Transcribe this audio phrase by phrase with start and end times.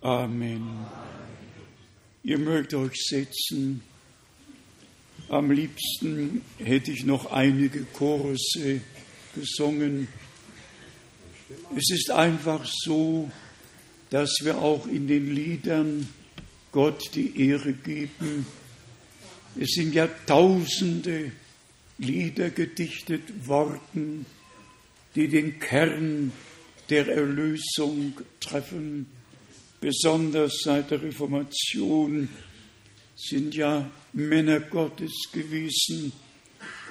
[0.00, 0.86] Amen.
[2.22, 3.82] Ihr mögt euch setzen.
[5.28, 8.80] Am liebsten hätte ich noch einige Chorusse
[9.34, 10.06] gesungen.
[11.76, 13.28] Es ist einfach so,
[14.10, 16.08] dass wir auch in den Liedern
[16.70, 18.46] Gott die Ehre geben.
[19.58, 21.32] Es sind ja tausende
[21.98, 24.26] Lieder gedichtet worden,
[25.16, 26.30] die den Kern
[26.88, 29.17] der Erlösung treffen.
[29.80, 32.28] Besonders seit der Reformation
[33.14, 36.12] sind ja Männer Gottes gewesen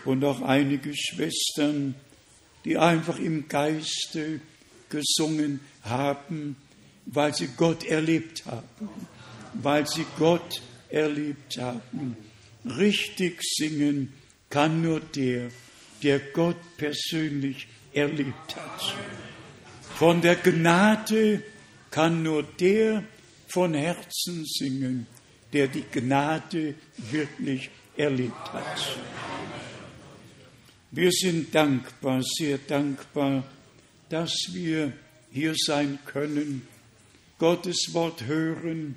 [0.05, 1.95] und auch einige Schwestern,
[2.64, 4.40] die einfach im Geiste
[4.90, 6.55] gesungen haben,
[7.05, 8.90] weil sie Gott erlebt haben,
[9.54, 12.16] weil sie Gott erlebt haben.
[12.66, 14.14] Richtig singen
[14.50, 15.50] kann nur der,
[16.04, 18.95] der Gott persönlich erlebt hat.
[19.95, 21.44] Von der Gnade
[21.91, 23.04] kann nur der
[23.48, 25.08] von Herzen singen,
[25.54, 28.98] der die Gnade wirklich erlebt hat.
[30.92, 33.44] Wir sind dankbar, sehr dankbar,
[34.09, 34.94] dass wir
[35.31, 36.67] hier sein können,
[37.38, 38.95] Gottes Wort hören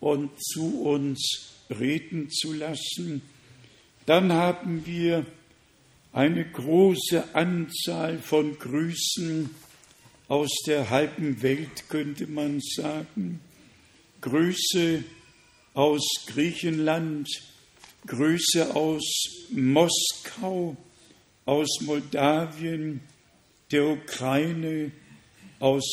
[0.00, 3.22] und zu uns reden zu lassen.
[4.06, 5.26] Dann haben wir
[6.12, 9.50] eine große Anzahl von Grüßen
[10.28, 13.40] aus der halben Welt, könnte man sagen.
[14.20, 15.04] Grüße
[15.74, 17.28] aus Griechenland,
[18.06, 19.02] Grüße aus
[19.50, 20.76] Moskau,
[21.44, 23.00] aus Moldawien,
[23.70, 24.92] der Ukraine,
[25.58, 25.84] aus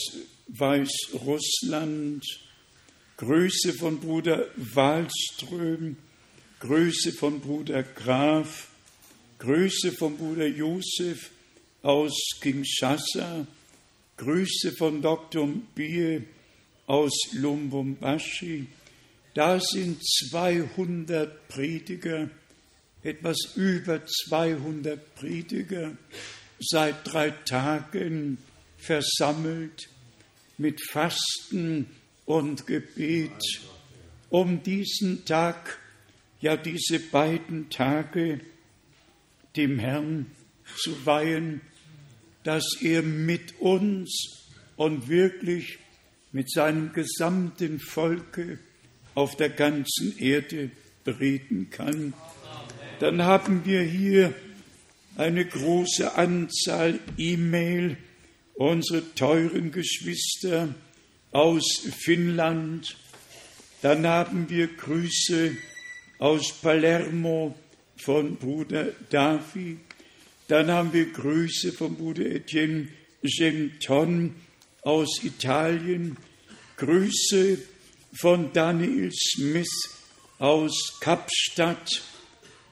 [0.47, 2.23] Weißrussland,
[3.17, 5.97] Grüße von Bruder Wallström,
[6.59, 8.69] Grüße von Bruder Graf,
[9.39, 11.31] Grüße von Bruder Josef
[11.81, 13.47] aus Kinshasa,
[14.19, 15.47] Grüße von Dr.
[15.75, 16.23] Bie
[16.87, 18.67] aus Lumbumbashi.
[19.33, 22.29] Da sind 200 Prediger,
[23.01, 25.97] etwas über 200 Prediger,
[26.59, 28.39] seit drei Tagen
[28.77, 29.87] versammelt
[30.57, 31.87] mit Fasten
[32.25, 33.61] und Gebet,
[34.29, 35.79] um diesen Tag,
[36.41, 38.41] ja diese beiden Tage
[39.55, 40.25] dem Herrn
[40.75, 41.61] zu weihen,
[42.43, 45.79] dass er mit uns und wirklich
[46.31, 48.59] mit seinem gesamten Volke
[49.15, 50.71] auf der ganzen Erde
[51.05, 52.13] reden kann.
[52.99, 54.33] Dann haben wir hier
[55.17, 57.97] eine große Anzahl E-Mail,
[58.53, 60.73] unsere teuren Geschwister
[61.31, 62.95] aus Finnland.
[63.81, 65.55] Dann haben wir Grüße
[66.19, 67.55] aus Palermo,
[67.99, 69.77] von Bruder Davi.
[70.49, 72.87] Dann haben wir Grüße von Bruder Etienne
[73.21, 74.33] Genton
[74.81, 76.17] aus Italien.
[76.75, 77.59] Grüße
[78.13, 79.69] von Daniel Smith
[80.39, 82.01] aus Kapstadt.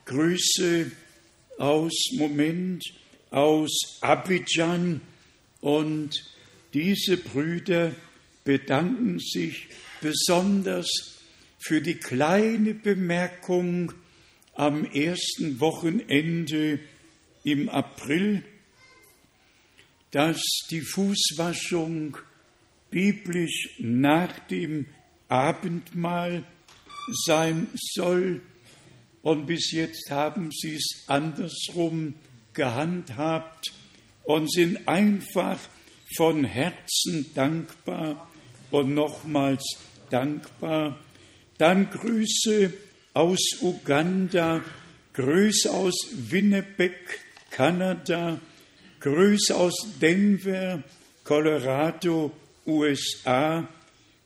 [0.05, 0.91] Grüße
[1.59, 2.83] aus Moment
[3.29, 5.01] aus Abidjan
[5.61, 6.15] und
[6.73, 7.91] diese Brüder
[8.43, 9.67] bedanken sich
[10.01, 11.19] besonders
[11.59, 13.93] für die kleine Bemerkung,
[14.55, 16.79] am ersten Wochenende
[17.47, 18.43] im April,
[20.11, 22.17] dass die Fußwaschung
[22.89, 24.85] biblisch nach dem
[25.29, 26.43] Abendmahl
[27.25, 28.41] sein soll.
[29.21, 32.15] Und bis jetzt haben sie es andersrum
[32.53, 33.71] gehandhabt
[34.23, 35.57] und sind einfach
[36.17, 38.29] von Herzen dankbar
[38.71, 39.63] und nochmals
[40.09, 40.99] dankbar.
[41.57, 42.73] Dann Grüße
[43.13, 44.63] aus Uganda,
[45.13, 45.95] Grüße aus
[46.29, 47.21] Winnipeg,
[47.51, 48.39] Kanada,
[48.99, 50.83] Grüße aus Denver,
[51.23, 52.31] Colorado,
[52.65, 53.67] USA,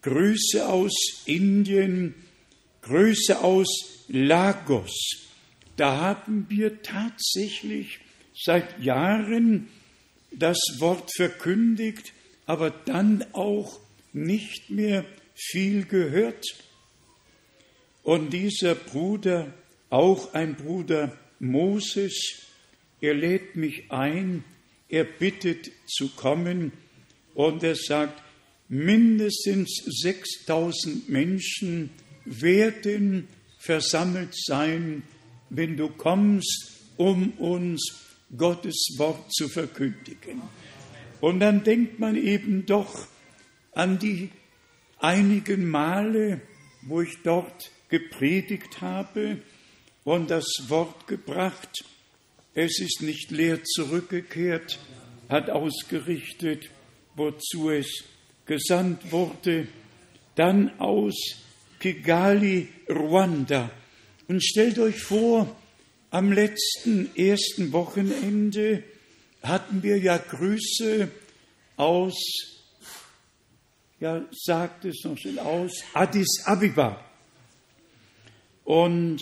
[0.01, 0.93] Grüße aus
[1.25, 2.15] Indien,
[2.81, 4.93] Grüße aus Lagos.
[5.77, 7.99] Da haben wir tatsächlich
[8.33, 9.69] seit Jahren
[10.31, 12.13] das Wort verkündigt,
[12.45, 13.79] aber dann auch
[14.13, 15.05] nicht mehr
[15.35, 16.45] viel gehört.
[18.03, 19.53] Und dieser Bruder,
[19.89, 22.50] auch ein Bruder Moses,
[23.01, 24.43] er lädt mich ein,
[24.87, 26.71] er bittet zu kommen
[27.33, 28.21] und er sagt,
[28.69, 31.89] mindestens 6000 Menschen
[32.25, 33.27] werden
[33.59, 35.03] versammelt sein,
[35.49, 37.81] wenn du kommst, um uns
[38.37, 40.41] Gottes Wort zu verkündigen.
[41.19, 43.07] Und dann denkt man eben doch
[43.73, 44.29] an die
[44.99, 46.41] einigen Male,
[46.83, 49.39] wo ich dort gepredigt habe
[50.03, 51.83] und das Wort gebracht.
[52.53, 54.77] Es ist nicht leer zurückgekehrt,
[55.29, 56.69] hat ausgerichtet,
[57.15, 58.03] wozu es
[58.45, 59.67] gesandt wurde.
[60.35, 61.15] dann aus
[61.79, 63.69] Kigali, Ruanda.
[64.27, 65.53] Und stellt euch vor,
[66.09, 68.83] am letzten ersten Wochenende
[69.43, 71.09] hatten wir ja Grüße
[71.75, 72.15] aus,
[73.99, 77.03] ja, sagt es noch schnell aus, Addis Abeba.
[78.63, 79.21] Und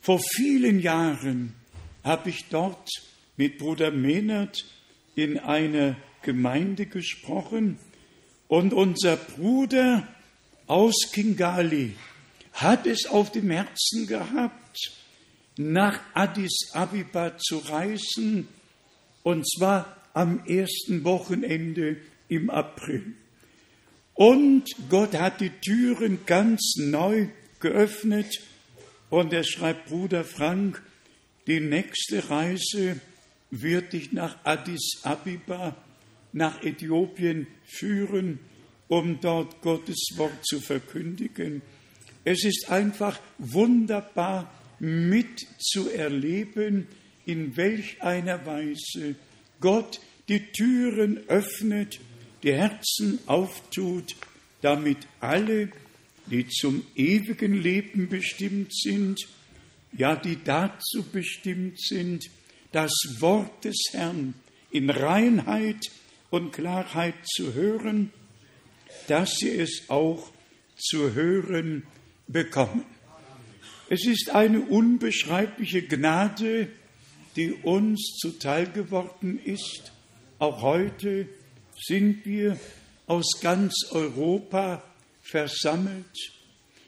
[0.00, 1.54] vor vielen Jahren
[2.04, 2.88] habe ich dort
[3.36, 4.64] mit Bruder Mehnert
[5.14, 7.78] in einer Gemeinde gesprochen
[8.48, 10.06] und unser Bruder
[10.66, 11.94] aus Kingali
[12.52, 14.92] hat es auf dem Herzen gehabt,
[15.56, 18.48] nach Addis Abeba zu reisen,
[19.22, 21.96] und zwar am ersten Wochenende
[22.28, 23.14] im April.
[24.14, 27.28] Und Gott hat die Türen ganz neu
[27.60, 28.40] geöffnet
[29.10, 30.82] und er schreibt, Bruder Frank,
[31.48, 33.00] die nächste Reise
[33.50, 35.74] wird dich nach Addis Abeba,
[36.32, 38.38] nach Äthiopien führen,
[38.86, 41.62] um dort Gottes Wort zu verkündigen.
[42.24, 46.86] Es ist einfach wunderbar mitzuerleben,
[47.24, 49.14] in welch einer Weise
[49.60, 51.98] Gott die Türen öffnet,
[52.42, 54.16] die Herzen auftut,
[54.60, 55.70] damit alle,
[56.30, 59.26] die zum ewigen Leben bestimmt sind,
[59.92, 62.24] ja, die dazu bestimmt sind,
[62.72, 64.34] das Wort des Herrn
[64.70, 65.90] in Reinheit
[66.30, 68.12] und Klarheit zu hören,
[69.06, 70.30] dass sie es auch
[70.76, 71.84] zu hören
[72.26, 72.84] bekommen.
[73.88, 76.68] Es ist eine unbeschreibliche Gnade,
[77.36, 79.92] die uns zuteil geworden ist.
[80.38, 81.28] Auch heute
[81.80, 82.58] sind wir
[83.06, 84.82] aus ganz Europa
[85.22, 86.32] versammelt,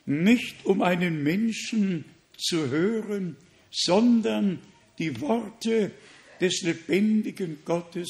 [0.05, 2.05] nicht um einen Menschen
[2.41, 3.37] zu hören,
[3.71, 4.61] sondern
[4.99, 5.93] die Worte
[6.41, 8.09] des lebendigen Gottes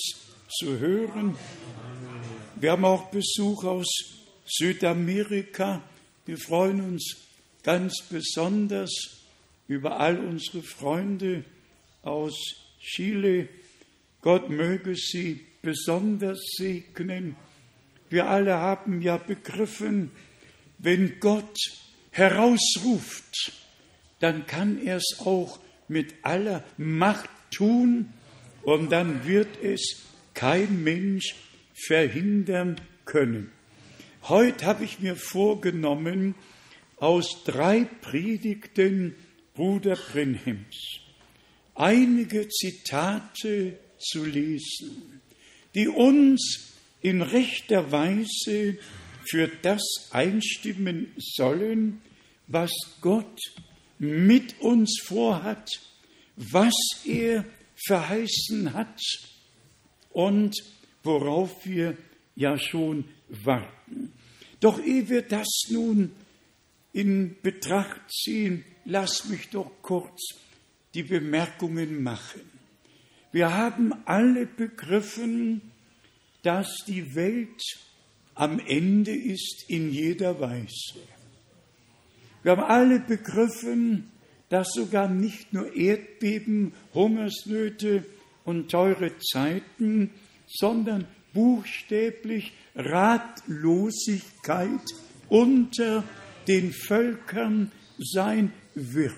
[0.48, 1.36] zu hören.
[2.56, 3.88] Wir haben auch Besuch aus
[4.46, 5.82] Südamerika.
[6.26, 7.16] Wir freuen uns
[7.62, 8.90] ganz besonders
[9.68, 11.44] über all unsere Freunde
[12.02, 12.36] aus
[12.80, 13.48] Chile.
[14.20, 17.36] Gott möge sie besonders segnen.
[18.08, 20.10] Wir alle haben ja begriffen,
[20.78, 21.56] wenn Gott
[22.10, 23.52] herausruft,
[24.20, 25.58] dann kann er es auch
[25.88, 28.12] mit aller Macht tun
[28.62, 30.02] und dann wird es
[30.34, 31.34] kein Mensch
[31.74, 33.50] verhindern können.
[34.22, 36.34] Heute habe ich mir vorgenommen,
[36.96, 39.16] aus drei Predigten
[39.54, 41.00] Bruder Brenhems
[41.74, 45.20] einige Zitate zu lesen,
[45.74, 48.76] die uns in rechter Weise
[49.24, 52.02] für das einstimmen sollen,
[52.46, 53.40] was Gott
[54.00, 55.68] mit uns vorhat,
[56.36, 56.74] was
[57.04, 57.44] er
[57.86, 59.00] verheißen hat
[60.10, 60.56] und
[61.02, 61.96] worauf wir
[62.34, 64.12] ja schon warten.
[64.58, 66.12] Doch ehe wir das nun
[66.92, 70.34] in Betracht ziehen, lass mich doch kurz
[70.94, 72.40] die Bemerkungen machen.
[73.32, 75.60] Wir haben alle begriffen,
[76.42, 77.62] dass die Welt
[78.34, 81.00] am Ende ist in jeder Weise.
[82.42, 84.10] Wir haben alle begriffen,
[84.48, 88.04] dass sogar nicht nur Erdbeben, Hungersnöte
[88.44, 90.10] und teure Zeiten,
[90.46, 94.80] sondern buchstäblich Ratlosigkeit
[95.28, 96.04] unter
[96.48, 99.14] den Völkern sein wird.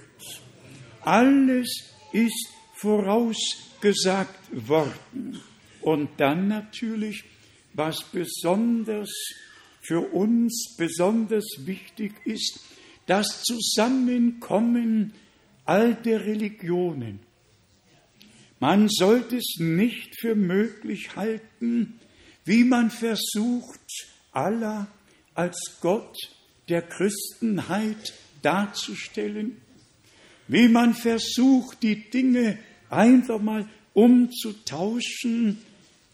[1.00, 5.40] Alles ist vorausgesagt worden.
[5.80, 7.24] Und dann natürlich,
[7.74, 9.10] was besonders
[9.80, 12.60] für uns besonders wichtig ist,
[13.12, 15.12] das Zusammenkommen
[15.66, 17.20] all der Religionen.
[18.58, 22.00] Man sollte es nicht für möglich halten,
[22.46, 24.86] wie man versucht, Allah
[25.34, 26.16] als Gott
[26.70, 29.60] der Christenheit darzustellen,
[30.48, 35.58] wie man versucht, die Dinge einfach mal umzutauschen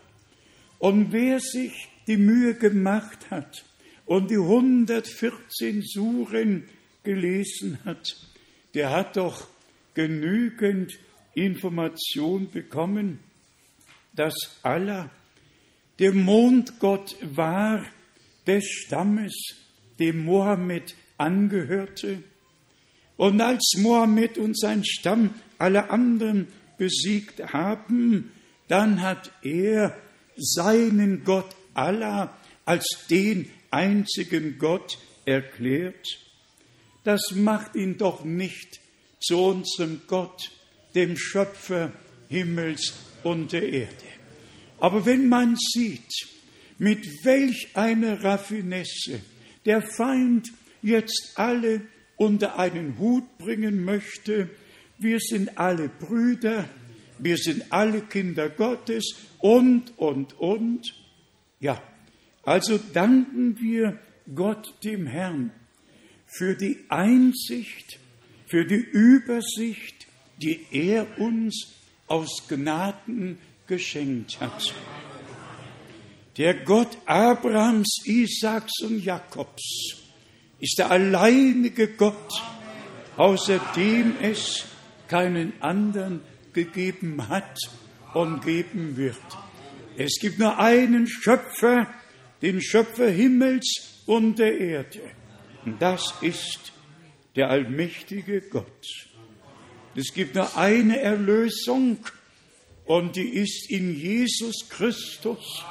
[0.80, 3.64] Und wer sich die Mühe gemacht hat
[4.08, 6.68] und die 114 Suren
[7.04, 8.18] gelesen hat,
[8.74, 9.48] der hat doch
[9.94, 10.98] genügend
[11.36, 13.20] Information bekommen,
[14.14, 15.12] dass Allah
[16.00, 17.86] der Mondgott war
[18.48, 19.36] des Stammes,
[20.00, 22.24] dem Mohammed angehörte.
[23.18, 26.48] Und als Mohammed und sein Stamm alle anderen
[26.80, 28.32] besiegt haben,
[28.68, 29.96] dann hat er
[30.36, 36.20] seinen Gott Allah als den einzigen Gott erklärt.
[37.04, 38.80] Das macht ihn doch nicht
[39.20, 40.52] zu unserem Gott,
[40.96, 41.92] dem Schöpfer
[42.28, 42.94] Himmels
[43.24, 44.06] und der Erde.
[44.80, 46.12] Aber wenn man sieht,
[46.78, 49.22] mit welch einer Raffinesse
[49.66, 50.50] der Feind
[50.82, 51.82] jetzt alle
[52.16, 54.50] unter einen Hut bringen möchte,
[54.98, 56.70] wir sind alle Brüder,
[57.18, 60.94] wir sind alle Kinder Gottes und, und, und.
[61.60, 61.82] Ja,
[62.44, 64.00] also danken wir
[64.34, 65.52] Gott dem Herrn
[66.26, 68.00] für die Einsicht,
[68.48, 71.74] für die Übersicht, die er uns
[72.08, 74.74] aus Gnaden geschenkt hat.
[76.38, 79.98] Der Gott Abrahams, Isaaks und Jakobs
[80.60, 82.42] ist der alleinige Gott,
[83.18, 84.66] außer dem es
[85.10, 86.22] keinen anderen
[86.54, 87.58] gegeben hat
[88.14, 89.18] und geben wird.
[90.02, 91.94] Es gibt nur einen Schöpfer,
[92.42, 95.02] den Schöpfer Himmels und der Erde.
[95.66, 96.72] Und das ist
[97.36, 98.86] der allmächtige Gott.
[99.98, 101.98] Es gibt nur eine Erlösung
[102.86, 105.66] und die ist in Jesus Christus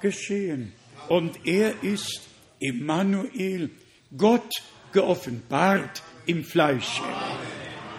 [0.00, 0.72] geschehen.
[1.08, 2.20] Und er ist
[2.60, 3.70] Emmanuel,
[4.16, 4.52] Gott
[4.92, 7.02] geoffenbart im Fleische,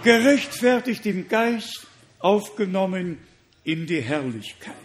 [0.05, 1.85] gerechtfertigt im Geist,
[2.19, 3.17] aufgenommen
[3.63, 4.75] in die Herrlichkeit.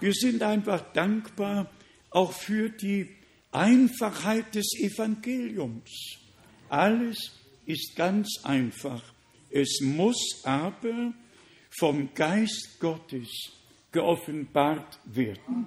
[0.00, 1.70] Wir sind einfach dankbar
[2.10, 3.08] auch für die
[3.52, 5.90] Einfachheit des Evangeliums.
[6.68, 7.32] Alles
[7.64, 9.02] ist ganz einfach.
[9.50, 11.14] Es muss aber
[11.70, 13.28] vom Geist Gottes
[13.92, 15.66] geoffenbart werden.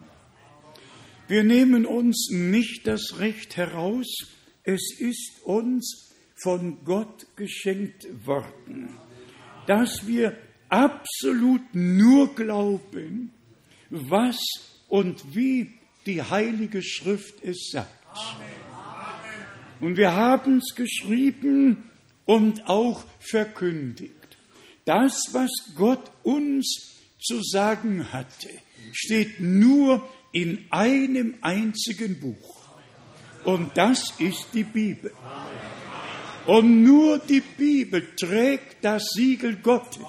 [1.27, 4.07] Wir nehmen uns nicht das Recht heraus,
[4.63, 8.97] es ist uns von Gott geschenkt worden,
[9.67, 10.37] dass wir
[10.69, 13.31] absolut nur glauben,
[13.89, 14.39] was
[14.87, 15.71] und wie
[16.05, 17.89] die Heilige Schrift es sagt.
[19.79, 21.89] Und wir haben es geschrieben
[22.25, 24.13] und auch verkündigt.
[24.85, 28.49] Das, was Gott uns zu sagen hatte,
[28.91, 32.59] steht nur in einem einzigen Buch.
[33.43, 35.11] Und das ist die Bibel.
[36.45, 40.03] Und nur die Bibel trägt das Siegel Gottes,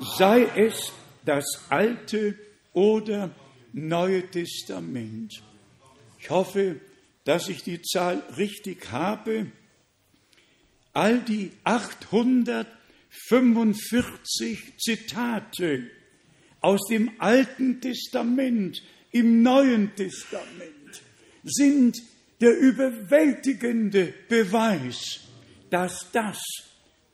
[0.00, 0.92] sei es
[1.24, 2.38] das Alte
[2.72, 3.30] oder
[3.72, 5.42] Neue Testament.
[6.18, 6.80] Ich hoffe,
[7.24, 9.46] dass ich die Zahl richtig habe.
[10.92, 12.66] All die 800
[13.10, 15.90] 45 Zitate
[16.60, 21.02] aus dem Alten Testament, im Neuen Testament
[21.44, 21.96] sind
[22.40, 25.20] der überwältigende Beweis,
[25.70, 26.38] dass das,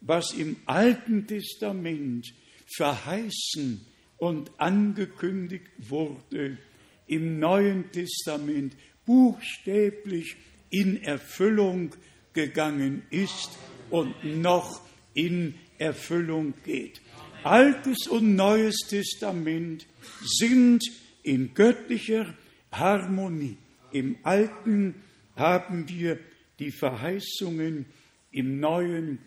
[0.01, 2.33] was im Alten Testament
[2.77, 3.85] verheißen
[4.17, 6.59] und angekündigt wurde,
[7.07, 10.37] im Neuen Testament buchstäblich
[10.71, 11.95] in Erfüllung
[12.33, 13.51] gegangen ist
[13.91, 14.81] und noch
[15.13, 17.01] in Erfüllung geht.
[17.43, 19.87] Altes und Neues Testament
[20.25, 20.83] sind
[21.23, 22.35] in göttlicher
[22.73, 23.59] Harmonie.
[23.93, 24.95] Im Alten
[25.37, 26.19] haben wir
[26.59, 27.87] die Verheißungen,
[28.33, 29.19] im Neuen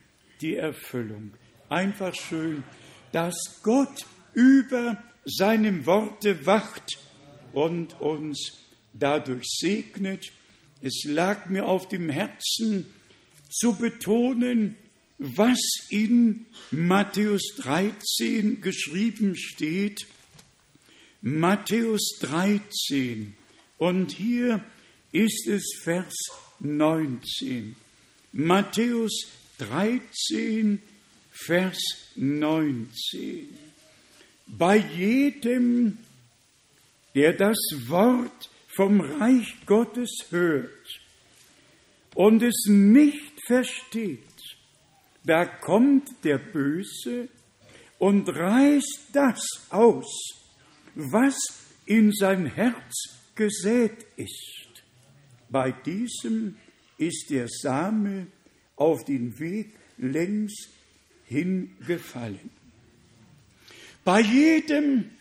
[0.42, 1.32] die Erfüllung.
[1.70, 2.64] Einfach schön,
[3.18, 4.06] dass Gott
[4.36, 7.00] über seinem Worte wacht
[7.52, 8.60] und uns
[8.94, 10.32] dadurch segnet.
[10.84, 12.86] Es lag mir auf dem Herzen
[13.50, 14.76] zu betonen,
[15.18, 15.58] was
[15.90, 20.06] in Matthäus 13 geschrieben steht.
[21.24, 23.34] Matthäus 13
[23.80, 24.64] und hier
[25.12, 26.14] ist es Vers
[26.60, 27.76] 19.
[28.32, 29.26] Matthäus
[29.58, 30.84] 13,
[31.46, 31.78] Vers
[32.16, 33.48] 19.
[34.48, 36.00] Bei jedem,
[37.16, 41.02] der das Wort vom Reich Gottes hört
[42.16, 44.20] und es nicht versteht,
[45.24, 47.30] da kommt der Böse
[48.00, 50.08] und reißt das aus,
[50.96, 51.38] was
[51.86, 52.94] in sein Herz
[53.36, 54.84] gesät ist.
[55.50, 56.58] Bei diesem
[56.98, 58.28] ist der Same
[58.76, 60.77] auf den Weg längs
[61.28, 62.50] hingefallen.
[64.04, 65.12] Bei jedem,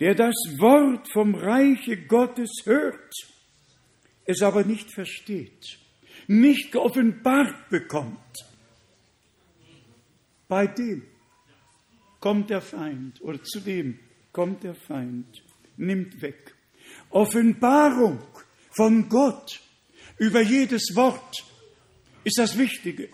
[0.00, 3.14] der das Wort vom Reiche Gottes hört,
[4.24, 5.78] es aber nicht versteht,
[6.26, 8.18] nicht geoffenbart bekommt,
[10.48, 11.02] bei dem
[12.20, 13.98] kommt der Feind oder zu dem
[14.32, 15.42] kommt der Feind,
[15.76, 16.54] nimmt weg.
[17.10, 18.20] Offenbarung
[18.70, 19.60] von Gott
[20.18, 21.44] über jedes Wort
[22.24, 23.08] ist das Wichtige.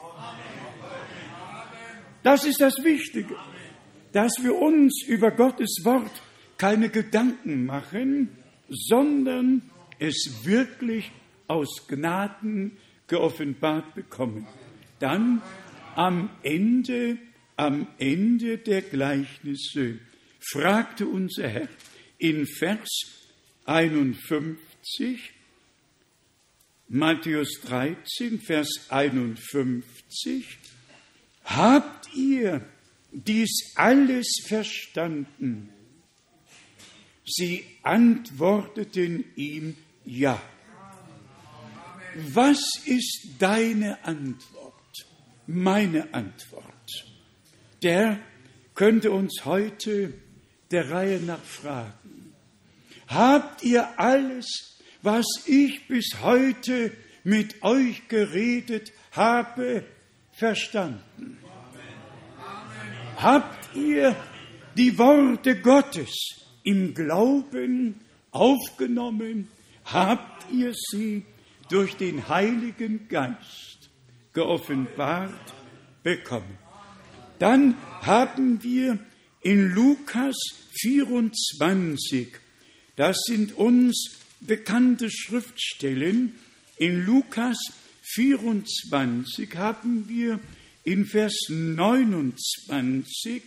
[2.23, 3.37] Das ist das Wichtige,
[4.13, 6.11] dass wir uns über Gottes Wort
[6.57, 8.37] keine Gedanken machen,
[8.69, 9.63] sondern
[9.99, 11.11] es wirklich
[11.47, 14.47] aus Gnaden geoffenbart bekommen.
[14.99, 15.43] Dann
[15.95, 17.19] am Ende,
[17.57, 19.99] am Ende der Gleichnisse
[20.41, 21.69] fragte unser Herr
[22.19, 22.89] in Vers
[23.65, 25.33] 51,
[26.89, 30.59] Matthäus 13, Vers 51,
[31.57, 32.63] habt ihr
[33.13, 35.71] dies alles verstanden?
[37.25, 40.41] Sie antworteten ihm ja.
[42.15, 44.75] Was ist deine Antwort?
[45.47, 46.65] Meine Antwort.
[47.83, 48.19] Der
[48.75, 50.15] könnte uns heute
[50.71, 52.35] der Reihe nach fragen.
[53.07, 56.93] Habt ihr alles, was ich bis heute
[57.25, 59.85] mit euch geredet habe,
[60.39, 61.39] verstanden?
[63.17, 64.15] Habt ihr
[64.77, 66.15] die Worte Gottes
[66.63, 69.49] im Glauben aufgenommen?
[69.85, 71.25] Habt ihr sie
[71.69, 73.91] durch den Heiligen Geist
[74.33, 75.55] geoffenbart
[76.05, 76.59] bekommen?
[77.41, 78.99] Dann haben wir
[79.41, 80.37] in Lukas
[80.81, 82.29] 24,
[82.97, 86.35] das sind uns bekannte Schriftstellen,
[86.77, 87.59] in Lukas
[88.15, 90.41] 24 haben wir
[90.85, 93.43] in Vers 29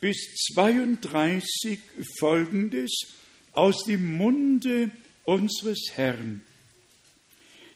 [0.00, 1.78] bis 32
[2.18, 3.14] folgendes
[3.52, 4.90] aus dem Munde
[5.24, 6.42] unseres Herrn.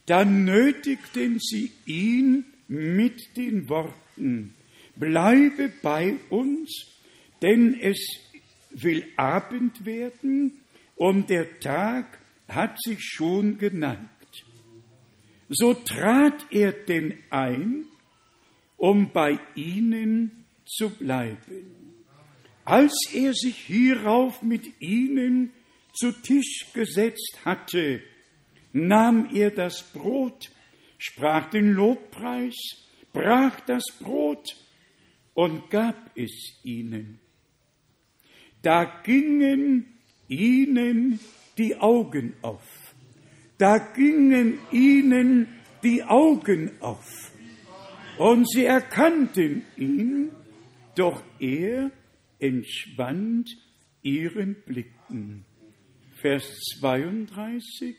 [0.07, 4.55] Da nötigten sie ihn mit den Worten,
[4.97, 6.91] bleibe bei uns
[7.43, 7.99] denn es
[8.71, 10.61] will Abend werden
[10.97, 14.20] und der Tag hat sich schon geneigt.
[15.51, 17.85] So trat er denn ein,
[18.79, 21.95] um bei ihnen zu bleiben.
[22.65, 25.53] Als er sich hierauf mit ihnen
[25.93, 28.01] zu Tisch gesetzt hatte,
[28.73, 30.51] nahm er das Brot,
[30.97, 32.57] sprach den Lobpreis,
[33.13, 34.57] brach das Brot
[35.35, 37.21] und gab es ihnen
[38.63, 39.87] da gingen
[40.29, 41.19] ihnen
[41.57, 42.63] die Augen auf.
[43.61, 45.47] Da gingen ihnen
[45.83, 47.31] die Augen auf.
[48.17, 50.31] Und sie erkannten ihn,
[50.97, 51.91] doch er
[52.39, 53.51] entschwand
[54.01, 55.45] ihren Blicken.
[56.23, 57.97] Vers 32,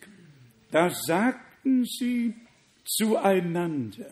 [0.71, 2.33] da sagten sie
[2.83, 4.09] zueinander,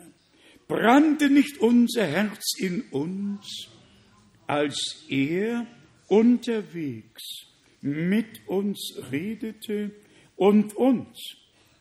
[0.68, 3.70] brannte nicht unser Herz in uns,
[4.46, 5.66] als er
[6.10, 7.24] unterwegs
[7.82, 9.90] mit uns redete
[10.40, 11.36] und uns,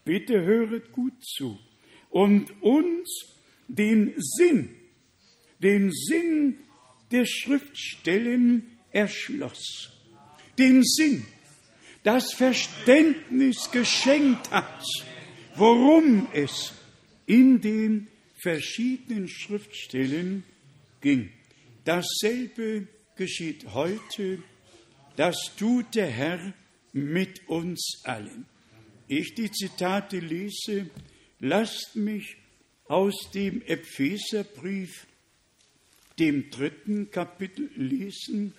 [0.04, 1.58] bitte höret gut zu,
[2.10, 3.36] und uns
[3.68, 4.74] den Sinn,
[5.60, 6.58] den Sinn
[7.12, 9.92] der Schriftstellen erschloss,
[10.58, 11.24] den Sinn,
[12.02, 14.84] das Verständnis geschenkt hat,
[15.54, 16.72] worum es
[17.26, 18.08] in den
[18.42, 20.42] verschiedenen Schriftstellen
[21.00, 21.30] ging.
[21.84, 24.42] Dasselbe geschieht heute,
[25.14, 26.54] das tut der Herr
[26.92, 28.46] mit uns allen.
[29.06, 30.90] Ich die Zitate lese,
[31.40, 32.36] lasst mich
[32.86, 35.06] aus dem Epheserbrief,
[36.18, 38.54] dem dritten Kapitel lesen.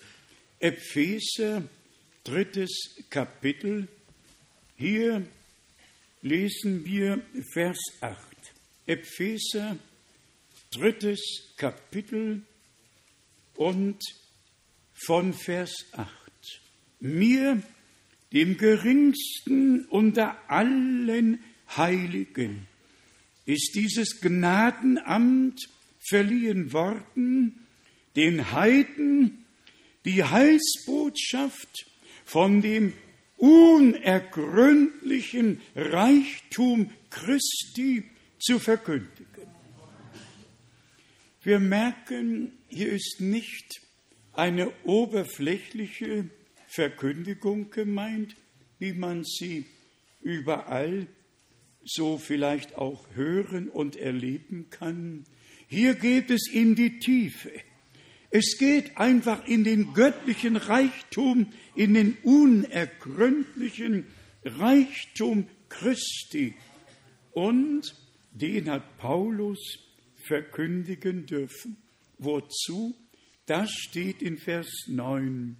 [0.58, 1.62] Epheser,
[2.24, 3.88] drittes Kapitel.
[4.76, 5.26] Hier
[6.22, 8.18] lesen wir Vers 8.
[8.86, 9.76] Epheser,
[10.70, 12.42] drittes Kapitel
[13.54, 14.02] und
[15.06, 16.08] von Vers 8.
[17.00, 17.62] mir,
[18.32, 21.40] dem geringsten unter allen
[21.76, 22.66] Heiligen,
[23.46, 27.66] ist dieses Gnadenamt verliehen worden,
[28.16, 29.44] den Heiden
[30.04, 31.86] die Heilsbotschaft
[32.24, 32.92] von dem
[33.36, 38.04] unergründlichen Reichtum Christi
[38.38, 39.26] zu verkündigen.
[41.42, 43.82] Wir merken, hier ist nicht
[44.32, 46.30] eine oberflächliche
[46.70, 48.36] Verkündigung gemeint,
[48.78, 49.66] wie man sie
[50.22, 51.06] überall
[51.84, 55.24] so vielleicht auch hören und erleben kann.
[55.66, 57.50] Hier geht es in die Tiefe.
[58.30, 64.06] Es geht einfach in den göttlichen Reichtum, in den unergründlichen
[64.44, 66.54] Reichtum Christi.
[67.32, 67.96] Und
[68.30, 69.58] den hat Paulus
[70.14, 71.76] verkündigen dürfen.
[72.18, 72.94] Wozu?
[73.46, 75.56] Das steht in Vers 9.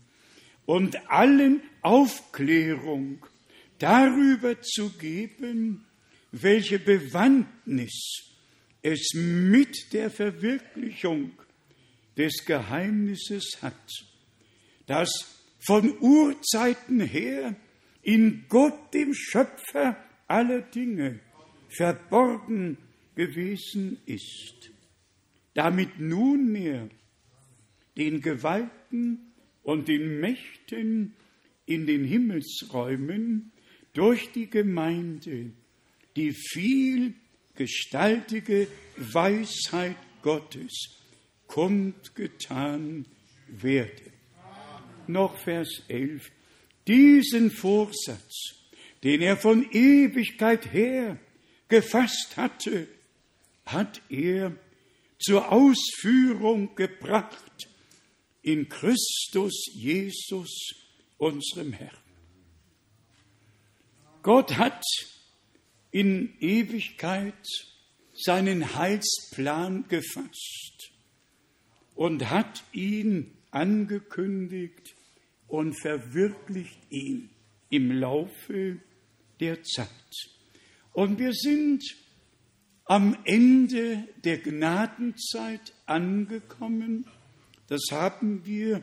[0.71, 3.27] Und allen Aufklärung
[3.81, 5.85] darüber zu geben,
[6.31, 8.31] welche Bewandtnis
[8.81, 11.33] es mit der Verwirklichung
[12.17, 13.75] des Geheimnisses hat,
[14.87, 17.57] das von Urzeiten her
[18.03, 19.97] in Gott, dem Schöpfer
[20.29, 21.19] aller Dinge,
[21.69, 22.79] verborgen
[23.17, 24.71] gewesen ist,
[25.55, 26.89] damit nunmehr
[27.97, 29.30] den Gewalten
[29.63, 31.15] und den Mächten
[31.67, 33.53] in den Himmelsräumen
[33.93, 35.53] durch die Gemeinde
[36.17, 40.97] die vielgestaltige Weisheit Gottes
[41.47, 43.07] kundgetan
[43.49, 44.11] werde.
[45.07, 46.33] Noch Vers 11.
[46.87, 48.55] Diesen Vorsatz,
[49.03, 51.19] den er von Ewigkeit her
[51.69, 52.87] gefasst hatte,
[53.67, 54.57] hat er
[55.19, 57.70] zur Ausführung gebracht
[58.43, 60.75] in Christus Jesus,
[61.19, 61.97] unserem Herrn.
[64.23, 64.85] Gott hat
[65.91, 67.47] in Ewigkeit
[68.13, 70.91] seinen Heilsplan gefasst
[71.95, 74.95] und hat ihn angekündigt
[75.49, 77.31] und verwirklicht ihn
[77.71, 78.79] im Laufe
[79.41, 79.89] der Zeit.
[80.93, 81.83] Und wir sind
[82.85, 87.07] am Ende der Gnadenzeit angekommen.
[87.71, 88.83] Das haben wir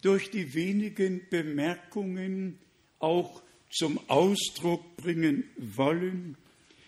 [0.00, 2.58] durch die wenigen Bemerkungen
[2.98, 6.38] auch zum Ausdruck bringen wollen.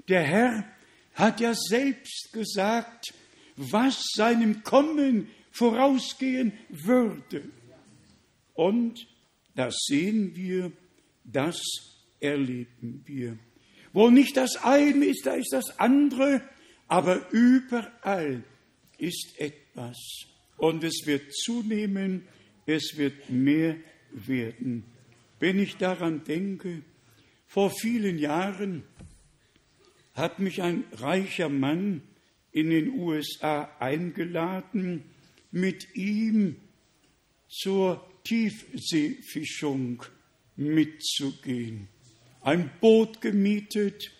[0.08, 0.64] Der Herr
[1.12, 3.12] hat ja selbst gesagt,
[3.56, 7.42] was seinem Kommen vorausgehen würde.
[8.54, 9.06] Und
[9.54, 10.72] das sehen wir,
[11.22, 11.60] das
[12.18, 13.38] erleben wir.
[13.92, 16.40] Wo nicht das eine ist, da ist das andere,
[16.88, 18.42] aber überall
[18.96, 19.98] ist etwas.
[20.56, 22.26] Und es wird zunehmen,
[22.66, 23.76] es wird mehr
[24.10, 24.84] werden.
[25.38, 26.82] Wenn ich daran denke,
[27.46, 28.82] vor vielen Jahren
[30.14, 32.02] hat mich ein reicher Mann
[32.52, 35.04] in den USA eingeladen,
[35.50, 36.56] mit ihm
[37.48, 40.02] zur Tiefseefischung
[40.56, 41.88] mitzugehen
[42.46, 44.12] ein Boot gemietet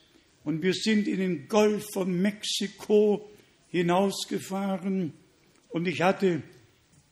[0.42, 3.30] und wir sind in den Golf von Mexiko
[3.68, 5.12] hinausgefahren
[5.76, 6.42] und ich hatte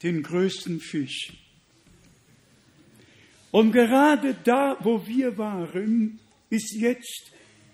[0.02, 1.34] den größten Fisch.
[3.50, 7.30] Und gerade da, wo wir waren, ist jetzt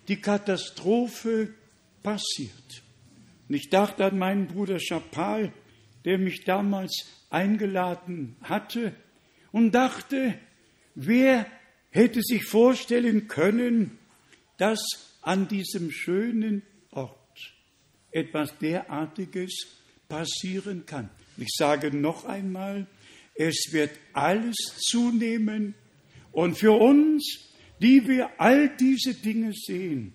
[0.08, 1.54] die Katastrophe
[2.02, 2.82] passiert.
[3.48, 5.52] Und ich dachte an meinen Bruder Chapal,
[6.04, 8.92] der mich damals eingeladen hatte,
[9.52, 10.40] und dachte,
[10.96, 11.46] wer
[11.90, 13.96] hätte sich vorstellen können,
[14.56, 14.80] dass
[15.22, 17.16] an diesem schönen Ort
[18.10, 19.79] etwas derartiges
[20.10, 21.08] passieren kann.
[21.38, 22.86] Ich sage noch einmal,
[23.34, 25.74] es wird alles zunehmen
[26.32, 27.48] und für uns,
[27.80, 30.12] die wir all diese Dinge sehen,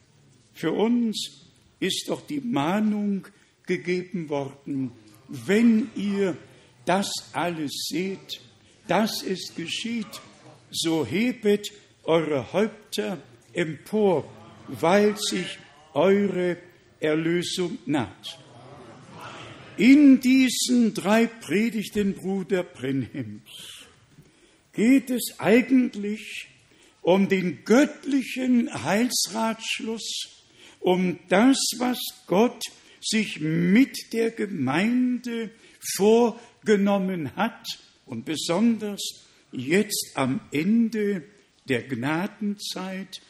[0.54, 1.48] für uns
[1.80, 3.28] ist doch die Mahnung
[3.66, 4.92] gegeben worden,
[5.28, 6.38] wenn ihr
[6.86, 8.40] das alles seht,
[8.88, 10.22] dass es geschieht,
[10.70, 11.72] so hebet
[12.04, 13.18] eure Häupter
[13.54, 14.30] empor,
[14.68, 15.58] weil sich
[15.94, 16.58] eure
[17.00, 18.45] Erlösung naht.
[19.78, 23.50] In diesen drei Predigten Bruder Brenhems
[24.72, 26.48] geht es eigentlich
[27.02, 30.44] um den göttlichen Heilsratschluss,
[30.80, 32.64] um das, was Gott
[33.02, 35.52] sich mit der Gemeinde
[35.98, 37.68] vorgenommen hat
[38.06, 41.24] und besonders jetzt am Ende
[41.68, 43.22] der Gnadenzeit,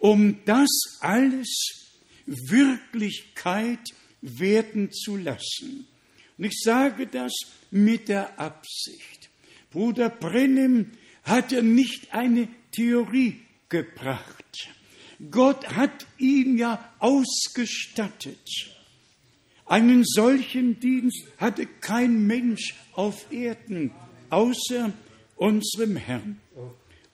[0.00, 1.92] um das alles
[2.26, 3.88] Wirklichkeit
[4.20, 5.86] werden zu lassen.
[6.38, 7.32] Und ich sage das
[7.70, 9.30] mit der Absicht.
[9.70, 10.92] Bruder Brennem
[11.24, 14.68] hat er nicht eine Theorie gebracht.
[15.30, 18.72] Gott hat ihn ja ausgestattet.
[19.66, 23.92] Einen solchen Dienst hatte kein Mensch auf Erden
[24.30, 24.92] außer
[25.36, 26.40] unserem Herrn.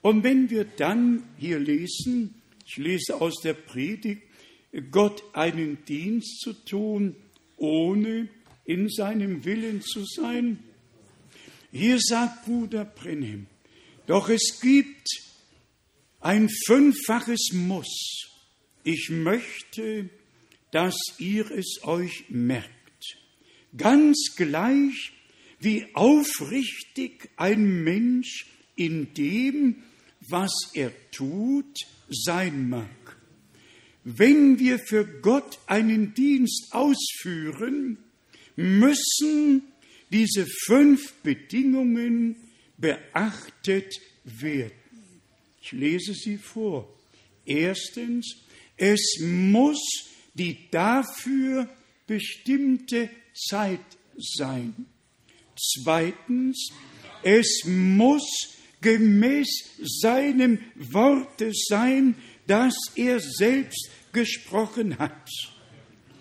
[0.01, 4.23] Und wenn wir dann hier lesen, ich lese aus der Predigt,
[4.91, 7.15] Gott einen Dienst zu tun,
[7.57, 8.29] ohne
[8.69, 10.59] in seinem Willen zu sein.
[11.71, 13.47] Hier sagt Bruder Brenhem,
[14.05, 15.07] doch es gibt
[16.19, 18.29] ein fünffaches Muss.
[18.83, 20.11] Ich möchte,
[20.69, 23.17] dass ihr es euch merkt.
[23.75, 25.13] Ganz gleich,
[25.59, 29.81] wie aufrichtig ein Mensch in dem,
[30.27, 31.75] was er tut,
[32.07, 33.17] sein mag.
[34.03, 37.97] Wenn wir für Gott einen Dienst ausführen,
[38.59, 39.63] müssen
[40.11, 42.35] diese fünf Bedingungen
[42.77, 43.93] beachtet
[44.25, 44.73] werden.
[45.61, 46.93] Ich lese sie vor.
[47.45, 48.35] Erstens,
[48.75, 49.79] es muss
[50.33, 51.69] die dafür
[52.05, 53.79] bestimmte Zeit
[54.17, 54.85] sein.
[55.55, 56.69] Zweitens,
[57.23, 59.47] es muss gemäß
[60.01, 62.15] seinem Worte sein,
[62.47, 65.29] das er selbst gesprochen hat.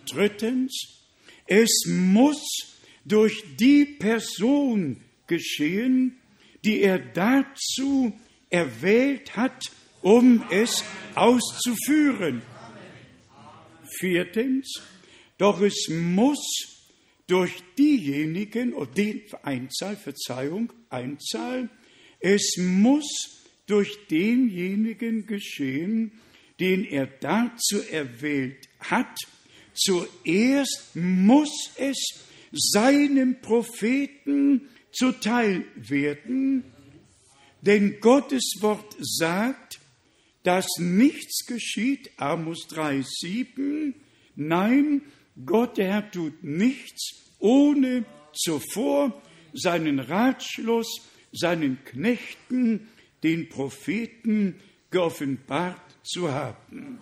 [0.07, 0.98] Drittens,
[1.49, 6.19] es muss durch die Person geschehen,
[6.65, 8.13] die er dazu
[8.51, 9.65] erwählt hat,
[10.03, 10.85] um es
[11.15, 12.43] auszuführen.
[13.99, 14.81] Viertens,
[15.39, 16.39] doch es muss
[17.27, 21.71] durch diejenigen, oder die Einzahl, Verzeihung, Einzahl,
[22.21, 26.13] es muss durch denjenigen geschehen,
[26.61, 29.17] den er dazu erwählt hat.
[29.79, 31.97] Zuerst muss es
[32.53, 36.65] seinem Propheten zuteil werden,
[37.63, 39.81] denn Gottes Wort sagt,
[40.43, 43.95] dass nichts geschieht, Amos 3,7,
[44.37, 45.03] nein,
[45.45, 52.89] Gott der Herr tut nichts, ohne zuvor seinen Ratschluss seinen Knechten,
[53.23, 54.57] den Propheten,
[54.91, 56.99] geoffenbart zu haben.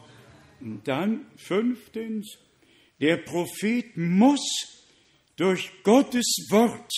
[0.60, 2.38] Und dann fünftens,
[3.00, 4.40] der Prophet muss
[5.36, 6.90] durch Gottes Wort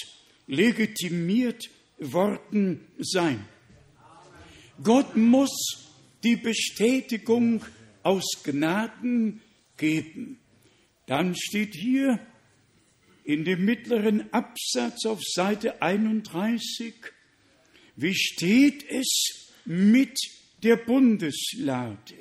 [0.46, 3.44] legitimiert worden sein.
[4.82, 5.88] Gott muss
[6.22, 7.64] die Bestätigung
[8.02, 9.40] aus Gnaden
[9.76, 10.38] geben.
[11.06, 12.20] Dann steht hier
[13.24, 16.94] in dem mittleren Absatz auf Seite 31,
[17.96, 20.16] wie steht es mit
[20.62, 22.14] der Bundeslade,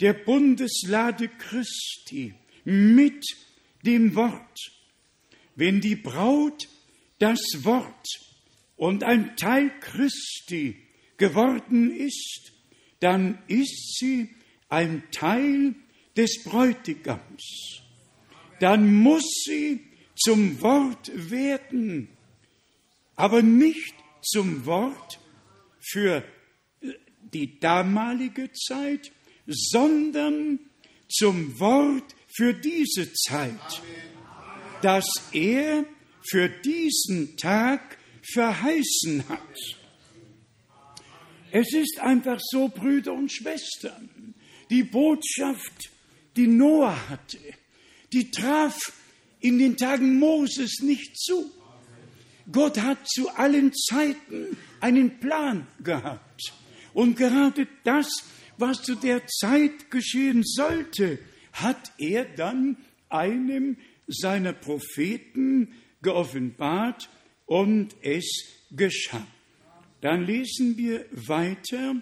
[0.00, 3.24] der Bundeslade Christi, mit
[3.84, 4.58] dem Wort?
[5.54, 6.68] Wenn die Braut
[7.18, 8.06] das Wort
[8.76, 10.76] und ein Teil Christi
[11.16, 12.52] geworden ist,
[13.00, 14.30] dann ist sie
[14.68, 15.74] ein Teil
[16.16, 17.82] des Bräutigams.
[18.60, 19.80] Dann muss sie
[20.16, 22.08] zum Wort werden,
[23.16, 25.20] aber nicht zum Wort
[25.80, 26.24] für
[27.32, 29.12] die damalige Zeit,
[29.46, 30.60] sondern
[31.08, 33.82] zum Wort für diese Zeit,
[34.82, 35.84] das er
[36.28, 39.40] für diesen Tag verheißen hat.
[41.52, 44.34] Es ist einfach so, Brüder und Schwestern,
[44.70, 45.90] die Botschaft,
[46.34, 47.38] die Noah hatte,
[48.12, 48.76] die traf
[49.38, 51.52] in den Tagen Moses nicht zu.
[52.50, 56.52] Gott hat zu allen Zeiten einen Plan gehabt.
[56.92, 58.08] Und gerade das,
[58.58, 61.20] was zu der Zeit geschehen sollte,
[61.54, 62.76] hat er dann
[63.08, 67.08] einem seiner Propheten geoffenbart
[67.46, 68.26] und es
[68.70, 69.26] geschah.
[70.00, 71.96] Dann lesen wir weiter,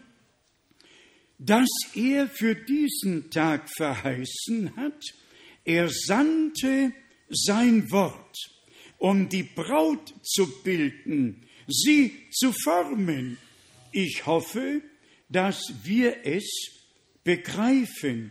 [1.39, 5.01] dass er für diesen Tag verheißen hat,
[5.65, 6.93] er sandte
[7.29, 8.37] sein Wort
[9.03, 13.37] um die Braut zu bilden, sie zu formen.
[13.91, 14.81] Ich hoffe,
[15.29, 16.49] dass wir es
[17.25, 18.31] begreifen.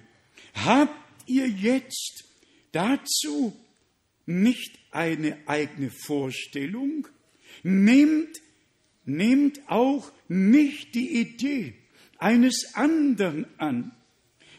[0.54, 0.96] Habt
[1.38, 2.24] ihr jetzt
[2.72, 3.54] dazu
[4.26, 7.08] nicht eine eigene Vorstellung?
[7.64, 8.42] Nehmt,
[9.06, 11.74] nehmt auch nicht die Idee
[12.18, 13.92] eines anderen an.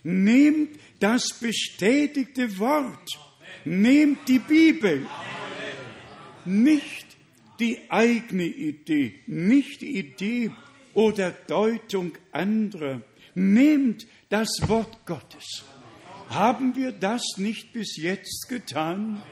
[0.03, 3.09] Nehmt das bestätigte Wort.
[3.65, 5.07] Nehmt die Bibel
[6.45, 7.07] nicht
[7.61, 10.51] die eigene Idee, nicht die Idee
[10.95, 13.03] oder Deutung anderer.
[13.35, 15.65] Nehmt das Wort Gottes.
[16.33, 19.23] Haben wir das nicht bis jetzt getan?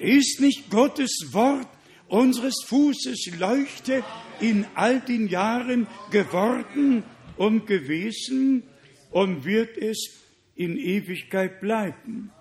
[0.00, 1.68] Ist nicht Gottes Wort
[2.08, 4.02] unseres Fußes Leuchte
[4.40, 7.04] in all den Jahren geworden
[7.36, 8.64] und gewesen
[9.12, 10.10] und wird es
[10.56, 12.32] in Ewigkeit bleiben.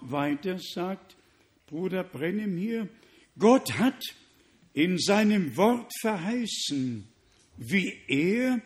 [0.00, 1.16] Weiter sagt
[1.66, 2.88] Bruder Brennem hier,
[3.36, 4.00] Gott hat
[4.74, 7.08] in seinem Wort verheißen,
[7.56, 8.60] wie er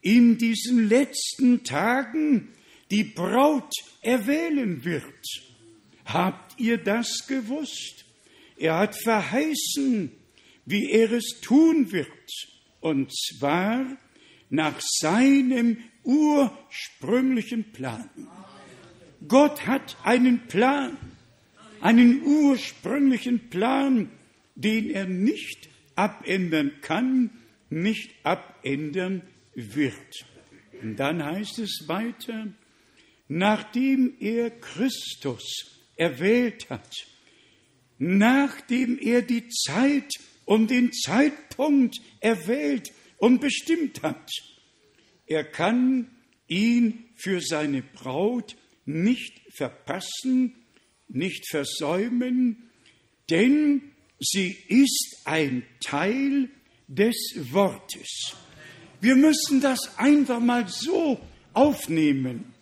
[0.00, 2.54] in diesen letzten Tagen
[2.90, 3.72] die Braut
[4.02, 5.26] erwählen wird.
[6.04, 8.04] Habt ihr das gewusst?
[8.56, 10.10] Er hat verheißen,
[10.64, 12.06] wie er es tun wird,
[12.80, 13.96] und zwar
[14.50, 18.08] nach seinem ursprünglichen Plan.
[19.26, 20.96] Gott hat einen Plan,
[21.80, 24.10] einen ursprünglichen Plan,
[24.54, 27.30] den er nicht abändern kann,
[27.70, 29.22] nicht abändern
[29.54, 30.26] wird.
[30.80, 32.48] Und dann heißt es weiter,
[33.28, 35.44] nachdem er Christus
[35.96, 37.06] erwählt hat,
[37.98, 40.10] nachdem er die Zeit
[40.44, 44.30] und den Zeitpunkt erwählt und bestimmt hat,
[45.26, 46.10] er kann
[46.46, 50.54] ihn für seine Braut nicht verpassen,
[51.08, 52.70] nicht versäumen,
[53.28, 53.82] denn
[54.18, 56.48] sie ist ein Teil
[56.86, 58.34] des Wortes.
[59.00, 61.20] Wir müssen das einfach mal so
[61.52, 62.54] aufnehmen.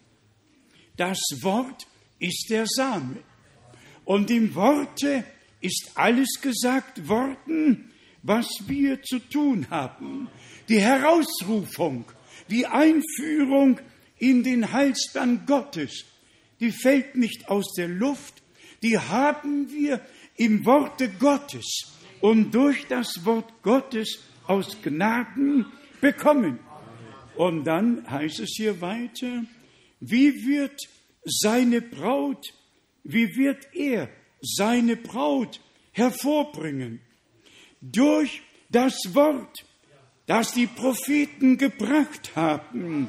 [0.96, 1.87] Das Wort
[2.18, 3.16] ist der Same.
[4.04, 5.24] Und im Worte
[5.61, 7.90] ist alles gesagt worden,
[8.22, 10.28] was wir zu tun haben.
[10.68, 12.04] Die Herausrufung,
[12.48, 13.80] die Einführung
[14.18, 16.04] in den Heilsplan Gottes,
[16.61, 18.42] die fällt nicht aus der Luft,
[18.82, 20.00] die haben wir
[20.37, 25.66] im Worte Gottes und durch das Wort Gottes aus Gnaden
[26.00, 26.59] bekommen.
[27.37, 29.44] Und dann heißt es hier weiter,
[30.00, 30.80] wie wird
[31.24, 32.46] seine Braut,
[33.04, 34.09] wie wird er
[34.40, 35.61] seine Braut
[35.92, 37.00] hervorbringen?
[37.80, 39.64] Durch das Wort,
[40.26, 43.09] das die Propheten gebracht haben.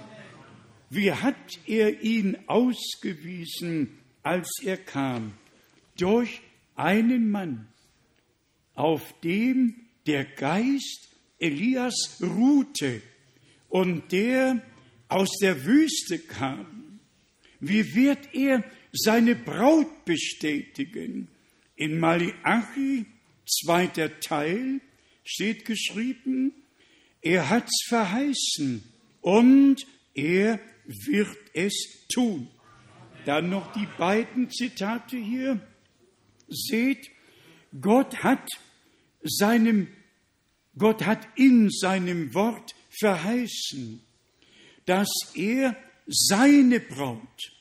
[0.89, 5.34] Wie hat er ihn ausgewiesen, als er kam?
[5.97, 6.41] Durch
[6.76, 7.67] einen Mann,
[8.76, 13.02] auf dem der Geist Elias ruhte
[13.69, 14.62] und der
[15.10, 16.77] aus der Wüste kam.
[17.60, 21.28] Wie wird er seine Braut bestätigen?
[21.76, 23.06] In Malachi,
[23.46, 24.82] zweiter Teil,
[25.24, 26.54] steht geschrieben,
[27.22, 28.84] er hat's verheißen
[29.22, 32.48] und er wird es tun.
[33.26, 35.60] Dann noch die beiden Zitate hier.
[36.48, 37.10] Seht,
[37.82, 38.48] Gott hat
[39.22, 39.88] seinem,
[40.78, 44.02] Gott hat in seinem Wort verheißen,
[44.86, 45.76] dass er
[46.08, 47.52] seine Braut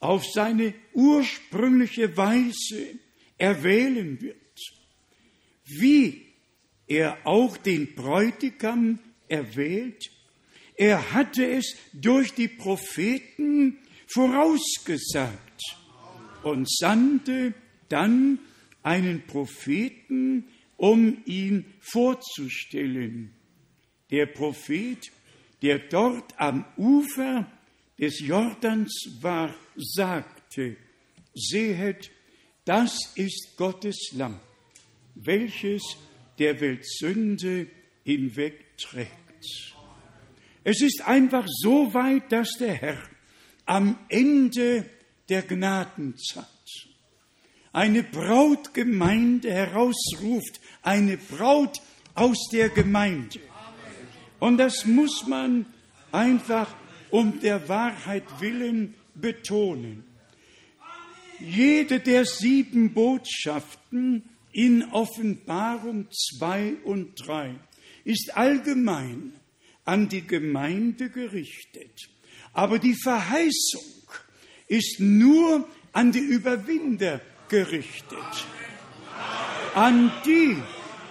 [0.00, 2.98] auf seine ursprüngliche Weise
[3.36, 4.36] erwählen wird.
[5.64, 6.26] Wie
[6.86, 8.98] er auch den Bräutigam
[9.28, 10.10] erwählt,
[10.76, 15.62] er hatte es durch die Propheten vorausgesagt
[16.44, 17.52] und sandte
[17.88, 18.38] dann
[18.82, 20.44] einen Propheten,
[20.76, 23.34] um ihn vorzustellen.
[24.10, 25.10] Der Prophet,
[25.62, 27.50] der dort am Ufer
[27.98, 30.76] des Jordans war, sagte,
[31.34, 32.10] sehet,
[32.64, 34.40] das ist Gottes Lamm,
[35.14, 35.82] welches
[36.38, 37.68] der Welt Sünde
[38.04, 39.10] hinwegträgt.
[40.64, 43.02] Es ist einfach so weit, dass der Herr
[43.64, 44.84] am Ende
[45.28, 46.46] der Gnadenzeit
[47.72, 51.80] eine Brautgemeinde herausruft, eine Braut
[52.14, 53.40] aus der Gemeinde.
[54.40, 55.66] Und das muss man
[56.12, 56.74] einfach
[57.10, 60.04] um der Wahrheit willen betonen.
[61.40, 67.54] Jede der sieben Botschaften in Offenbarung 2 und 3
[68.04, 69.32] ist allgemein
[69.84, 72.08] an die Gemeinde gerichtet.
[72.52, 73.82] Aber die Verheißung
[74.66, 78.18] ist nur an die Überwinder gerichtet.
[79.74, 80.56] An die,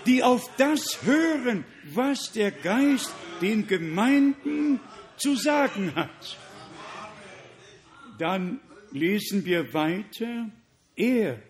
[0.06, 4.80] die auf das hören, was der Geist den Gemeinden
[5.18, 6.38] zu sagen hat.
[8.18, 8.59] Dann
[8.91, 10.49] lesen wir weiter,
[10.95, 11.41] er,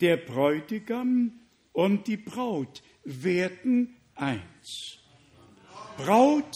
[0.00, 1.32] der Bräutigam
[1.72, 4.98] und die Braut werden eins.
[5.96, 6.54] Braut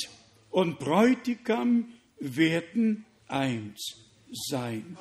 [0.50, 4.04] und Bräutigam werden eins
[4.48, 4.96] sein.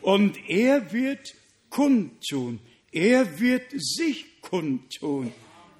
[0.00, 1.34] Und er wird
[1.70, 2.60] kundtun,
[2.92, 5.32] er wird sich kundtun.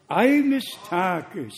[0.09, 1.55] Eines Tages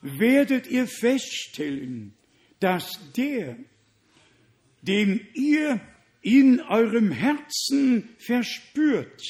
[0.00, 2.14] werdet ihr feststellen,
[2.60, 3.56] dass der,
[4.82, 5.80] dem ihr
[6.22, 9.22] in eurem Herzen verspürt,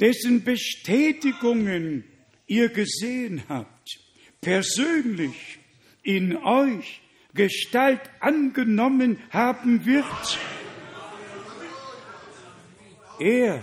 [0.00, 2.04] dessen Bestätigungen
[2.46, 3.98] ihr gesehen habt,
[4.40, 5.58] persönlich
[6.02, 7.00] in euch
[7.32, 10.38] Gestalt angenommen haben wird.
[13.18, 13.62] Er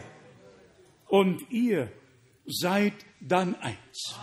[1.07, 1.91] und ihr
[2.45, 4.15] seid dann eins.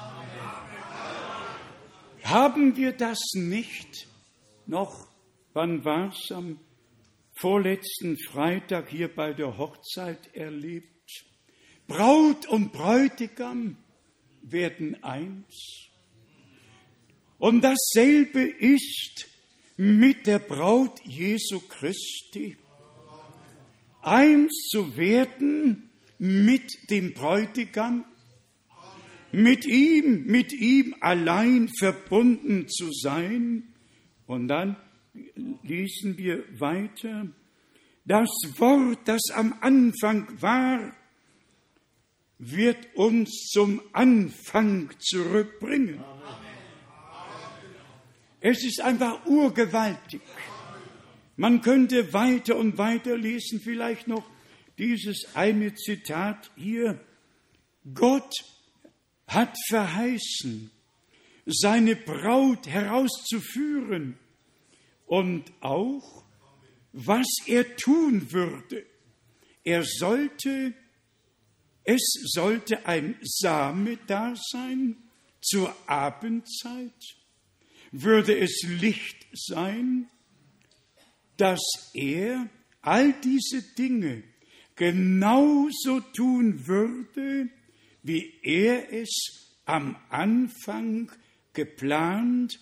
[2.25, 4.08] Haben wir das nicht
[4.69, 5.09] noch,
[5.53, 6.59] wann war es, am
[7.33, 10.87] vorletzten Freitag hier bei der Hochzeit erlebt?
[11.87, 13.77] Braut und Bräutigam
[14.43, 15.89] werden eins.
[17.39, 19.27] Und dasselbe ist
[19.77, 22.57] mit der Braut Jesu Christi.
[24.03, 28.05] Eins zu werden mit dem Bräutigam
[29.33, 33.68] mit ihm, mit ihm allein verbunden zu sein.
[34.29, 34.77] Und dann
[35.63, 37.27] lesen wir weiter,
[38.05, 40.95] das Wort, das am Anfang war,
[42.39, 46.05] wird uns zum Anfang zurückbringen.
[48.41, 50.21] Es ist einfach urgewaltig.
[51.37, 54.29] Man könnte weiter und weiter lesen, vielleicht noch
[54.77, 57.01] dieses eine Zitat hier.
[57.95, 58.31] Gott
[59.27, 60.71] hat verheißen,
[61.49, 64.19] seine Braut herauszuführen
[65.07, 66.25] und auch,
[66.93, 68.85] was er tun würde.
[69.65, 70.75] Er sollte,
[71.85, 72.03] es
[72.35, 74.97] sollte ein Same da sein
[75.41, 77.17] zur Abendzeit,
[77.93, 80.11] würde es Licht sein,
[81.39, 81.63] dass
[81.95, 82.49] er
[82.83, 84.23] all diese Dinge
[84.77, 87.49] genauso tun würde,
[88.03, 91.11] wie er es am Anfang
[91.59, 92.61] geplant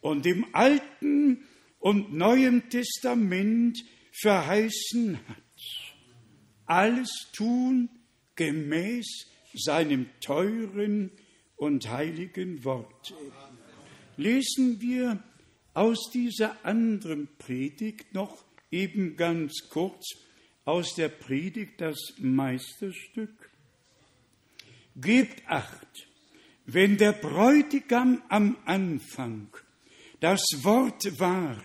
[0.00, 1.44] und im Alten
[1.80, 3.78] und Neuen Testament
[4.22, 5.42] verheißen hat.
[6.64, 7.90] Alles tun
[8.36, 11.10] gemäß seinem teuren
[11.56, 13.14] und heiligen Wort.
[14.16, 15.22] Lesen wir
[15.74, 20.06] aus dieser anderen Predigt noch eben ganz kurz
[20.64, 23.50] aus der Predigt das Meisterstück.
[24.96, 26.07] Gebt acht,
[26.68, 29.48] wenn der Bräutigam am Anfang
[30.20, 31.56] das Wort war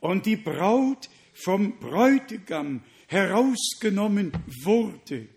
[0.00, 5.28] und die Braut vom Bräutigam herausgenommen wurde,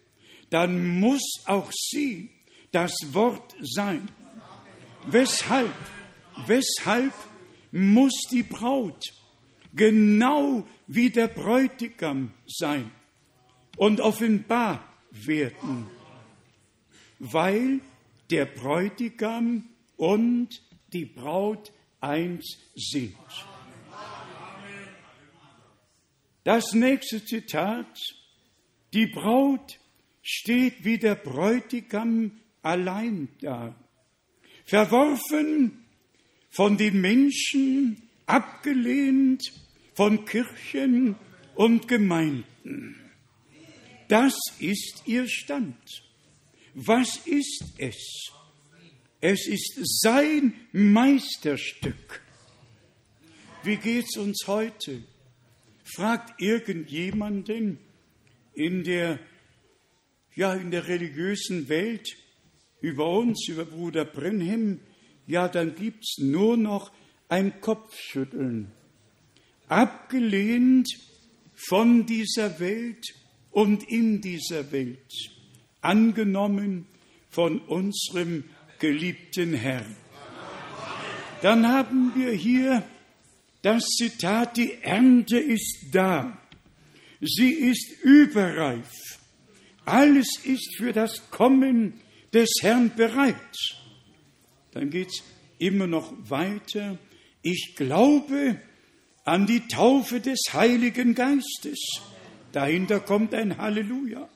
[0.50, 2.30] dann muss auch sie
[2.72, 4.08] das Wort sein.
[5.08, 5.74] Weshalb?
[6.48, 7.14] Weshalb
[7.72, 9.04] muss die Braut
[9.74, 12.92] genau wie der Bräutigam sein
[13.78, 15.90] und offenbar werden?
[17.20, 17.80] weil
[18.30, 20.62] der Bräutigam und
[20.94, 23.16] die Braut eins sind.
[26.44, 28.00] Das nächste Zitat,
[28.94, 29.80] die Braut
[30.22, 33.76] steht wie der Bräutigam allein da,
[34.66, 35.86] verworfen
[36.50, 39.44] von den Menschen, abgelehnt
[39.94, 41.16] von Kirchen
[41.56, 42.96] und Gemeinden.
[44.08, 46.05] Das ist ihr Stand.
[46.78, 48.32] Was ist es?
[49.22, 52.22] Es ist sein Meisterstück.
[53.64, 55.02] Wie geht's uns heute?
[55.86, 57.80] Fragt irgendjemanden
[58.54, 59.20] in der,
[60.36, 62.10] ja, in der religiösen Welt
[62.82, 64.82] über uns, über Bruder Brenhem,
[65.28, 66.92] ja, dann gibt's nur noch
[67.30, 68.70] ein Kopfschütteln.
[69.70, 70.90] Abgelehnt
[71.56, 73.16] von dieser Welt
[73.52, 75.35] und in dieser Welt
[75.86, 76.88] angenommen
[77.30, 78.44] von unserem
[78.80, 79.96] geliebten Herrn.
[81.42, 82.84] Dann haben wir hier
[83.62, 86.38] das Zitat, die Ernte ist da.
[87.22, 88.90] Sie ist überreif.
[89.86, 91.94] Alles ist für das Kommen
[92.34, 93.36] des Herrn bereit.
[94.72, 95.24] Dann geht es
[95.58, 96.98] immer noch weiter.
[97.42, 98.60] Ich glaube
[99.24, 101.80] an die Taufe des Heiligen Geistes.
[102.52, 104.30] Dahinter kommt ein Halleluja.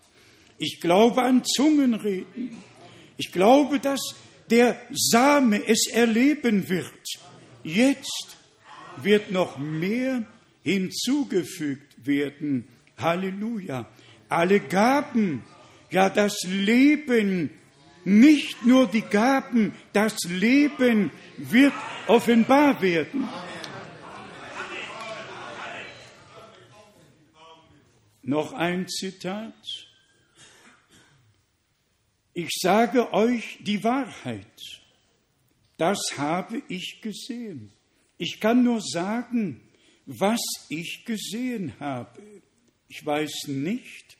[0.59, 2.57] Ich glaube an Zungenreden.
[3.17, 4.15] Ich glaube, dass
[4.49, 6.93] der Same es erleben wird.
[7.63, 8.37] Jetzt
[8.97, 10.25] wird noch mehr
[10.63, 12.67] hinzugefügt werden.
[12.97, 13.89] Halleluja.
[14.27, 15.43] Alle Gaben,
[15.91, 17.51] ja das Leben,
[18.03, 21.73] nicht nur die Gaben, das Leben wird
[22.07, 23.27] offenbar werden.
[28.23, 29.88] Noch ein Zitat.
[32.41, 34.61] Ich sage euch die Wahrheit.
[35.75, 37.73] Das habe ich gesehen.
[38.17, 39.59] Ich kann nur sagen,
[40.05, 42.21] was ich gesehen habe.
[42.87, 44.15] Ich weiß nicht,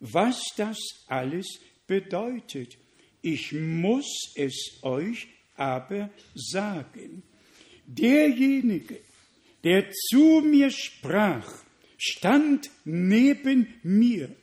[0.00, 2.78] was das alles bedeutet.
[3.20, 7.22] Ich muss es euch aber sagen.
[7.86, 8.98] Derjenige,
[9.62, 11.48] der zu mir sprach,
[11.96, 14.34] stand neben mir.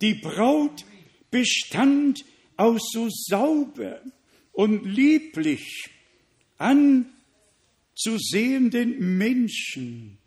[0.00, 0.86] Die Braut
[1.34, 2.24] bestand
[2.56, 4.00] aus so sauber
[4.52, 5.90] und lieblich
[6.58, 10.18] anzusehenden Menschen,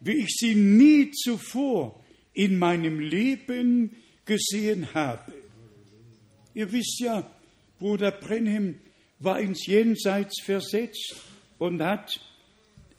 [0.00, 3.94] wie ich sie nie zuvor in meinem Leben
[4.24, 5.34] gesehen habe.
[6.54, 7.30] Ihr wisst ja,
[7.78, 8.80] Bruder Brenhem
[9.18, 11.14] war ins Jenseits versetzt
[11.58, 12.18] und hat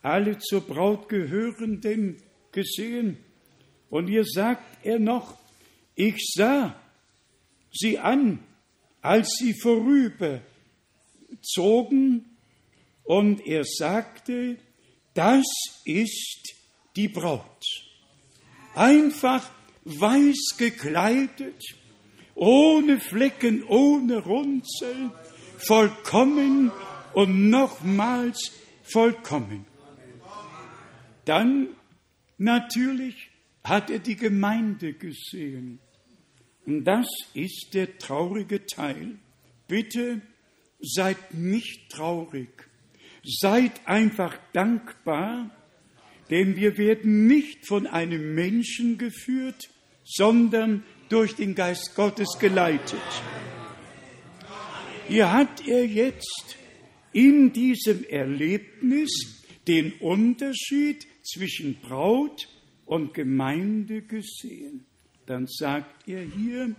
[0.04, 2.18] alle zur Braut gehörenden
[2.52, 3.18] gesehen.
[3.89, 5.36] Und hier sagt er noch,
[5.95, 6.80] ich sah
[7.72, 8.39] sie an,
[9.01, 12.26] als sie vorüberzogen,
[13.03, 14.57] und er sagte,
[15.15, 15.45] das
[15.84, 16.53] ist
[16.95, 17.65] die Braut.
[18.76, 19.49] Einfach
[19.84, 21.63] weiß gekleidet,
[22.36, 25.09] ohne Flecken, ohne Runzel,
[25.57, 26.72] vollkommen
[27.13, 28.51] und nochmals
[28.84, 29.65] vollkommen.
[31.26, 31.70] Dann
[32.38, 33.32] natürlich
[33.63, 35.80] hat er die Gemeinde gesehen.
[36.70, 39.17] Und das ist der traurige Teil.
[39.67, 40.22] Bitte
[40.80, 42.70] seid nicht traurig.
[43.24, 45.49] Seid einfach dankbar,
[46.30, 49.72] denn wir werden nicht von einem Menschen geführt,
[50.03, 53.01] sondern durch den Geist Gottes geleitet.
[55.07, 56.55] Hier hat er jetzt
[57.13, 62.47] in diesem Erlebnis den Unterschied zwischen Braut
[62.86, 64.86] und Gemeinde gesehen.
[65.30, 66.75] Dann sagt er hier,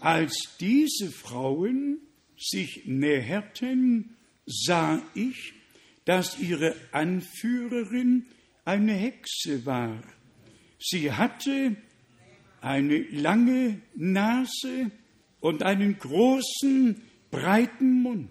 [0.00, 1.98] als diese Frauen
[2.38, 5.52] sich näherten, sah ich,
[6.06, 8.24] dass ihre Anführerin
[8.64, 10.02] eine Hexe war.
[10.78, 11.76] Sie hatte
[12.62, 14.90] eine lange Nase
[15.40, 18.30] und einen großen, breiten Mund.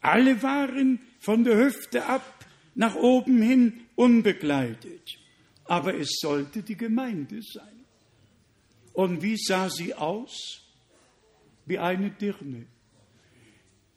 [0.00, 5.16] Alle waren von der Hüfte ab nach oben hin unbekleidet.
[5.66, 7.73] Aber es sollte die Gemeinde sein.
[8.94, 10.62] Und wie sah sie aus?
[11.66, 12.66] Wie eine Dirne.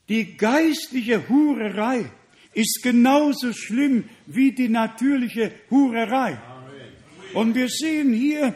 [0.10, 2.10] Die geistliche Hurerei
[2.54, 6.38] ist genauso schlimm wie die natürliche Hurerei.
[7.34, 8.56] Und wir sehen hier,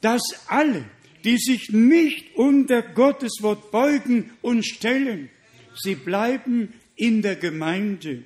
[0.00, 0.84] dass alle,
[1.24, 5.30] die sich nicht unter Gottes Wort beugen und stellen,
[5.74, 8.24] sie bleiben in der Gemeinde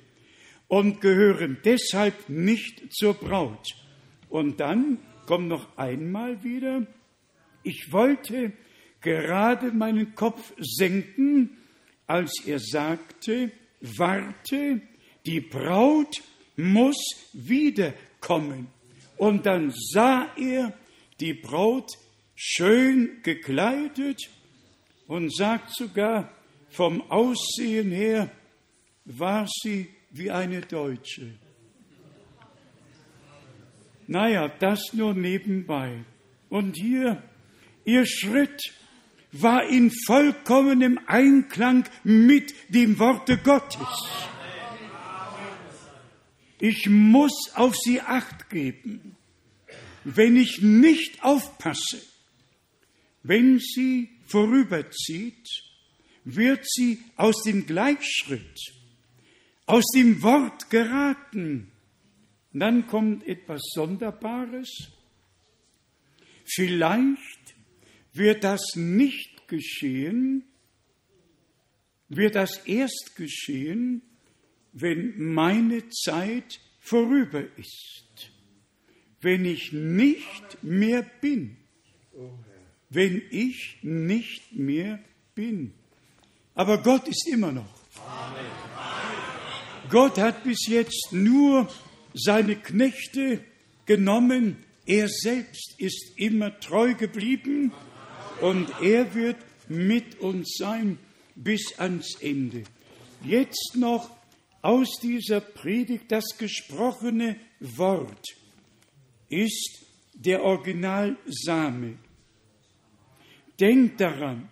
[0.67, 3.67] und gehören deshalb nicht zur Braut.
[4.29, 6.85] Und dann kommt noch einmal wieder,
[7.65, 8.53] ich wollte
[9.01, 11.57] gerade meinen Kopf senken,
[12.07, 13.51] als er sagte,
[13.81, 14.81] warte,
[15.25, 16.21] die Braut
[16.55, 16.97] muss
[17.33, 18.67] wiederkommen.
[19.17, 20.73] Und dann sah er
[21.19, 21.91] die Braut
[22.35, 24.29] schön gekleidet
[25.07, 26.31] und sagt sogar,
[26.69, 28.29] vom Aussehen her
[29.05, 31.35] war sie wie eine Deutsche.
[34.07, 36.03] Naja, das nur nebenbei.
[36.49, 37.23] Und hier,
[37.85, 38.73] ihr Schritt
[39.31, 43.87] war in vollkommenem Einklang mit dem Worte Gottes.
[46.59, 49.15] Ich muss auf sie acht geben.
[50.03, 52.01] Wenn ich nicht aufpasse,
[53.23, 55.47] wenn sie vorüberzieht,
[56.23, 58.75] wird sie aus dem Gleichschritt
[59.65, 61.71] aus dem Wort geraten.
[62.53, 64.69] dann kommt etwas Sonderbares.
[66.45, 67.34] Vielleicht
[68.15, 70.45] wird das nicht geschehen,
[72.07, 74.01] wird das erst geschehen,
[74.71, 78.31] wenn meine Zeit vorüber ist,
[79.21, 81.57] wenn ich nicht mehr bin,
[82.89, 84.99] wenn ich nicht mehr
[85.33, 85.73] bin.
[86.53, 87.75] Aber Gott ist immer noch.
[89.89, 91.69] Gott hat bis jetzt nur
[92.13, 93.43] seine Knechte
[93.85, 94.57] genommen.
[94.85, 97.71] Er selbst ist immer treu geblieben
[98.41, 100.97] und er wird mit uns sein
[101.35, 102.63] bis ans Ende.
[103.23, 104.09] Jetzt noch
[104.61, 108.25] aus dieser Predigt das gesprochene Wort
[109.29, 111.97] ist der Originalsame.
[113.59, 114.49] Denkt daran,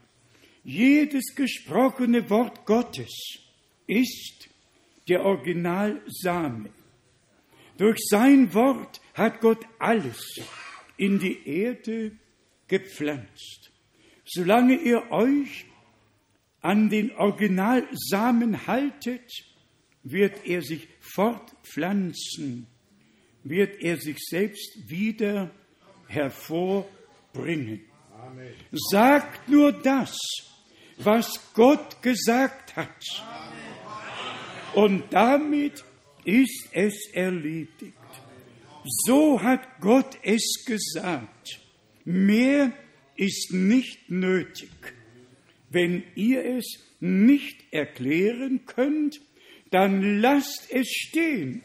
[0.64, 3.40] jedes gesprochene Wort Gottes
[3.88, 4.50] ist
[5.08, 6.70] der Originalsame.
[7.78, 10.40] Durch sein Wort hat Gott alles
[10.98, 12.12] in die Erde
[12.68, 13.63] gepflanzt.
[14.36, 15.66] Solange ihr euch
[16.62, 19.30] an den Originalsamen haltet,
[20.02, 22.66] wird er sich fortpflanzen,
[23.44, 25.52] wird er sich selbst wieder
[26.08, 27.82] hervorbringen.
[28.72, 30.18] Sagt nur das,
[30.98, 33.24] was Gott gesagt hat.
[34.74, 35.84] Und damit
[36.26, 37.94] ist es erledigt.
[39.06, 41.60] So hat Gott es gesagt.
[42.04, 42.74] Mehr
[43.16, 44.70] ist nicht nötig.
[45.70, 46.66] Wenn ihr es
[47.00, 49.22] nicht erklären könnt,
[49.72, 51.64] dann lasst es stehen.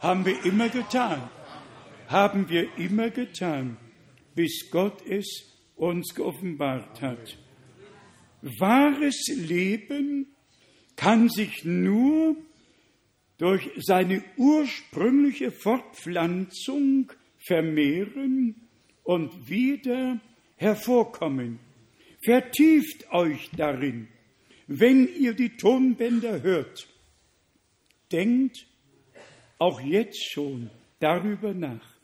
[0.00, 1.30] Haben wir immer getan.
[2.08, 3.76] Haben wir immer getan,
[4.34, 7.38] bis Gott es uns geoffenbart hat.
[8.42, 10.34] Wahres Leben
[10.96, 12.36] kann sich nur
[13.38, 18.68] durch seine ursprüngliche Fortpflanzung vermehren
[19.02, 20.20] und wieder
[20.60, 21.58] hervorkommen.
[22.22, 24.06] Vertieft euch darin,
[24.66, 26.86] wenn ihr die Tonbänder hört.
[28.12, 28.66] Denkt
[29.58, 31.94] auch jetzt schon darüber nach.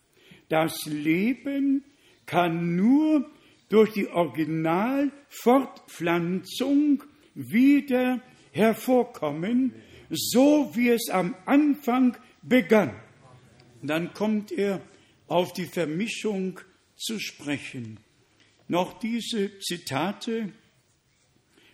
[0.48, 1.84] Das Leben
[2.24, 3.30] kann nur
[3.68, 7.04] durch die Originalfortpflanzung
[7.34, 9.74] wieder hervorkommen,
[10.09, 12.98] so wie es am Anfang begann.
[13.82, 14.80] Dann kommt er
[15.26, 16.59] auf die Vermischung
[16.96, 17.98] zu sprechen.
[18.68, 20.52] Noch diese Zitate.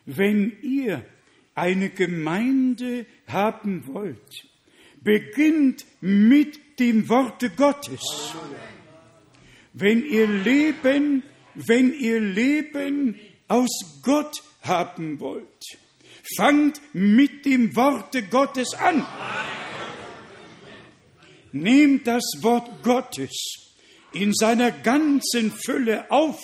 [0.04, 1.04] Wenn ihr
[1.54, 4.46] eine Gemeinde haben wollt,
[5.02, 8.00] beginnt mit dem Worte Gottes.
[9.72, 11.22] Wenn ihr Leben,
[11.54, 13.18] wenn ihr Leben
[13.48, 15.46] aus Gott haben wollt,
[16.36, 19.04] fangt mit dem Worte Gottes an.
[21.52, 23.32] Nehmt das Wort Gottes
[24.12, 26.40] in seiner ganzen Fülle auf,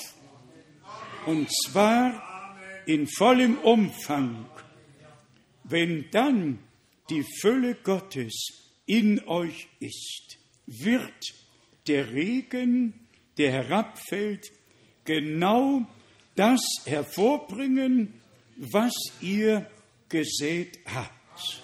[1.28, 2.56] und zwar
[2.86, 4.46] in vollem Umfang.
[5.62, 6.58] Wenn dann
[7.10, 8.34] die Fülle Gottes
[8.86, 11.34] in euch ist, wird
[11.86, 12.94] der Regen,
[13.36, 14.50] der herabfällt,
[15.04, 15.86] genau
[16.34, 18.14] das hervorbringen,
[18.56, 19.70] was ihr
[20.08, 21.62] gesät habt.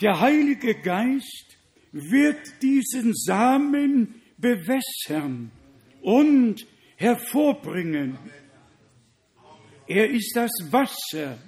[0.00, 1.58] Der Heilige Geist
[1.92, 5.50] wird diesen Samen bewässern
[6.00, 6.66] und
[6.96, 8.18] hervorbringen.
[9.86, 11.38] Er ist das Wasser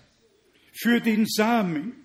[0.72, 2.05] für den Samen.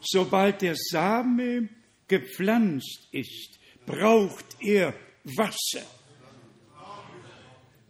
[0.00, 1.68] Sobald der Same
[2.06, 4.94] gepflanzt ist, braucht er
[5.24, 5.84] Wasser.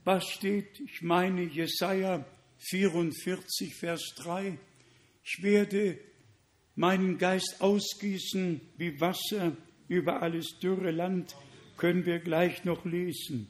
[0.05, 0.81] Was steht?
[0.81, 2.25] Ich meine Jesaja
[2.59, 4.57] 44, Vers 3.
[5.25, 5.99] Ich werde
[6.77, 9.57] meinen Geist ausgießen wie Wasser
[9.89, 11.35] über alles dürre Land,
[11.77, 13.49] können wir gleich noch lesen.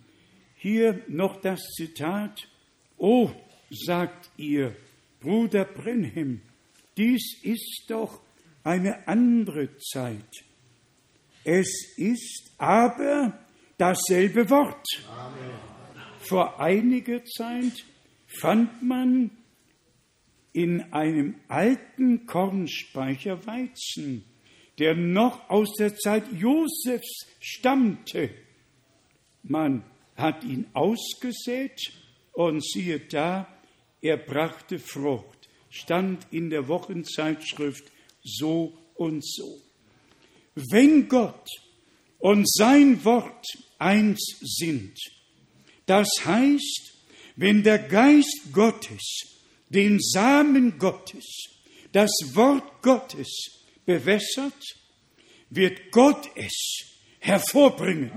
[0.68, 2.48] Hier noch das Zitat.
[2.98, 3.30] Oh,
[3.70, 4.74] sagt ihr,
[5.20, 6.40] Bruder Brenhem,
[6.96, 8.20] dies ist doch
[8.64, 10.44] eine andere Zeit.
[11.44, 13.38] Es ist aber
[13.78, 14.84] dasselbe Wort.
[15.08, 15.52] Amen.
[16.18, 17.84] Vor einiger Zeit
[18.26, 19.30] fand man
[20.52, 24.24] in einem alten Kornspeicher Weizen,
[24.80, 28.30] der noch aus der Zeit Josefs stammte.
[29.44, 29.84] Man
[30.16, 31.78] hat ihn ausgesät
[32.32, 33.48] und siehe da,
[34.00, 37.84] er brachte Frucht, stand in der Wochenzeitschrift
[38.22, 39.60] so und so.
[40.54, 41.48] Wenn Gott
[42.18, 43.46] und sein Wort
[43.78, 44.98] eins sind,
[45.86, 46.92] das heißt,
[47.36, 49.36] wenn der Geist Gottes
[49.68, 51.24] den Samen Gottes,
[51.92, 53.28] das Wort Gottes
[53.84, 54.54] bewässert,
[55.50, 56.84] wird Gott es
[57.20, 58.12] hervorbringen.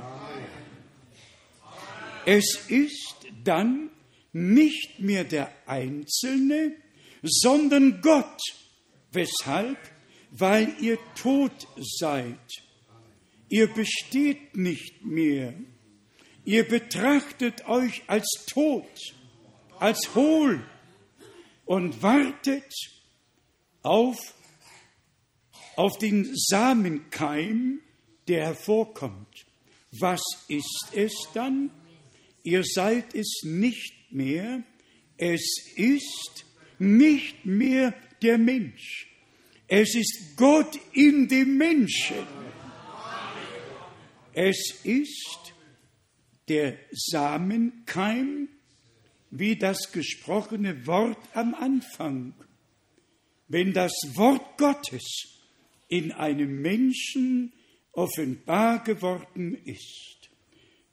[2.32, 3.89] Es ist dann
[4.34, 6.75] nicht mehr der Einzelne,
[7.23, 8.39] sondern Gott.
[9.11, 9.80] Weshalb?
[10.30, 11.67] Weil ihr tot
[11.97, 12.38] seid.
[13.49, 15.55] Ihr besteht nicht mehr.
[16.45, 19.15] Ihr betrachtet euch als tot,
[19.80, 20.63] als hohl
[21.65, 22.71] und wartet
[23.82, 24.19] auf,
[25.75, 27.82] auf den Samenkeim,
[28.27, 29.47] der hervorkommt.
[29.89, 31.71] Was ist es dann?
[32.43, 34.63] Ihr seid es nicht mehr.
[35.17, 35.43] Es
[35.75, 36.45] ist
[36.77, 39.07] nicht mehr der Mensch.
[39.67, 42.27] Es ist Gott in dem Menschen.
[44.33, 45.53] Es ist
[46.47, 48.49] der Samenkeim
[49.31, 52.33] wie das gesprochene Wort am Anfang.
[53.47, 55.39] Wenn das Wort Gottes
[55.87, 57.53] in einem Menschen
[57.91, 60.18] offenbar geworden ist,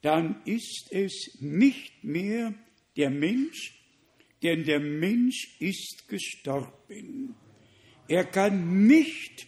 [0.03, 2.55] dann ist es nicht mehr
[2.97, 3.75] der Mensch,
[4.43, 7.35] denn der Mensch ist gestorben.
[8.09, 9.47] Er kann nicht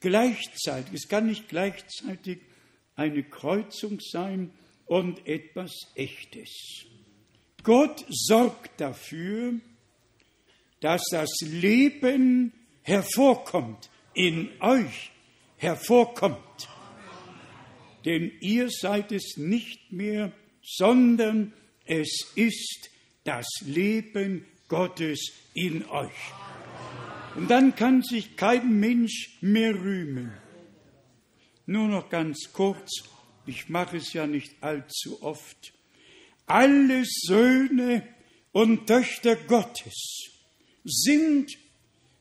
[0.00, 2.40] gleichzeitig, es kann nicht gleichzeitig
[2.96, 4.52] eine Kreuzung sein
[4.86, 6.86] und etwas Echtes.
[7.62, 9.54] Gott sorgt dafür,
[10.80, 15.10] dass das Leben hervorkommt, in euch
[15.58, 16.68] hervorkommt.
[18.04, 20.32] Denn ihr seid es nicht mehr,
[20.62, 21.52] sondern
[21.84, 22.90] es ist
[23.24, 26.10] das Leben Gottes in euch.
[27.36, 30.32] Und dann kann sich kein Mensch mehr rühmen.
[31.66, 32.90] Nur noch ganz kurz,
[33.46, 35.72] ich mache es ja nicht allzu oft.
[36.46, 38.06] Alle Söhne
[38.52, 40.30] und Töchter Gottes
[40.84, 41.56] sind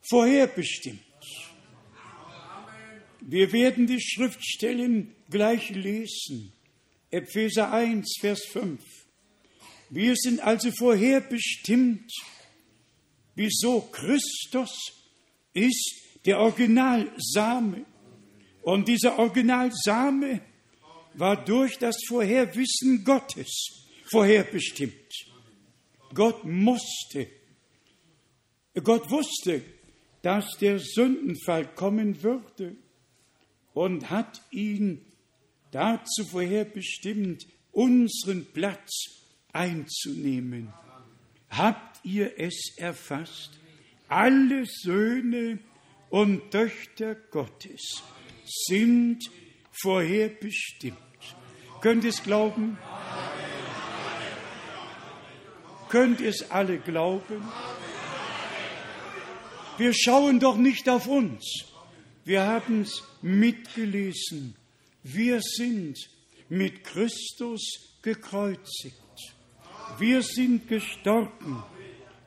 [0.02, 1.09] vorherbestimmt.
[3.32, 6.52] Wir werden die Schriftstellen gleich lesen.
[7.12, 8.82] Epheser 1, Vers 5.
[9.92, 12.12] Wir sind also vorherbestimmt.
[13.36, 13.82] Wieso?
[13.92, 14.72] Christus
[15.54, 15.94] ist
[16.26, 17.86] der Originalsame.
[18.64, 20.42] Und dieser Originalsame
[21.14, 25.14] war durch das Vorherwissen Gottes vorherbestimmt.
[26.16, 27.28] Gott musste,
[28.84, 29.62] Gott wusste,
[30.24, 32.76] dass der Sündenfall kommen würde
[33.80, 35.06] und hat ihn
[35.72, 38.92] dazu vorherbestimmt, unseren Platz
[39.54, 40.74] einzunehmen.
[41.50, 43.52] Habt ihr es erfasst?
[44.10, 45.60] Alle Söhne
[46.10, 48.04] und Töchter Gottes
[48.44, 49.24] sind
[49.72, 50.98] vorherbestimmt.
[51.80, 52.78] Könnt ihr es glauben?
[55.88, 57.48] Könnt ihr es alle glauben?
[59.78, 61.69] Wir schauen doch nicht auf uns.
[62.26, 64.56] Wir haben es mitgelesen.
[65.04, 65.98] Wir sind
[66.50, 67.62] mit Christus
[68.02, 68.96] gekreuzigt.
[69.98, 71.64] Wir sind gestorben.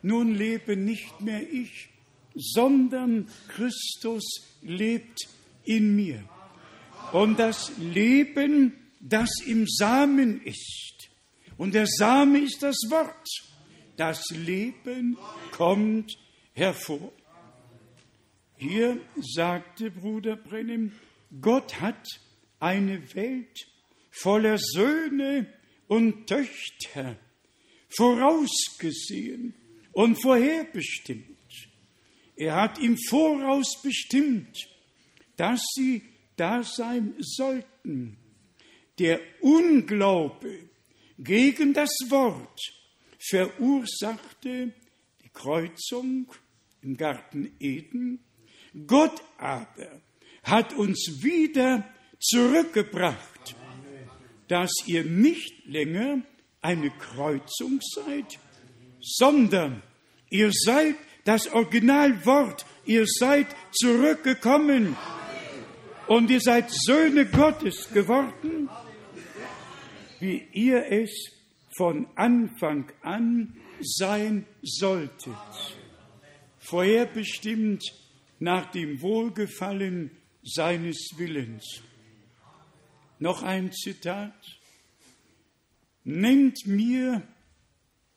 [0.02, 1.88] Nun lebe nicht mehr ich,
[2.34, 4.24] sondern Christus
[4.62, 5.28] lebt
[5.64, 6.24] in mir.
[7.12, 11.10] Und das Leben, das im Samen ist,
[11.58, 13.28] und der Same ist das Wort,
[13.96, 15.16] das Leben
[15.52, 16.10] kommt
[16.54, 17.12] hervor.
[18.62, 20.92] Hier sagte Bruder Brennem,
[21.40, 22.06] Gott hat
[22.60, 23.66] eine Welt
[24.12, 25.52] voller Söhne
[25.88, 27.16] und Töchter
[27.88, 29.54] vorausgesehen
[29.90, 31.26] und vorherbestimmt.
[32.36, 34.56] Er hat im Voraus bestimmt,
[35.36, 36.02] dass sie
[36.36, 38.16] da sein sollten.
[39.00, 40.68] Der Unglaube
[41.18, 42.60] gegen das Wort
[43.18, 44.72] verursachte
[45.20, 46.32] die Kreuzung
[46.80, 48.20] im Garten Eden.
[48.86, 50.00] Gott aber
[50.42, 51.84] hat uns wieder
[52.18, 53.56] zurückgebracht,
[54.48, 56.22] dass ihr nicht länger
[56.60, 58.38] eine Kreuzung seid,
[59.00, 59.82] sondern
[60.30, 64.96] ihr seid das Originalwort, ihr seid zurückgekommen
[66.06, 68.68] und ihr seid Söhne Gottes geworden,
[70.20, 71.10] wie ihr es
[71.76, 75.34] von Anfang an sein solltet.
[76.58, 77.82] Vorherbestimmt
[78.42, 80.10] nach dem Wohlgefallen
[80.42, 81.80] seines Willens.
[83.20, 84.34] Noch ein Zitat.
[86.02, 87.22] Nennt mir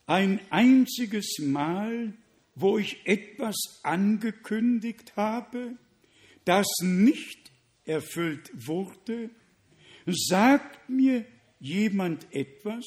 [0.08, 2.14] ein einziges Mal,
[2.56, 5.78] wo ich etwas angekündigt habe,
[6.44, 7.52] das nicht
[7.86, 9.30] erfüllt wurde,
[10.08, 11.24] sagt mir
[11.60, 12.84] jemand etwas,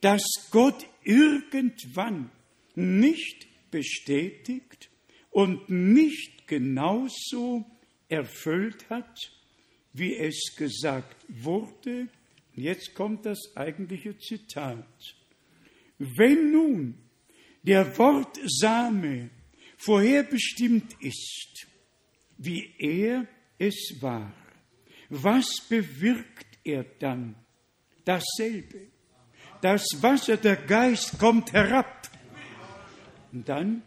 [0.00, 2.30] das Gott irgendwann
[2.74, 4.87] nicht bestätigt
[5.38, 7.64] und nicht genauso
[8.08, 9.30] erfüllt hat,
[9.92, 12.08] wie es gesagt wurde.
[12.56, 15.14] Jetzt kommt das eigentliche Zitat.
[15.96, 16.98] Wenn nun
[17.62, 19.30] der Wortsame
[19.76, 21.68] vorherbestimmt ist,
[22.38, 23.24] wie er
[23.60, 24.32] es war,
[25.08, 27.36] was bewirkt er dann?
[28.04, 28.88] Dasselbe.
[29.60, 32.10] Das Wasser, der Geist kommt herab.
[33.30, 33.82] Und dann,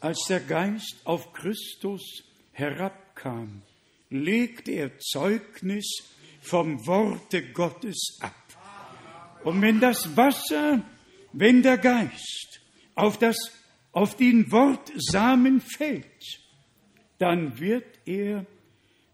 [0.00, 2.22] als der Geist auf Christus
[2.52, 3.62] herabkam,
[4.10, 5.86] legte er Zeugnis
[6.40, 8.34] vom Worte Gottes ab.
[9.44, 10.82] Und wenn das Wasser,
[11.32, 12.60] wenn der Geist
[12.94, 13.36] auf, das,
[13.92, 16.04] auf den Wortsamen fällt,
[17.18, 18.46] dann wird er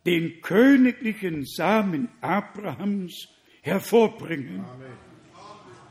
[0.07, 3.29] den königlichen Samen Abrahams
[3.63, 4.65] hervorbringen,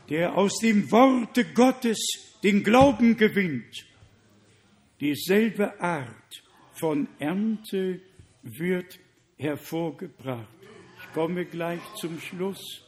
[0.08, 1.98] der aus dem Worte Gottes
[2.42, 3.84] den Glauben gewinnt.
[5.04, 6.42] Dieselbe Art
[6.72, 8.00] von Ernte
[8.42, 8.98] wird
[9.36, 10.48] hervorgebracht.
[10.98, 12.82] Ich komme gleich zum Schluss.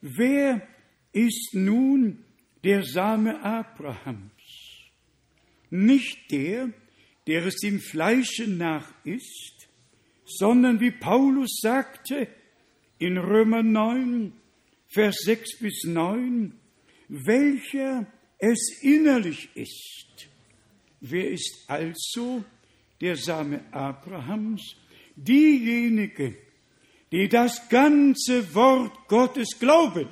[0.00, 0.66] Wer
[1.12, 2.24] ist nun
[2.64, 4.32] der Same Abrahams?
[5.68, 6.70] Nicht der,
[7.26, 9.68] der es dem Fleische nach ist,
[10.24, 12.26] sondern wie Paulus sagte
[12.98, 14.32] in Römer 9,
[14.88, 16.58] Vers 6 bis 9,
[17.08, 18.06] welcher
[18.38, 20.31] es innerlich ist.
[21.04, 22.44] Wer ist also
[23.00, 24.76] der Same Abrahams?
[25.16, 26.36] Diejenigen,
[27.10, 30.08] die das ganze Wort Gottes glauben.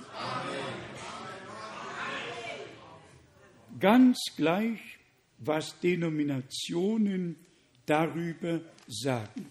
[3.78, 4.80] Ganz gleich,
[5.38, 7.36] was Denominationen
[7.86, 9.46] darüber sagen.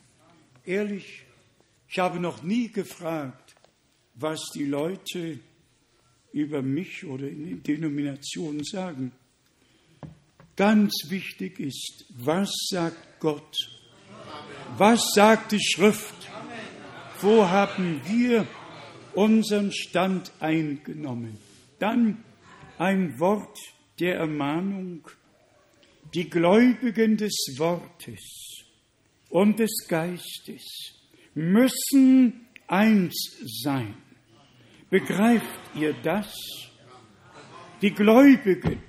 [0.65, 1.23] Ehrlich,
[1.87, 3.55] ich habe noch nie gefragt,
[4.15, 5.39] was die Leute
[6.33, 9.13] über mich oder in den Denominationen sagen.
[10.59, 13.55] Ganz wichtig ist, was sagt Gott?
[14.77, 16.29] Was sagt die Schrift?
[17.21, 18.45] Wo haben wir
[19.13, 21.37] unseren Stand eingenommen?
[21.79, 22.25] Dann
[22.77, 23.57] ein Wort
[24.01, 25.07] der Ermahnung.
[26.13, 28.65] Die Gläubigen des Wortes
[29.29, 30.65] und des Geistes
[31.35, 33.15] müssen eins
[33.63, 33.95] sein.
[34.89, 36.33] Begreift ihr das?
[37.81, 38.88] Die Gläubigen,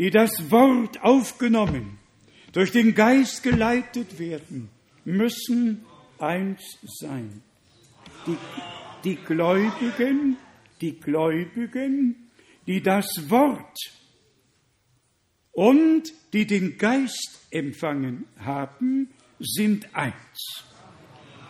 [0.00, 1.98] die das Wort aufgenommen,
[2.52, 4.70] durch den Geist geleitet werden,
[5.04, 5.84] müssen
[6.18, 7.42] eins sein.
[8.26, 8.38] Die,
[9.04, 10.38] die Gläubigen,
[10.80, 12.30] die Gläubigen,
[12.66, 13.76] die das Wort
[15.52, 20.64] und die den Geist empfangen haben, sind eins.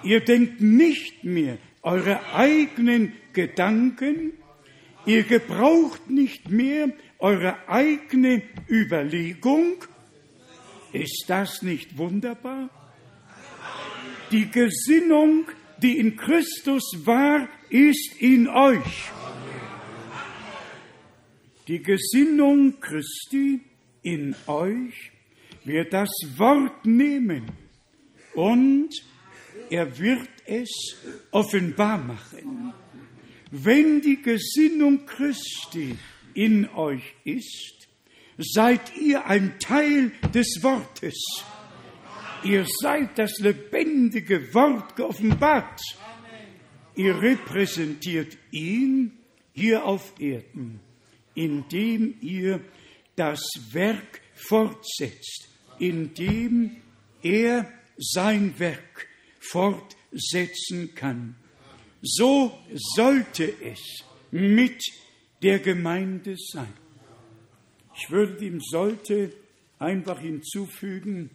[0.03, 4.33] Ihr denkt nicht mehr eure eigenen Gedanken,
[5.07, 6.89] ihr gebraucht nicht mehr
[7.21, 9.85] eure eigene Überlegung.
[10.93, 12.69] Ist das nicht wunderbar?
[14.31, 15.47] Die Gesinnung,
[15.79, 19.11] die in Christus war, ist in euch.
[21.69, 23.61] Die Gesinnung Christi
[24.03, 25.13] in euch
[25.65, 27.45] wird das Wort nehmen
[28.35, 28.91] und
[29.69, 30.97] er wird es
[31.31, 32.73] offenbar machen.
[33.53, 35.97] Wenn die Gesinnung Christi
[36.35, 37.89] in euch ist,
[38.39, 41.19] seid ihr ein Teil des Wortes.
[42.43, 45.81] Ihr seid das lebendige Wort geoffenbart.
[46.97, 49.19] Ihr repräsentiert ihn
[49.53, 50.81] hier auf Erden,
[51.35, 52.61] indem ihr
[53.17, 56.77] das Werk fortsetzt, indem
[57.23, 59.09] er sein Werk
[59.39, 61.37] fortsetzen kann.
[62.03, 62.59] So
[62.97, 63.81] sollte es
[64.31, 64.83] mit
[65.43, 66.73] der Gemeinde sein.
[67.97, 69.33] Ich würde ihm sollte
[69.79, 71.31] einfach hinzufügen,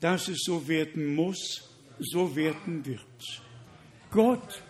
[0.00, 3.42] dass es so werden muss, so werden wird.
[4.10, 4.62] Gott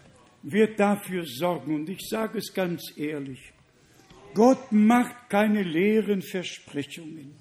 [0.42, 3.52] wird dafür sorgen und ich sage es ganz ehrlich,
[4.34, 7.34] Gott macht keine leeren Versprechungen.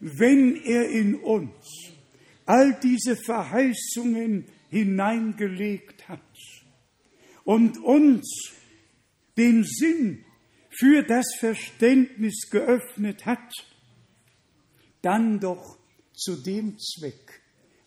[0.00, 1.92] Wenn er in uns
[2.46, 6.20] all diese Verheißungen hineingelegt hat
[7.44, 8.52] und uns
[9.36, 10.24] den Sinn
[10.78, 13.52] für das Verständnis geöffnet hat,
[15.02, 15.76] dann doch
[16.12, 17.42] zu dem Zweck,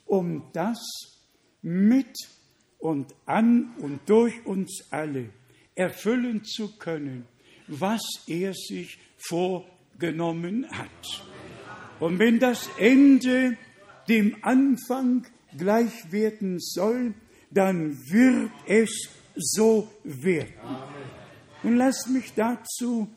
[0.05, 0.79] um das
[1.61, 2.13] mit
[2.79, 5.29] und an und durch uns alle
[5.75, 7.25] erfüllen zu können,
[7.67, 11.25] was er sich vorgenommen hat.
[11.99, 13.57] Und wenn das Ende
[14.09, 15.25] dem Anfang
[15.57, 17.13] gleich werden soll,
[17.51, 20.53] dann wird es so werden.
[21.63, 23.07] Und lasst mich dazu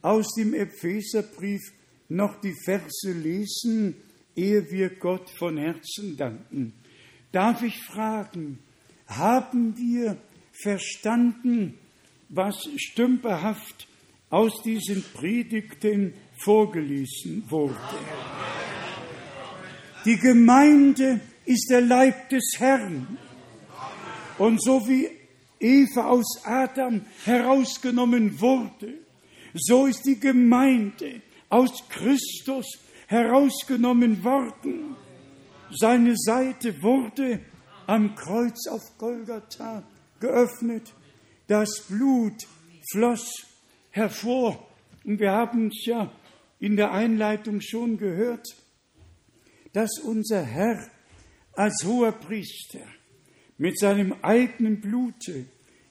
[0.00, 1.62] aus dem Epheserbrief
[2.08, 3.94] noch die Verse lesen,
[4.34, 6.74] ehe wir Gott von Herzen danken.
[7.30, 8.58] Darf ich fragen,
[9.06, 10.16] haben wir
[10.52, 11.78] verstanden,
[12.28, 13.88] was stümperhaft
[14.30, 17.76] aus diesen Predigten vorgelesen wurde?
[20.04, 23.18] Die Gemeinde ist der Leib des Herrn.
[24.38, 25.08] Und so wie
[25.62, 28.98] Eva aus Adam herausgenommen wurde,
[29.54, 32.66] so ist die Gemeinde aus Christus
[33.06, 34.96] herausgenommen worden.
[35.70, 37.40] Seine Seite wurde
[37.86, 39.82] am Kreuz auf Golgatha
[40.20, 40.92] geöffnet.
[41.46, 42.46] Das Blut
[42.90, 43.46] floss
[43.90, 44.66] hervor.
[45.04, 46.10] Und wir haben es ja
[46.60, 48.46] in der Einleitung schon gehört
[49.72, 50.90] dass unser Herr
[51.54, 52.86] als hoher Priester
[53.58, 55.44] mit seinem eigenen Blute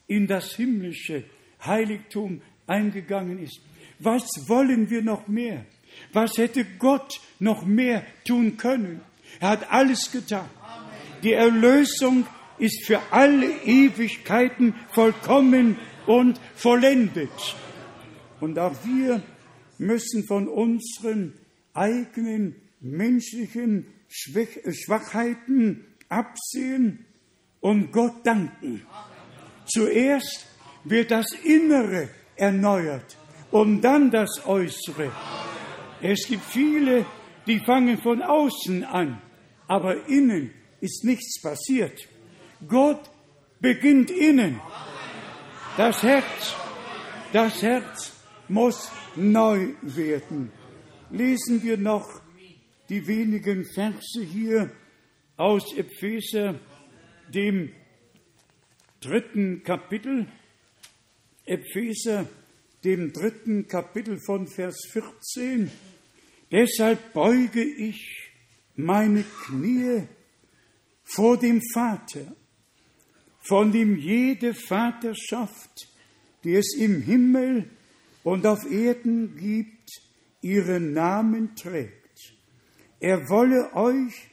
[0.08, 1.24] in das himmlische
[1.64, 3.62] Heiligtum eingegangen ist.
[4.00, 5.66] Was wollen wir noch mehr?
[6.14, 9.02] Was hätte Gott noch mehr tun können?
[9.40, 10.50] Er hat alles getan.
[11.24, 12.26] Die Erlösung
[12.58, 17.56] ist für alle Ewigkeiten vollkommen und vollendet.
[18.40, 19.22] Und auch wir
[19.78, 21.34] müssen von unseren
[21.74, 27.06] eigenen menschlichen Schwachheiten absehen
[27.62, 28.86] und Gott danken.
[29.66, 30.48] Zuerst
[30.84, 33.18] wird das Innere erneuert
[33.52, 35.12] und dann das Äußere.
[36.02, 37.06] Es gibt viele,
[37.46, 39.22] die fangen von außen an,
[39.68, 42.08] aber innen ist nichts passiert.
[42.68, 43.10] Gott
[43.60, 44.60] beginnt innen.
[45.78, 46.56] Das Herz,
[47.32, 48.12] das Herz
[48.48, 50.52] muss neu werden.
[51.12, 52.22] Lesen wir noch
[52.90, 54.72] die wenigen Verse hier
[55.38, 56.56] aus Epheser,
[57.32, 57.72] dem
[59.00, 60.28] dritten Kapitel.
[61.46, 62.28] Epheser,
[62.84, 65.72] dem dritten Kapitel von Vers 14.
[66.52, 68.32] Deshalb beuge ich
[68.76, 70.04] meine Knie
[71.04, 72.36] vor dem Vater,
[73.40, 75.88] von dem jede Vaterschaft,
[76.44, 77.70] die es im Himmel
[78.24, 79.90] und auf Erden gibt,
[80.42, 82.36] ihren Namen trägt.
[83.00, 84.30] Er wolle euch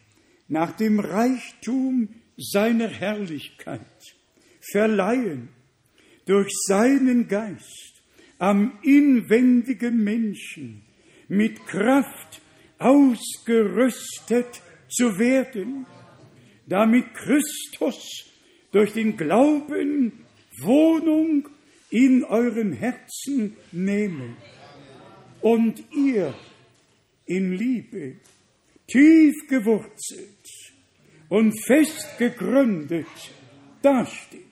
[0.49, 2.09] nach dem Reichtum
[2.39, 3.81] seiner Herrlichkeit
[4.73, 5.49] verleihen
[6.25, 8.03] durch seinen Geist
[8.39, 10.83] am inwendigen Menschen
[11.27, 12.41] mit Kraft
[12.79, 15.85] ausgerüstet zu werden,
[16.67, 18.25] damit Christus
[18.71, 20.25] durch den Glauben
[20.61, 21.49] Wohnung
[21.91, 24.37] in euren Herzen nehme
[25.41, 26.35] und ihr
[27.27, 28.17] in Liebe
[28.87, 30.38] tief gewurzelt
[31.29, 33.07] und fest gegründet
[33.83, 34.43] dasteht.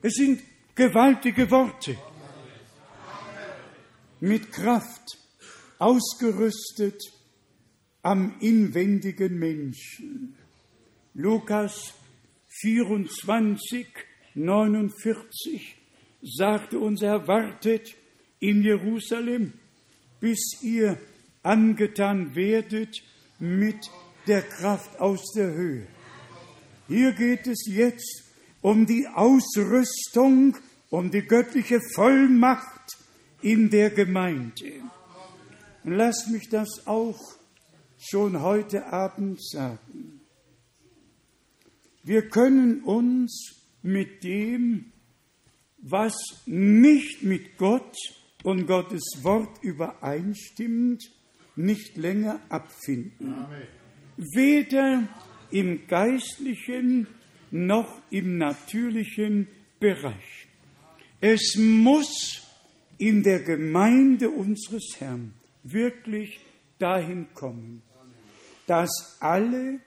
[0.00, 0.40] Es sind
[0.74, 1.96] gewaltige Worte
[4.20, 5.18] mit Kraft
[5.78, 7.00] ausgerüstet
[8.02, 10.36] am inwendigen Menschen.
[11.14, 11.94] Lukas
[12.60, 13.86] 24,
[14.34, 15.76] 49
[16.22, 17.94] sagte uns, er wartet
[18.38, 19.52] in Jerusalem,
[20.20, 20.98] bis ihr
[21.42, 23.02] angetan werdet
[23.38, 23.90] mit
[24.26, 25.86] der Kraft aus der Höhe.
[26.88, 28.24] Hier geht es jetzt
[28.60, 30.56] um die Ausrüstung,
[30.90, 32.98] um die göttliche Vollmacht
[33.40, 34.82] in der Gemeinde.
[35.84, 37.18] Und lasst mich das auch
[37.98, 40.20] schon heute Abend sagen.
[42.04, 44.92] Wir können uns mit dem,
[45.78, 46.14] was
[46.46, 47.96] nicht mit Gott
[48.44, 51.02] und Gottes Wort übereinstimmt,
[51.56, 53.34] nicht länger abfinden.
[53.34, 53.81] Amen.
[54.34, 55.08] Weder
[55.50, 57.06] im geistlichen
[57.50, 59.48] noch im natürlichen
[59.78, 60.46] Bereich.
[61.20, 62.42] Es muss
[62.98, 66.40] in der Gemeinde unseres Herrn wirklich
[66.78, 67.82] dahin kommen,
[68.66, 69.80] dass alle,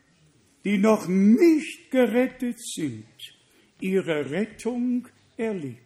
[0.64, 3.06] die noch nicht gerettet sind,
[3.80, 5.08] ihre Rettung
[5.38, 5.78] erleben.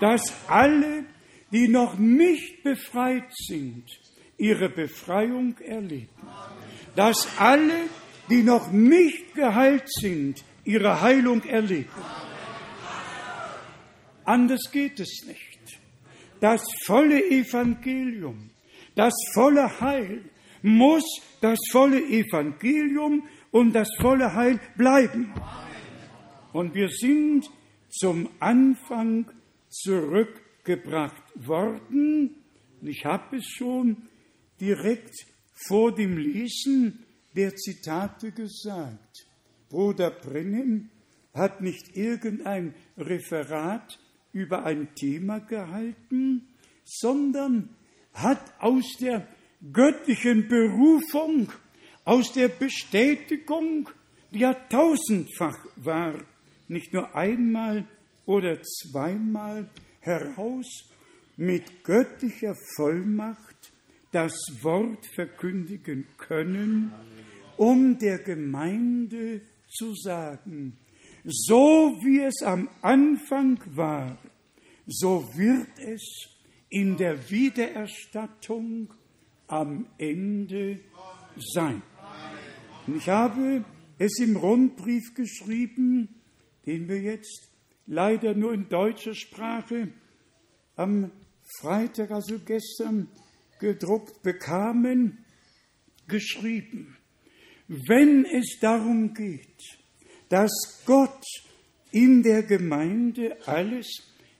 [0.00, 1.04] Dass alle,
[1.52, 3.84] die noch nicht befreit sind,
[4.36, 6.08] ihre Befreiung erleben.
[6.98, 7.88] Dass alle,
[8.28, 11.88] die noch nicht geheilt sind, ihre Heilung erleben.
[14.24, 15.80] Anders geht es nicht.
[16.40, 18.50] Das volle Evangelium
[18.98, 20.24] das volle Heil
[20.60, 21.04] muss
[21.40, 25.32] das volle Evangelium und das volle Heil bleiben.
[26.52, 27.48] Und wir sind
[27.90, 29.30] zum Anfang
[29.68, 32.42] zurückgebracht worden.
[32.82, 34.08] Ich habe es schon
[34.60, 35.14] direkt
[35.66, 37.04] vor dem Lesen
[37.34, 39.26] der Zitate gesagt.
[39.68, 40.90] Bruder Brennan
[41.34, 43.98] hat nicht irgendein Referat
[44.32, 46.48] über ein Thema gehalten,
[46.84, 47.70] sondern
[48.12, 49.26] hat aus der
[49.72, 51.52] göttlichen Berufung,
[52.04, 53.88] aus der Bestätigung,
[54.32, 56.14] die ja tausendfach war,
[56.68, 57.86] nicht nur einmal
[58.26, 59.68] oder zweimal
[60.00, 60.90] heraus
[61.36, 63.47] mit göttlicher Vollmacht
[64.12, 64.32] das
[64.62, 66.92] Wort verkündigen können,
[67.56, 70.78] um der Gemeinde zu sagen,
[71.24, 74.18] so wie es am Anfang war,
[74.86, 76.28] so wird es
[76.70, 78.92] in der Wiedererstattung
[79.46, 80.80] am Ende
[81.36, 81.82] sein.
[82.86, 83.64] Und ich habe
[83.98, 86.08] es im Rundbrief geschrieben,
[86.66, 87.50] den wir jetzt
[87.86, 89.88] leider nur in deutscher Sprache
[90.76, 91.10] am
[91.60, 93.08] Freitag, also gestern,
[93.58, 95.24] gedruckt bekamen,
[96.06, 96.96] geschrieben.
[97.68, 99.78] Wenn es darum geht,
[100.28, 101.24] dass Gott
[101.90, 103.86] in der Gemeinde alles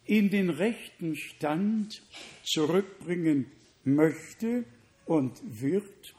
[0.05, 2.03] in den rechten Stand
[2.43, 3.47] zurückbringen
[3.85, 4.65] möchte
[5.05, 6.15] und wird,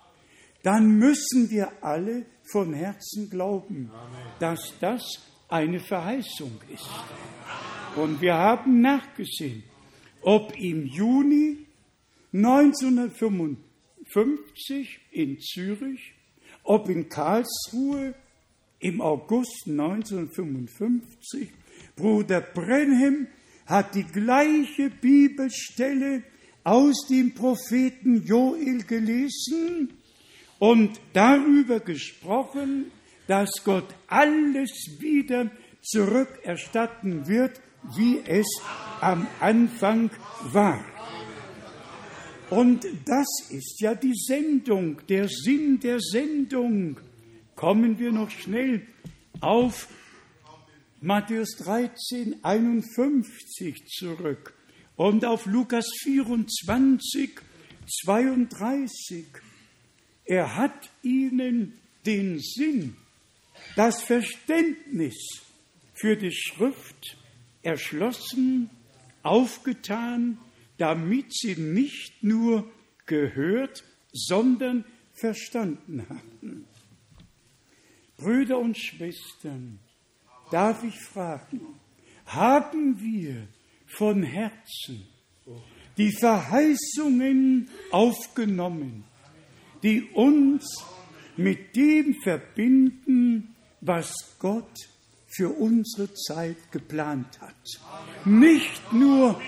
[0.63, 3.91] dann müssen wir alle von Herzen glauben,
[4.39, 5.03] dass das
[5.47, 6.89] eine Verheißung ist.
[7.95, 9.63] Und wir haben nachgesehen,
[10.21, 11.65] ob im Juni
[12.33, 16.15] 1955 in Zürich,
[16.63, 18.15] ob in Karlsruhe
[18.79, 21.51] im August 1955
[21.95, 23.27] Bruder Brenhem
[23.65, 26.23] hat die gleiche Bibelstelle
[26.63, 29.93] aus dem Propheten Joel gelesen
[30.59, 32.91] und darüber gesprochen,
[33.27, 35.51] dass Gott alles wieder
[35.81, 37.61] zurückerstatten wird,
[37.95, 38.47] wie es
[39.01, 40.09] am Anfang
[40.51, 40.83] war.
[42.49, 46.99] Und das ist ja die Sendung, der Sinn der Sendung.
[47.55, 48.87] Kommen wir noch schnell
[49.39, 49.87] auf
[50.99, 54.55] Matthäus 13, 51 zurück
[54.95, 57.39] und auf Lukas 24,
[58.03, 59.25] 32.
[60.25, 62.95] Er hat ihnen den Sinn,
[63.75, 65.15] das Verständnis
[65.93, 67.17] für die Schrift
[67.61, 68.69] erschlossen,
[69.21, 70.39] aufgetan,
[70.79, 72.67] damit sie nicht nur
[73.05, 76.65] gehört, sondern verstanden haben.
[78.17, 79.79] Brüder und Schwestern,
[80.51, 81.61] darf ich fragen,
[82.25, 83.47] haben wir
[83.85, 85.05] von Herzen
[85.97, 89.03] die Verheißungen aufgenommen,
[89.83, 90.65] die uns
[91.35, 94.71] mit dem verbinden, was Gott
[95.27, 97.55] für unsere Zeit geplant hat.
[98.25, 99.39] Nicht nur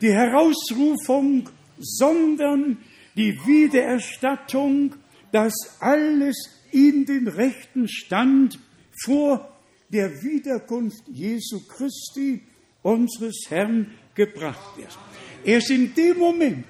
[0.00, 2.78] die Herausrufung, sondern
[3.16, 4.94] die Wiedererstattung,
[5.32, 6.36] dass alles
[6.70, 8.58] in den rechten Stand
[9.04, 9.56] vor
[9.88, 12.42] der Wiederkunft Jesu Christi,
[12.82, 14.96] unseres Herrn, gebracht wird.
[15.44, 16.66] Erst in dem Moment,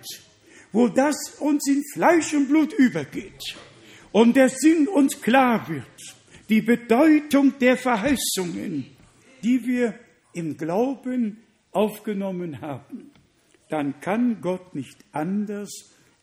[0.73, 3.57] wo das uns in Fleisch und Blut übergeht
[4.13, 5.85] und der Sinn uns klar wird,
[6.49, 8.87] die Bedeutung der Verheißungen,
[9.43, 9.95] die wir
[10.33, 11.39] im Glauben
[11.73, 13.11] aufgenommen haben,
[13.69, 15.71] dann kann Gott nicht anders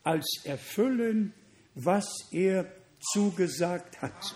[0.04, 1.34] als erfüllen,
[1.76, 4.36] was er zugesagt hat.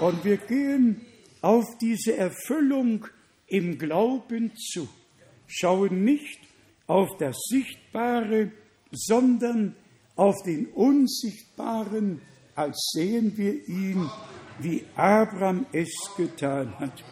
[0.00, 1.06] Und wir gehen
[1.40, 3.06] auf diese Erfüllung
[3.46, 4.88] im Glauben zu,
[5.46, 6.38] schauen nicht
[6.86, 8.52] auf das Sichtbare,
[8.92, 9.74] sondern
[10.16, 12.20] auf den Unsichtbaren,
[12.54, 14.08] als sehen wir ihn,
[14.60, 17.04] wie Abraham es getan hat.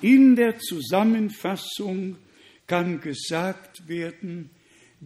[0.00, 2.16] In der Zusammenfassung
[2.66, 4.50] kann gesagt werden,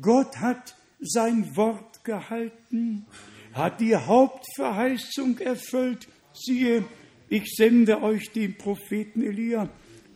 [0.00, 3.06] Gott hat sein Wort gehalten,
[3.52, 6.08] hat die Hauptverheißung erfüllt.
[6.32, 6.84] Siehe,
[7.28, 9.68] ich sende euch den Propheten Elia,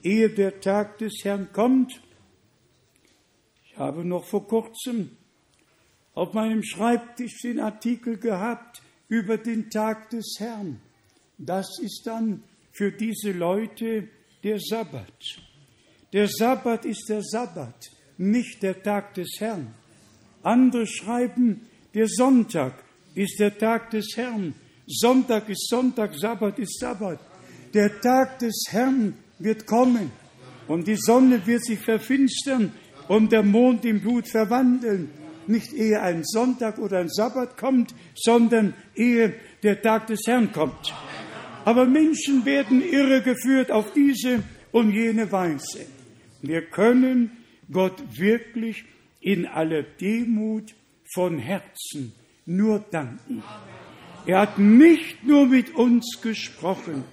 [0.03, 2.01] ehe der Tag des Herrn kommt.
[3.65, 5.17] Ich habe noch vor kurzem
[6.15, 10.81] auf meinem Schreibtisch den Artikel gehabt über den Tag des Herrn.
[11.39, 14.09] Das ist dann für diese Leute
[14.43, 15.13] der Sabbat.
[16.13, 19.75] Der Sabbat ist der Sabbat, nicht der Tag des Herrn.
[20.43, 21.63] Andere schreiben,
[21.95, 22.75] der Sonntag
[23.15, 24.55] ist der Tag des Herrn.
[24.87, 27.21] Sonntag ist Sonntag, Sabbat ist Sabbat.
[27.75, 30.11] Der Tag des Herrn wird kommen
[30.69, 32.73] und die Sonne wird sich verfinstern
[33.09, 35.11] und der Mond im Blut verwandeln.
[35.47, 40.95] Nicht ehe ein Sonntag oder ein Sabbat kommt, sondern ehe der Tag des Herrn kommt.
[41.65, 44.43] Aber Menschen werden irregeführt auf diese
[44.73, 45.87] und jene Weise.
[46.43, 47.31] Wir können
[47.71, 48.85] Gott wirklich
[49.21, 50.75] in aller Demut
[51.15, 52.13] von Herzen
[52.47, 53.43] nur danken.
[54.27, 57.05] Er hat nicht nur mit uns gesprochen,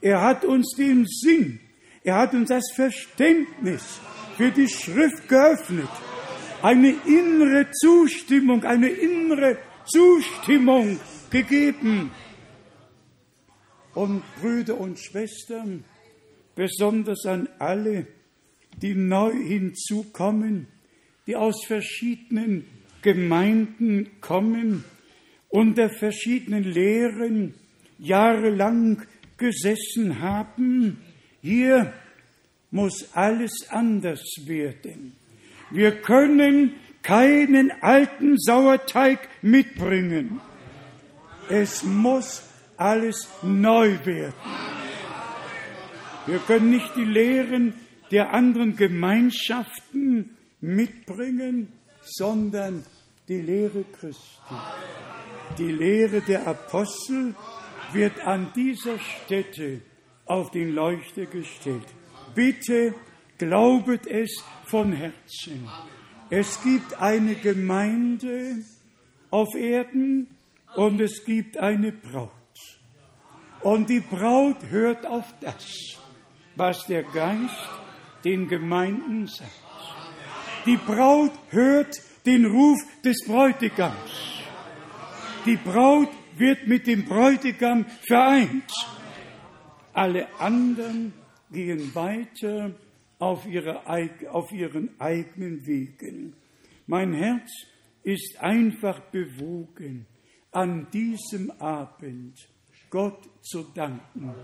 [0.00, 1.60] er hat uns den Sinn,
[2.04, 4.00] er hat uns das Verständnis
[4.36, 5.88] für die Schrift geöffnet.
[6.62, 10.98] Eine innere Zustimmung, eine innere Zustimmung
[11.30, 12.10] gegeben.
[13.94, 15.84] Und Brüder und Schwestern,
[16.54, 18.06] besonders an alle,
[18.80, 20.66] die neu hinzukommen,
[21.26, 22.64] die aus verschiedenen
[23.02, 24.84] Gemeinden kommen,
[25.48, 27.54] unter verschiedenen Lehren
[27.98, 29.02] jahrelang
[29.36, 30.98] gesessen haben.
[31.42, 31.92] Hier
[32.70, 35.12] muss alles anders werden.
[35.70, 40.40] Wir können keinen alten Sauerteig mitbringen.
[41.48, 42.42] Es muss
[42.76, 44.34] alles neu werden.
[46.26, 47.74] Wir können nicht die Lehren
[48.12, 51.72] der anderen Gemeinschaften mitbringen,
[52.02, 52.84] sondern
[53.26, 54.54] die Lehre Christi.
[55.58, 57.34] Die Lehre der Apostel
[57.92, 59.80] wird an dieser Stätte
[60.26, 61.86] auf den Leuchter gestellt.
[62.34, 62.94] Bitte
[63.38, 65.68] glaubet es von Herzen.
[66.30, 68.56] Es gibt eine Gemeinde
[69.30, 70.28] auf Erden
[70.76, 72.30] und es gibt eine Braut.
[73.60, 75.98] Und die Braut hört auf das,
[76.56, 77.81] was der Geist
[78.24, 79.50] den Gemeinden sagt.
[80.66, 84.42] Die Braut hört den Ruf des Bräutigams.
[85.44, 88.70] Die Braut wird mit dem Bräutigam vereint.
[89.92, 91.12] Alle anderen
[91.50, 92.72] gehen weiter
[93.18, 93.82] auf, ihre,
[94.30, 96.34] auf ihren eigenen Wegen.
[96.86, 97.50] Mein Herz
[98.02, 100.06] ist einfach bewogen,
[100.50, 102.36] an diesem Abend
[102.90, 104.34] Gott zu danken,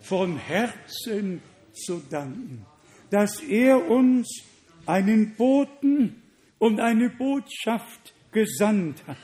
[0.00, 1.42] von Herzen
[1.72, 2.64] zu danken,
[3.10, 4.42] dass er uns
[4.86, 6.22] einen Boten
[6.58, 9.16] und eine Botschaft gesandt hat,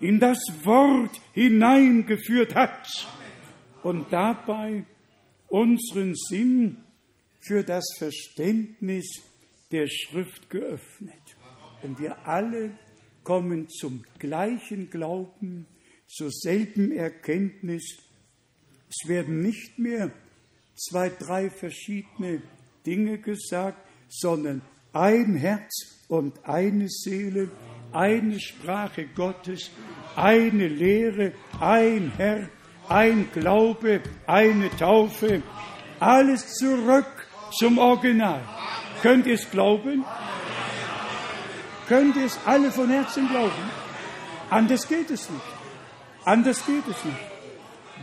[0.00, 3.06] in das Wort hineingeführt hat
[3.82, 4.84] und dabei
[5.48, 6.78] unseren Sinn
[7.40, 9.22] für das Verständnis
[9.70, 11.14] der Schrift geöffnet.
[11.82, 12.76] Und wir alle
[13.22, 15.66] kommen zum gleichen Glauben,
[16.06, 17.98] zur selben Erkenntnis.
[18.88, 20.12] Es werden nicht mehr
[20.74, 22.42] zwei, drei verschiedene
[22.86, 27.50] Dinge gesagt, sondern ein Herz und eine Seele,
[27.92, 29.70] eine Sprache Gottes,
[30.14, 32.48] eine Lehre, ein Herr,
[32.88, 35.42] ein Glaube, eine Taufe,
[35.98, 37.06] alles zurück
[37.58, 38.40] zum Original.
[39.02, 40.04] Könnt ihr es glauben?
[41.88, 43.70] Könnt ihr es alle von Herzen glauben?
[44.50, 45.42] Anders geht es nicht.
[46.24, 47.18] Anders geht es nicht.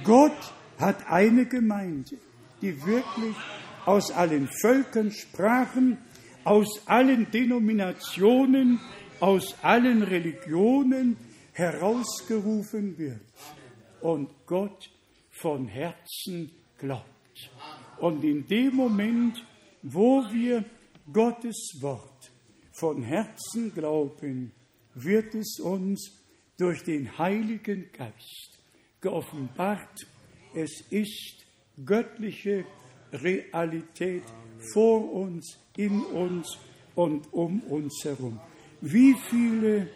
[0.03, 2.17] Gott hat eine Gemeinde,
[2.61, 3.35] die wirklich
[3.85, 5.97] aus allen Völkern, Sprachen,
[6.43, 8.79] aus allen Denominationen,
[9.19, 11.17] aus allen Religionen
[11.53, 13.21] herausgerufen wird
[14.01, 14.89] und Gott
[15.29, 17.07] von Herzen glaubt.
[17.99, 19.45] Und in dem Moment,
[19.81, 20.65] wo wir
[21.11, 22.31] Gottes Wort
[22.71, 24.51] von Herzen glauben,
[24.95, 26.11] wird es uns
[26.57, 28.59] durch den Heiligen Geist
[29.01, 30.05] geoffenbart.
[30.53, 31.45] Es ist
[31.85, 32.65] göttliche
[33.13, 34.23] Realität
[34.73, 36.57] vor uns, in uns
[36.95, 38.39] und um uns herum.
[38.81, 39.87] Wie viele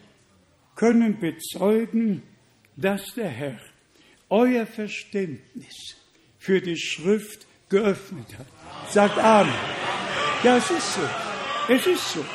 [0.76, 2.24] können bezeugen,
[2.76, 3.60] dass der Herr
[4.30, 5.96] euer Verständnis
[6.38, 8.48] für die Schrift geöffnet hat.
[8.90, 9.54] Sagt Amen.
[10.44, 11.02] Ja, es ist so.
[11.70, 12.26] Es ist so.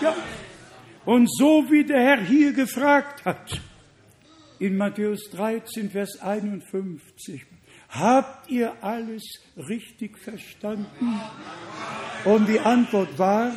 [0.00, 0.14] Ja.
[1.04, 3.60] Und so wie der Herr hier gefragt hat,
[4.58, 7.46] in Matthäus 13, Vers 51,
[7.88, 9.22] habt ihr alles
[9.56, 11.20] richtig verstanden?
[12.24, 13.52] Und die Antwort war,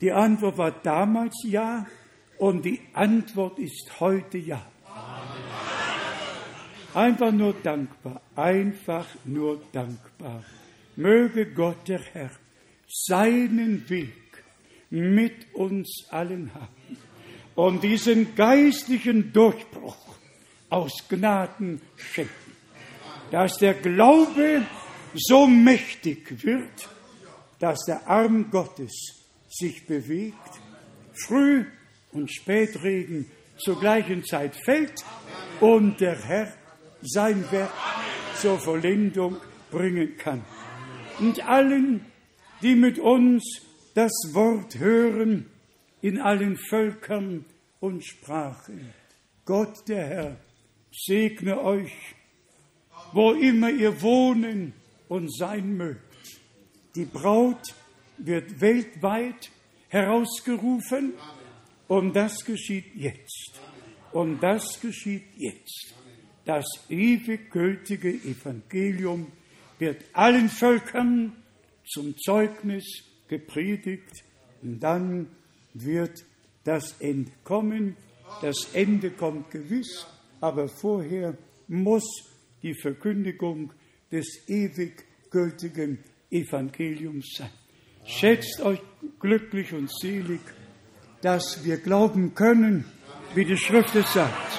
[0.00, 1.86] die Antwort war damals ja
[2.38, 4.64] und die Antwort ist heute ja.
[6.94, 10.44] Einfach nur dankbar, einfach nur dankbar.
[10.96, 12.30] Möge Gott der Herr
[12.86, 14.12] seinen Weg
[14.90, 16.98] mit uns allen haben
[17.54, 20.11] und diesen geistlichen Durchbruch
[20.72, 22.52] aus Gnaden schenken,
[23.30, 24.66] dass der Glaube
[25.14, 26.88] so mächtig wird,
[27.58, 28.92] dass der Arm Gottes
[29.48, 30.60] sich bewegt,
[31.26, 31.64] früh
[32.12, 35.04] und Spätregen zur gleichen Zeit fällt
[35.60, 36.52] und der Herr
[37.02, 37.72] sein Werk
[38.40, 39.36] zur Vollendung
[39.70, 40.44] bringen kann.
[41.20, 42.04] Und allen,
[42.62, 43.60] die mit uns
[43.94, 45.50] das Wort hören,
[46.00, 47.44] in allen Völkern
[47.80, 48.92] und Sprachen.
[49.44, 50.36] Gott der Herr
[50.92, 51.92] segne euch,
[53.12, 54.74] wo immer ihr wohnen
[55.08, 56.00] und sein mögt.
[56.94, 57.62] Die Braut
[58.18, 59.50] wird weltweit
[59.88, 61.14] herausgerufen
[61.88, 63.60] und das geschieht jetzt.
[64.12, 65.94] Und das geschieht jetzt.
[66.44, 69.32] Das ewig gültige Evangelium
[69.78, 71.32] wird allen Völkern
[71.86, 72.84] zum Zeugnis
[73.28, 74.24] gepredigt
[74.62, 75.28] und dann
[75.74, 76.24] wird
[76.64, 77.96] das Ende kommen.
[78.40, 80.06] Das Ende kommt gewiss,
[80.42, 81.38] aber vorher
[81.68, 82.04] muss
[82.62, 83.72] die Verkündigung
[84.10, 87.50] des ewig gültigen Evangeliums sein.
[88.04, 88.80] Schätzt euch
[89.20, 90.40] glücklich und selig,
[91.20, 92.84] dass wir glauben können,
[93.34, 94.58] wie die Schrift es sagt.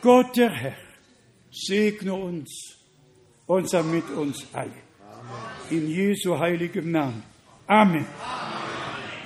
[0.00, 0.76] Gott der Herr
[1.50, 2.78] segne uns
[3.46, 4.72] und sei mit uns alle.
[5.68, 7.22] In Jesu heiligem Namen.
[7.66, 8.06] Amen.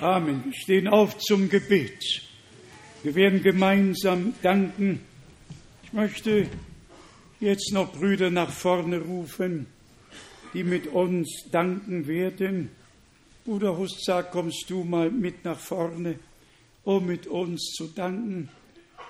[0.01, 0.43] Amen.
[0.43, 2.25] Wir stehen auf zum Gebet.
[3.05, 4.99] Wir werden gemeinsam danken.
[5.83, 6.47] Ich möchte
[7.39, 9.67] jetzt noch Brüder nach vorne rufen,
[10.55, 12.71] die mit uns danken werden.
[13.45, 16.17] Bruder Huszak, kommst du mal mit nach vorne,
[16.83, 18.49] um mit uns zu danken.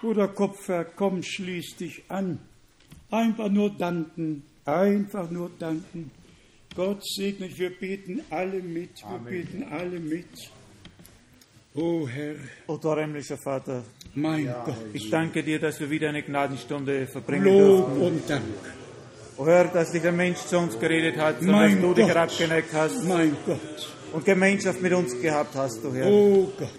[0.02, 2.40] Bruder Kopfer, komm, schließ dich an.
[3.12, 6.12] Einfach nur danken, einfach nur danken.
[6.76, 9.26] Gott segne, wir beten alle mit, wir Amen.
[9.32, 10.28] beten alle mit.
[11.78, 12.36] O Herr,
[12.68, 13.84] o himmlischer Vater,
[14.14, 18.02] mein ja, Gott, ich danke dir, dass wir wieder eine Gnadenstunde verbringen Lob dürfen.
[18.02, 18.44] und Dank.
[19.38, 22.08] O Herr, dass dich der Mensch zu uns geredet hat, und dass du Gott, dich
[22.08, 23.04] herabgeneigt hast.
[23.04, 23.60] Mein Gott.
[24.14, 26.08] Und Gemeinschaft mit uns gehabt hast, o Herr.
[26.08, 26.70] O Gott.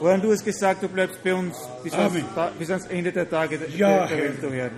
[0.00, 2.14] O Herr, du hast gesagt, du bleibst bei uns bis, ans,
[2.58, 4.70] bis ans, Ende der Tage ja, der Welt, o Herr.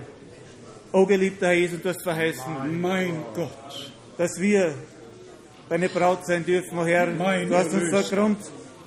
[0.93, 4.73] O geliebter Jesus, du hast verheißen, mein Gott, dass wir
[5.67, 7.07] deine Braut sein dürfen, O Herr.
[7.07, 8.03] Mein du hast uns vor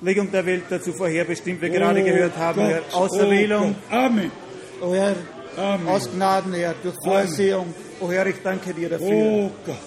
[0.03, 2.81] Grundlegung der Welt dazu vorherbestimmt, wir oh gerade gehört haben, Gott, Herr.
[2.97, 4.31] Auserwählung, oh Amen.
[4.81, 5.15] O Herr,
[5.55, 5.87] Amen.
[5.87, 7.73] aus Gnaden, Herr, durch Vorsehung.
[8.01, 9.07] O Herr, ich danke dir dafür.
[9.07, 9.77] Oh Gott.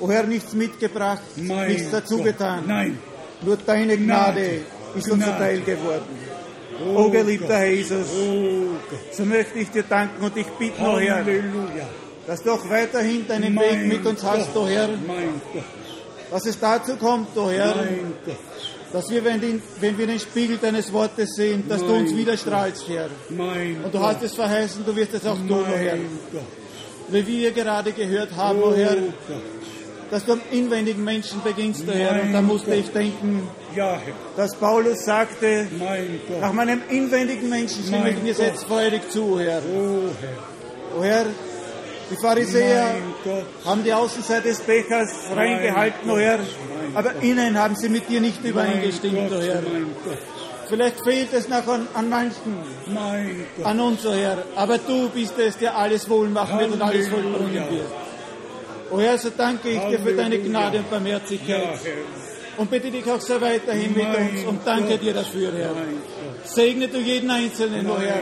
[0.00, 2.24] O Herr, nichts mitgebracht, mein nichts dazu Gott.
[2.26, 2.64] getan.
[2.66, 2.98] Nein.
[3.42, 4.60] Nur deine Gnade, Gnade.
[4.96, 6.06] ist unser Teil geworden.
[6.84, 7.56] Oh O geliebter Gott.
[7.58, 9.14] Herr Jesus, Oh Gott.
[9.14, 11.24] so möchte ich dir danken und dich bitten, O Herr,
[12.26, 14.64] dass du auch weiterhin deinen Mein Weg mit uns hast, Gott.
[14.64, 15.62] O Herr, Mein Gott.
[16.32, 18.36] dass es dazu kommt, O Herr, Mein Gott.
[18.92, 22.16] Dass wir, wenn, den, wenn wir den Spiegel deines Wortes sehen, dass du Mein uns
[22.16, 23.08] widerstrahlst, Herr.
[23.30, 24.14] Mein Und du Gott.
[24.16, 25.96] hast es verheißen, du wirst es auch tun, O Herr.
[25.96, 26.42] Mein Gott.
[27.08, 29.12] Wie wir gerade gehört haben, Oh O Herr, Gott.
[30.10, 32.12] dass du am inwendigen Menschen beginnst, O Herr.
[32.12, 34.14] Und Mein da musste ich denken, Ja, Herr.
[34.36, 39.40] dass Paulus sagte, Mein nach meinem inwendigen Menschen stimme ich Mein mir jetzt freudig zu,
[39.40, 39.62] Herr.
[39.74, 40.98] Oh Herr.
[40.98, 41.26] O Herr,
[42.10, 42.94] die Pharisäer
[43.64, 46.40] haben die Außenseite des Bechers reingehalten, o Herr,
[46.94, 49.62] aber innen haben sie mit dir nicht übereingestimmt, o Gott, Herr.
[50.68, 52.56] Vielleicht fehlt es noch an, an manchen,
[53.62, 57.08] an uns, o Herr, aber du bist es, der alles wohl machen wird und alles
[57.08, 57.86] vollbringen wird.
[58.90, 60.38] O Herr, so danke ich dir für deine.
[60.38, 61.78] Gnade und Barmherzigkeit.
[62.58, 65.74] Und bitte dich auch so weiterhin mit uns und danke dir dafür, Herr.
[66.44, 68.20] Segne du jeden Einzelnen, o Herr,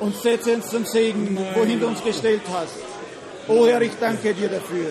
[0.00, 2.95] und setze uns zum Segen, wohin du uns gestellt hast.
[3.48, 4.90] O Herr, ich danke dir dafür.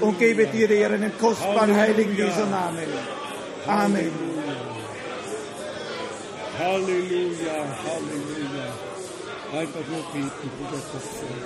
[0.00, 1.74] Und gebe dir die Ehre in dem kostbaren.
[1.76, 2.84] Heiligen Jesu Namen.
[3.66, 4.10] Amen.
[6.58, 8.66] Halleluja, Halleluja.
[9.52, 11.38] Einfach nur beten, Bruder Christian.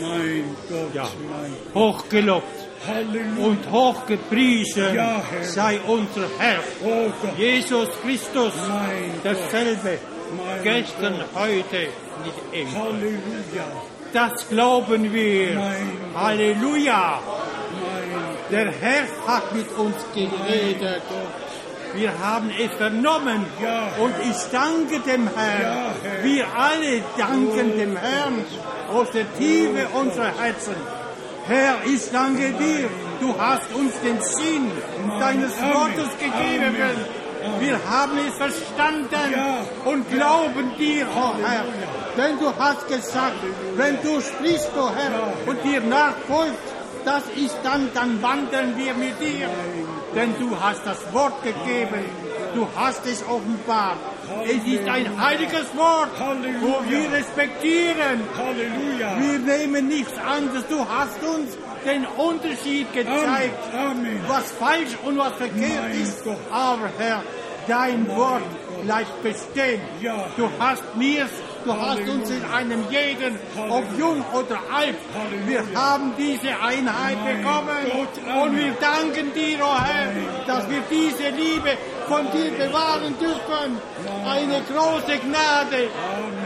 [0.00, 1.08] Mein Gott, Ja.
[1.30, 2.46] mein Hochgelobt
[2.86, 3.46] Halleluja.
[3.46, 9.24] und hochgepriesen Ja, sei unser Herr, oh Gott, Jesus Christus, mein Gott.
[9.52, 9.98] derselbe,
[10.36, 11.42] Mein gestern, Gott.
[11.42, 11.78] heute,
[12.24, 12.74] nicht ewig.
[12.74, 13.66] Halleluja,
[14.12, 15.60] Das glauben wir.
[16.14, 17.18] Halleluja.
[18.50, 21.02] Der Herr hat mit uns geredet.
[21.94, 23.46] Wir haben es vernommen.
[23.98, 25.94] Und ich danke dem Herrn.
[26.22, 28.44] Wir alle danken dem Herrn
[28.92, 30.76] aus der Tiefe unserer Herzen.
[31.46, 32.88] Herr, ich danke dir.
[33.20, 34.70] Du hast uns den Sinn
[35.18, 35.52] deines.
[35.60, 36.76] Wortes gegeben.
[37.60, 39.08] Wir haben es verstanden
[39.84, 41.64] und glauben dir, oh Herr.
[42.16, 43.36] Denn du hast gesagt,
[43.76, 46.58] wenn du sprichst, oh Herr, und dir nachfolgst,
[47.04, 49.48] das ist dann, dann wandeln wir mit dir.
[50.14, 52.04] Denn du hast das Wort gegeben,
[52.54, 53.98] du hast es offenbart.
[54.44, 56.10] Es ist ein heiliges Wort,
[56.60, 58.20] wo wir respektieren.
[58.36, 59.16] Halleluja.
[59.18, 60.64] Wir nehmen nichts anderes.
[60.68, 64.20] Du hast uns den Unterschied gezeigt, Amen.
[64.28, 66.24] was falsch und was verkehrt Mein ist.
[66.24, 66.36] Gott.
[66.52, 67.22] Aber Herr,
[67.66, 68.42] dein Wort
[68.84, 69.80] bleibt bestehen.
[70.00, 70.26] Ja.
[70.36, 71.30] Du hast mir's,
[71.64, 74.96] du hast uns in einem jeden, ob jung oder alt.
[75.46, 77.86] Wir haben diese Einheit bekommen
[78.42, 80.12] und wir danken dir, oh Herr,
[80.46, 81.76] dass wir diese Liebe
[82.08, 83.78] von dir bewahren dürfen.
[84.26, 85.88] Eine große Gnade,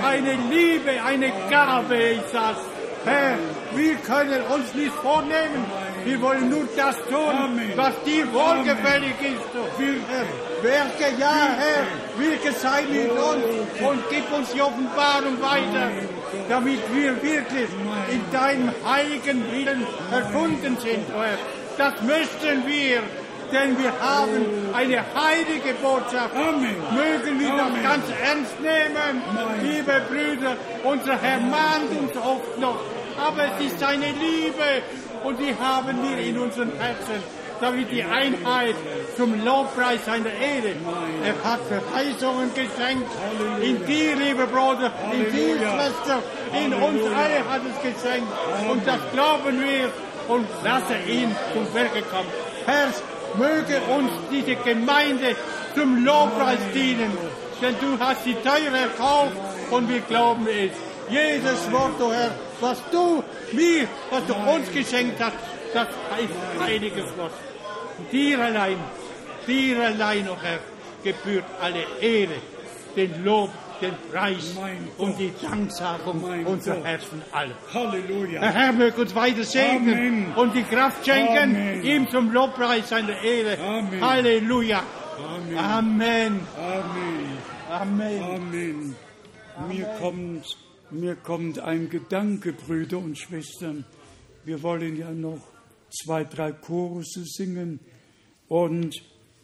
[0.04, 2.56] eine Liebe, eine Gabe ist das.
[3.04, 3.38] Herr,
[3.74, 5.64] wir können uns nicht vornehmen.
[6.06, 7.72] Wir wollen nur das tun, Amen.
[7.74, 9.42] was dir wohlgefällig ist.
[10.08, 11.84] Herr, Werke, ja, Herr,
[12.16, 13.44] wirke sei mit uns
[13.82, 15.90] und gib uns die Offenbarung weiter,
[16.48, 17.68] damit wir wirklich
[18.08, 21.38] in deinem heiligen Willen erfunden sind, oh Herr.
[21.76, 23.02] Das möchten wir,
[23.52, 26.36] denn wir haben eine heilige Botschaft.
[26.36, 26.76] Amen.
[26.94, 27.74] Mögen wir Amen.
[27.74, 30.56] das ganz ernst nehmen, Mein liebe Brüder.
[30.84, 32.78] Unser Herr mahnt uns oft noch,
[33.18, 34.82] aber es ist seine Liebe
[35.24, 37.22] und die haben wir in unseren Herzen,
[37.60, 38.74] damit die Einheit
[39.16, 40.74] zum Lobpreis seiner Ehre.
[41.24, 43.10] Er hat Verheißungen geschenkt
[43.62, 45.56] in dir, liebe Bruder, in dir.
[45.56, 46.22] Schwester,
[46.52, 48.32] in uns alle hat es geschenkt
[48.70, 49.90] und das glauben wir
[50.28, 52.28] und lasse ihn zum Werke kommen.
[52.66, 52.88] Herr,
[53.38, 55.36] möge uns diese Gemeinde
[55.74, 57.16] zum Lobpreis dienen,
[57.60, 59.36] denn du hast sie teuer erkauft
[59.70, 60.85] und wir glauben es.
[61.10, 63.22] Jedes Wort, o Herr, was du
[63.52, 65.36] mir, was du uns geschenkt hast,
[65.72, 65.88] das
[66.20, 67.32] ist heiliges Wort.
[68.12, 68.78] Dir allein,
[69.46, 70.58] dir allein, o Herr,
[71.04, 72.36] gebührt alle Ehre,
[72.96, 73.50] den Lob,
[73.80, 76.84] den Preis Mein und die Danksagung Mein unserer Gott.
[76.84, 77.54] Herzen alle.
[77.72, 78.40] Halleluja.
[78.40, 80.34] Der Herr möge uns weiter segnen Amen.
[80.34, 81.84] und die Kraft schenken, Amen.
[81.84, 83.58] ihm zum Lobpreis seiner Ehre.
[83.62, 84.00] Amen.
[84.00, 84.82] Halleluja.
[85.18, 85.58] Amen.
[85.58, 86.40] Amen.
[86.58, 87.38] Amen.
[87.70, 88.22] Amen.
[88.22, 88.96] Amen.
[89.68, 90.56] Mir kommt,
[90.90, 93.84] mir kommt ein Gedanke, Brüder und Schwestern.
[94.44, 95.46] Wir wollen ja noch
[95.90, 97.80] zwei, drei Chorusse singen.
[98.48, 98.94] Und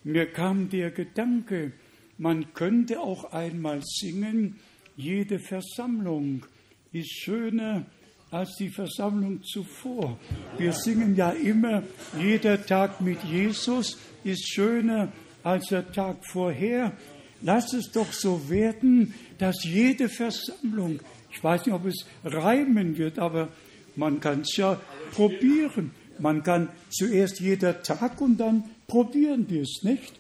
[0.05, 1.73] mir kam der Gedanke,
[2.19, 4.61] man könnte auch einmal singen,
[4.97, 6.47] jede Versammlung
[6.93, 7.87] ist schöner
[8.31, 10.19] als die Versammlung zuvor.
[10.57, 11.83] Wir singen ja immer,
[12.19, 15.13] jeder Tag mit Jesus ist schöner
[15.43, 16.97] als der Tag vorher.
[17.43, 21.01] Lass es doch so werden, dass jede Versammlung,
[21.33, 23.49] ich weiß nicht, ob es reimen wird, aber
[23.97, 24.79] man kann es ja
[25.13, 25.91] probieren.
[26.19, 30.13] Man kann zuerst jeder Tag und dann probieren wir es, nicht?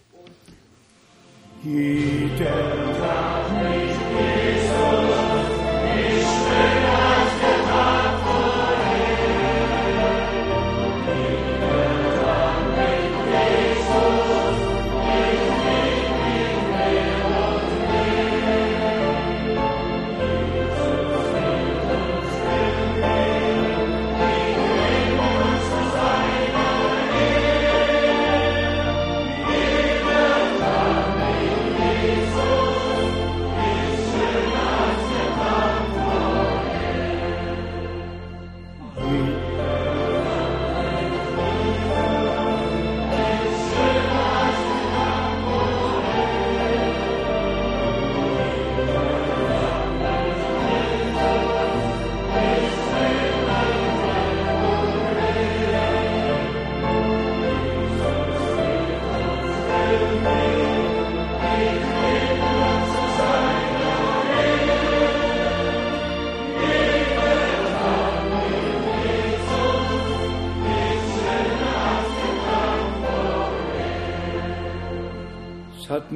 [1.65, 4.02] Jeder Tag mit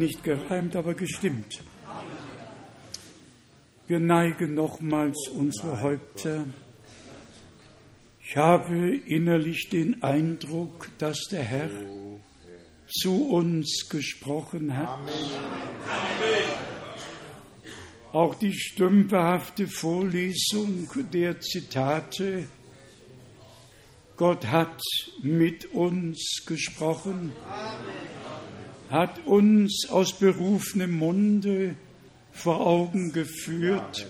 [0.06, 1.60] nicht gereimt, aber gestimmt.
[3.88, 6.44] Wir neigen nochmals unsere Häupter.
[8.22, 11.70] Ich habe innerlich den Eindruck, dass der Herr
[12.88, 15.00] zu uns gesprochen hat.
[18.12, 22.46] Auch die stümperhafte Vorlesung der Zitate.
[24.16, 24.80] Gott hat
[25.22, 27.32] mit uns gesprochen.
[27.48, 28.25] Amen
[28.90, 31.74] hat uns aus berufenem Munde
[32.32, 34.06] vor Augen geführt,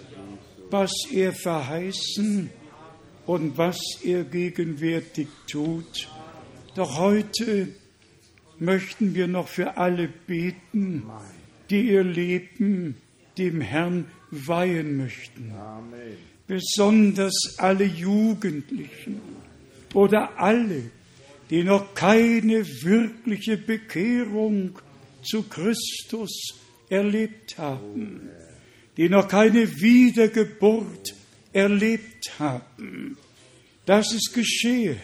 [0.70, 2.50] was er verheißen
[3.26, 6.08] und was er gegenwärtig tut.
[6.74, 7.68] Doch heute
[8.58, 11.04] möchten wir noch für alle beten,
[11.70, 12.96] die ihr Leben
[13.38, 15.52] dem Herrn weihen möchten.
[16.46, 19.20] Besonders alle Jugendlichen
[19.94, 20.90] oder alle,
[21.50, 24.78] die noch keine wirkliche Bekehrung
[25.22, 26.54] zu Christus
[26.88, 28.30] erlebt haben,
[28.96, 31.14] die noch keine Wiedergeburt
[31.52, 33.16] erlebt haben,
[33.84, 34.96] dass es geschehe,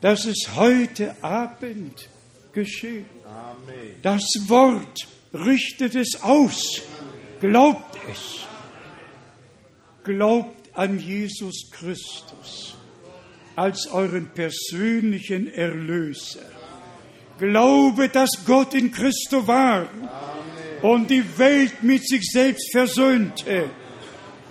[0.00, 2.08] dass es heute Abend
[2.52, 3.04] geschehe.
[4.02, 6.82] Das Wort richtet es aus,
[7.40, 8.40] glaubt es,
[10.04, 12.76] glaubt an Jesus Christus
[13.56, 16.44] als euren persönlichen Erlöser.
[17.38, 19.88] Glaube, dass Gott in Christo war
[20.82, 23.70] und die Welt mit sich selbst versöhnte.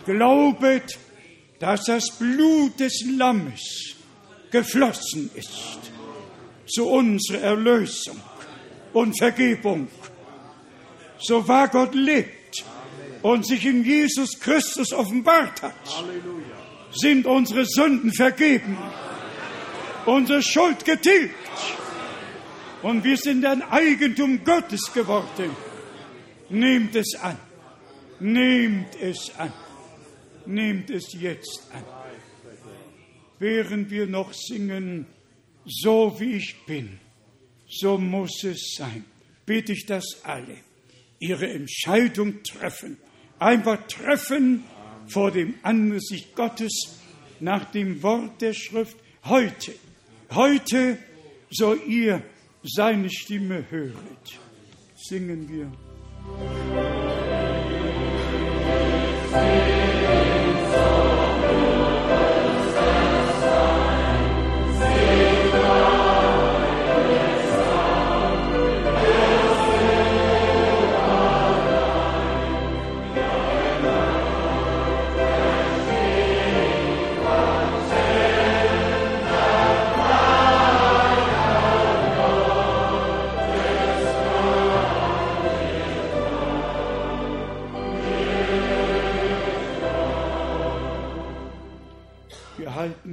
[0.06, 0.98] Glaubet,
[1.60, 3.96] dass das Blut des Lammes
[4.52, 5.80] geflossen ist
[6.68, 8.20] zu unserer Erlösung
[8.94, 9.88] und Vergebung.
[11.20, 12.64] So wahr Gott lebt
[13.22, 15.74] und sich in Jesus Christus offenbart hat.
[15.86, 16.65] Halleluja
[16.96, 18.78] sind unsere Sünden vergeben,
[20.06, 21.36] unsere Schuld getilgt
[22.82, 25.56] und wir sind ein Eigentum Gottes geworden.
[26.50, 27.38] Nehmt es an,
[28.20, 29.52] nehmt es an,
[30.46, 31.84] nehmt es jetzt an.
[33.40, 35.08] Während wir noch singen,
[35.66, 37.00] so wie ich bin,
[37.68, 39.04] so muss es sein,
[39.46, 40.58] bitte ich, dass alle
[41.20, 42.98] ihre Entscheidung treffen,
[43.40, 44.64] einfach treffen,
[45.08, 47.00] vor dem Angesicht Gottes
[47.40, 49.74] nach dem Wort der Schrift heute,
[50.32, 50.98] heute
[51.50, 52.22] so ihr
[52.64, 54.40] seine Stimme höret.
[54.96, 55.72] Singen wir.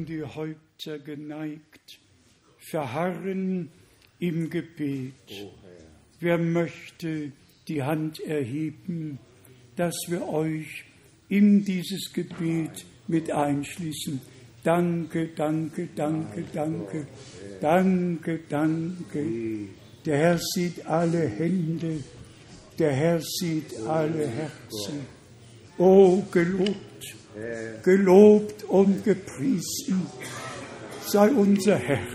[0.08, 2.00] Häupter geneigt,
[2.58, 3.70] verharren
[4.18, 5.12] im Gebet.
[6.20, 7.32] Wer möchte
[7.68, 9.18] die Hand erheben,
[9.76, 10.84] dass wir euch
[11.28, 14.20] in dieses Gebet mit einschließen.
[14.62, 17.06] Danke, danke, danke, danke,
[17.60, 19.26] danke, danke.
[20.04, 22.02] Der Herr sieht alle Hände,
[22.78, 25.06] der Herr sieht alle Herzen.
[25.78, 27.16] Oh, gelobt,
[27.82, 30.06] gelobt und gepriesen
[31.06, 32.06] sei unser Herr.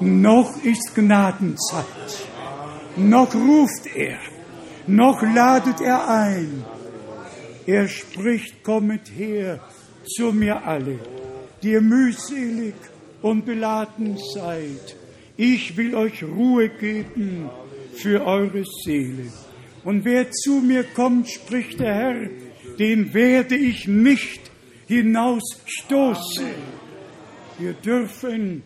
[0.00, 1.86] Noch ist Gnadenzeit,
[2.96, 4.18] noch ruft er,
[4.86, 6.64] noch ladet er ein.
[7.66, 9.60] Er spricht, kommet her
[10.04, 11.00] zu mir alle,
[11.62, 12.74] die ihr mühselig
[13.22, 14.96] und beladen seid.
[15.36, 17.50] Ich will euch Ruhe geben
[17.94, 19.32] für eure Seele.
[19.84, 22.28] Und wer zu mir kommt, spricht der Herr,
[22.78, 24.45] den werde ich nicht
[24.86, 26.54] hinausstoßen.
[27.58, 28.62] Wir dürfen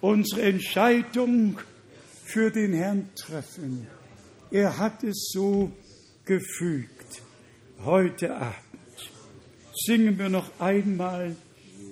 [0.00, 1.58] unsere Entscheidung
[2.24, 3.86] für den Herrn treffen.
[4.50, 5.72] Er hat es so
[6.24, 7.22] gefügt.
[7.84, 8.56] Heute Abend
[9.74, 11.34] singen wir noch einmal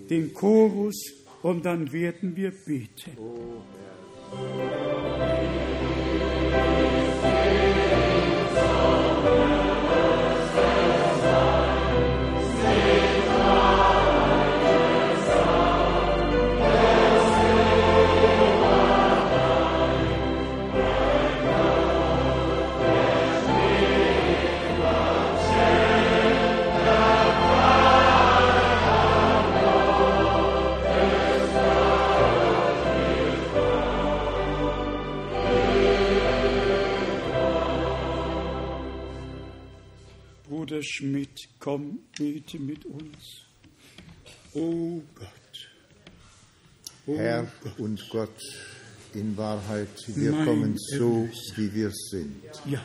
[0.08, 1.12] den Chorus
[1.42, 3.16] und dann werden wir beten.
[3.18, 3.62] Oh,
[40.80, 43.44] Bruder Schmidt, komm, bete mit uns.
[44.54, 45.28] Oh Gott.
[47.06, 47.78] Oh Herr Gott.
[47.78, 48.38] und Gott,
[49.12, 52.42] in Wahrheit, wir mein kommen so, wie wir sind.
[52.64, 52.82] Ja.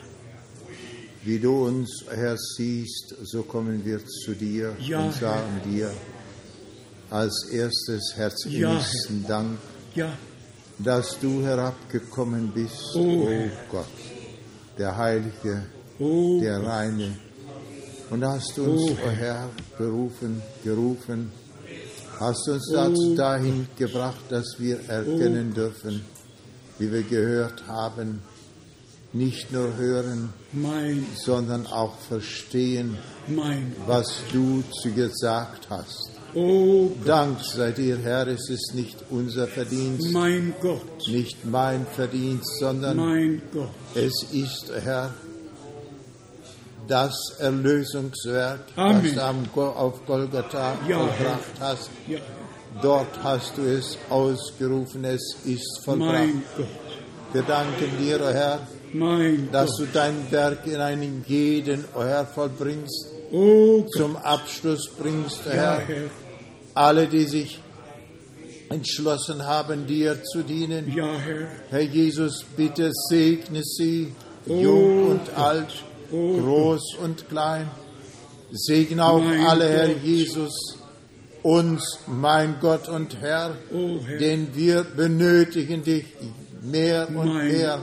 [1.23, 5.72] Wie du uns, Herr, siehst, so kommen wir zu dir ja, und sagen Herr.
[5.72, 5.93] dir
[7.11, 9.57] als erstes herzlichen ja, Dank,
[9.95, 10.17] ja.
[10.80, 13.88] dass du herabgekommen bist, oh, oh Gott,
[14.77, 15.65] der Heilige,
[15.99, 17.24] oh, der Reine,
[18.15, 21.33] und hast uns, oh, oh Herr, berufen, gerufen,
[22.17, 26.01] hast uns oh, dahin gebracht, dass wir erkennen oh, dürfen,
[26.79, 28.21] wie wir gehört haben,
[29.11, 32.97] nicht nur hören, mein, sondern auch verstehen,
[33.27, 36.11] mein, was du zu gesagt hast.
[36.33, 42.59] Oh Dank sei dir, Herr, es ist nicht unser Verdienst, mein Gott, nicht mein Verdienst,
[42.61, 43.71] sondern mein Gott.
[43.93, 45.13] es ist, Herr,
[46.88, 49.16] das Erlösungswerk, Amen.
[49.16, 51.90] das du auf Golgatha ja, vollbracht hast.
[52.07, 52.20] Ja.
[52.82, 56.30] Dort hast du es ausgerufen, es ist vollbracht.
[57.32, 58.60] Wir danken dir, o oh Herr,
[58.94, 59.80] mein dass Gott.
[59.80, 65.49] du dein Werk in einen jeden, o oh Herr, vollbringst, oh zum Abschluss bringst, o
[65.52, 66.10] oh ja, Herr.
[66.74, 67.60] Alle, die sich
[68.70, 70.94] entschlossen haben, dir zu dienen.
[70.94, 71.48] Ja, Herr.
[71.70, 74.14] Herr Jesus, bitte segne sie,
[74.45, 77.69] jung und alt groß und klein.
[78.52, 80.77] Segne auch alle, Herr Jesus,
[81.41, 86.06] uns, mein Gott und Herr, oh denn wir benötigen dich
[86.61, 87.80] mehr und mehr.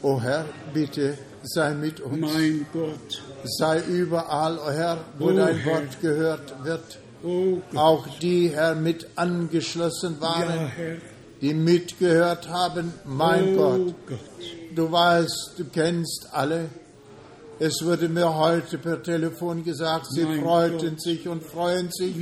[0.00, 2.18] O oh Herr, bitte sei mit uns.
[2.18, 3.22] Mein Gott.
[3.44, 5.72] Sei überall, o oh Herr, wo oh dein Herr.
[5.72, 6.98] Wort gehört wird.
[7.24, 10.96] Oh auch die, Herr, mit angeschlossen waren, ja,
[11.40, 13.94] die mitgehört haben, mein Gott.
[14.06, 14.18] Gott.
[14.74, 16.68] Du weißt, du kennst alle.
[17.60, 21.00] Es wurde mir heute per Telefon gesagt, Sie mein freuten Gott.
[21.00, 22.14] sich und freuen sich,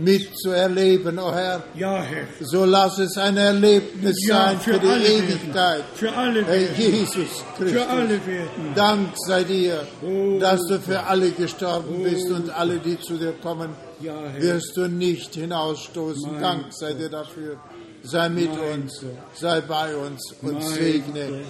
[0.00, 1.62] mitzuerleben, o oh Herr.
[1.74, 2.26] Ja, Herr.
[2.40, 5.54] So lass es ein Erlebnis ja, sein für, für die Ewigkeit.
[5.54, 5.84] Werden.
[5.94, 6.76] Für alle Herr werden.
[6.78, 7.70] Jesus Christus.
[7.70, 8.72] Für alle werden.
[8.74, 13.18] Dank sei dir, oh, dass du für alle gestorben oh, bist und alle, die zu
[13.18, 13.70] dir kommen,
[14.00, 16.32] ja, wirst du nicht hinausstoßen.
[16.32, 17.58] Mein Dank sei dir dafür.
[18.04, 19.10] Sei mit mein uns, Gott.
[19.34, 21.42] sei bei uns und mein segne.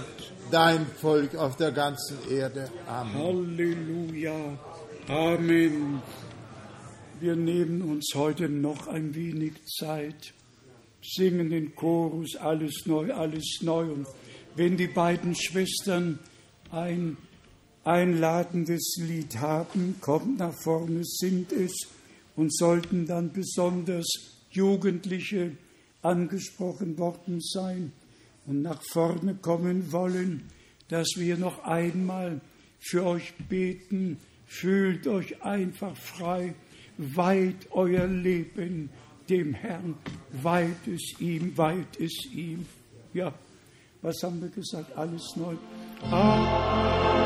[0.52, 2.70] Dein Volk auf der ganzen Erde.
[2.86, 3.14] Amen.
[3.14, 4.58] Halleluja.
[5.08, 6.02] Amen.
[7.20, 10.34] Wir nehmen uns heute noch ein wenig Zeit,
[11.02, 13.92] singen den Chorus, alles neu, alles neu.
[13.92, 14.06] Und
[14.54, 16.18] wenn die beiden Schwestern
[16.70, 17.16] ein
[17.84, 21.72] einladendes Lied haben, kommt nach vorne, singt es
[22.36, 24.06] und sollten dann besonders
[24.50, 25.56] Jugendliche
[26.02, 27.92] angesprochen worden sein
[28.46, 30.44] und nach vorne kommen wollen,
[30.88, 32.40] dass wir noch einmal
[32.78, 34.18] für euch beten.
[34.46, 36.54] Fühlt euch einfach frei,
[36.98, 38.90] weiht euer Leben
[39.30, 39.94] dem Herrn,
[40.32, 42.66] weiht es ihm, weiht es ihm.
[43.14, 43.32] Ja,
[44.02, 44.94] was haben wir gesagt?
[44.96, 45.56] Alles neu.
[46.02, 47.21] Amen.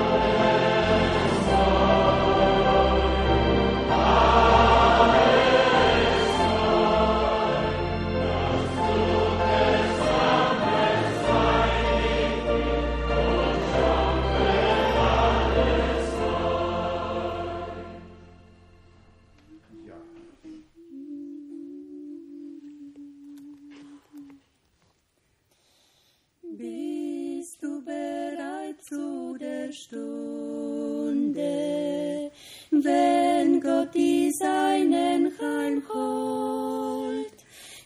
[35.76, 37.32] Heimholt.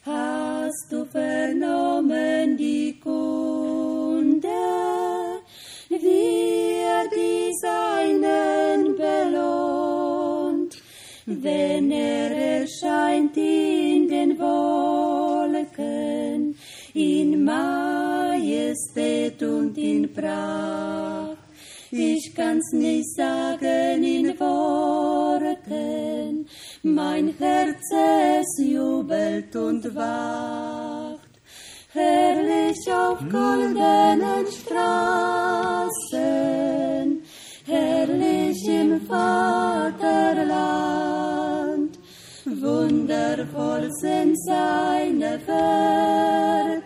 [0.05, 4.49] Hast du vernommen die Kunde,
[5.89, 10.77] wie er die Seinen belohnt,
[11.27, 12.31] wenn er
[12.61, 15.37] erscheint in den Wolken,
[16.95, 21.37] in Majestät und in Pracht.
[21.91, 26.10] Ich kann's nicht sagen in Worten,
[26.82, 31.20] mein Herz es jubelt und wacht.
[31.93, 34.82] Herrlich auf goldenen Straßen,
[37.66, 39.98] herrlich im Vaterland,
[42.47, 46.82] wundervoll sind seine Werke,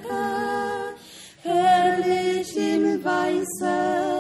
[1.43, 4.14] herrlich im weißen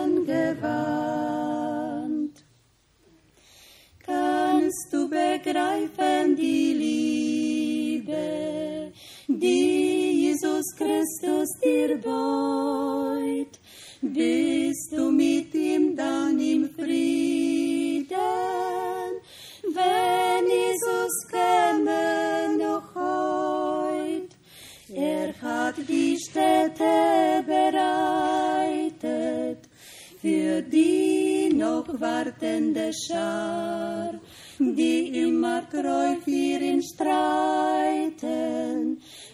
[4.94, 8.24] Du begreifen die Liebe,
[9.26, 13.58] die Jesus Christus dir beut?
[14.00, 18.06] Bist du mit ihm dann im Frieden,
[19.78, 24.30] wenn Jesus käme noch heut?
[24.94, 28.94] Er hat die Städte bereitet
[30.24, 34.14] für die noch wartende Schar,
[34.58, 38.22] die immer treu für ihn streiten.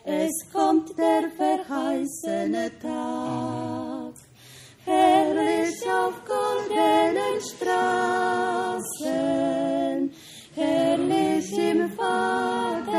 [0.05, 4.15] Es kommt der verheißene Tag.
[4.85, 8.91] Herrlich auf goldenen Straßen,
[10.55, 12.91] herrlich im Vaterland,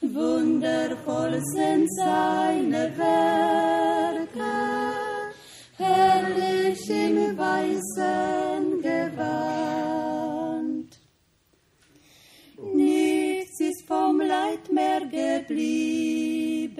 [0.00, 4.52] wundervoll sind seine Werke,
[5.76, 8.49] herrlich im weißen
[15.50, 16.78] geblieben,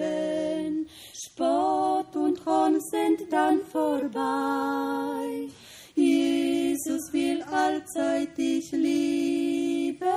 [1.13, 5.49] Spott und Hohn sind dann vorbei.
[5.93, 10.07] Jesus will allzeit dich lieben,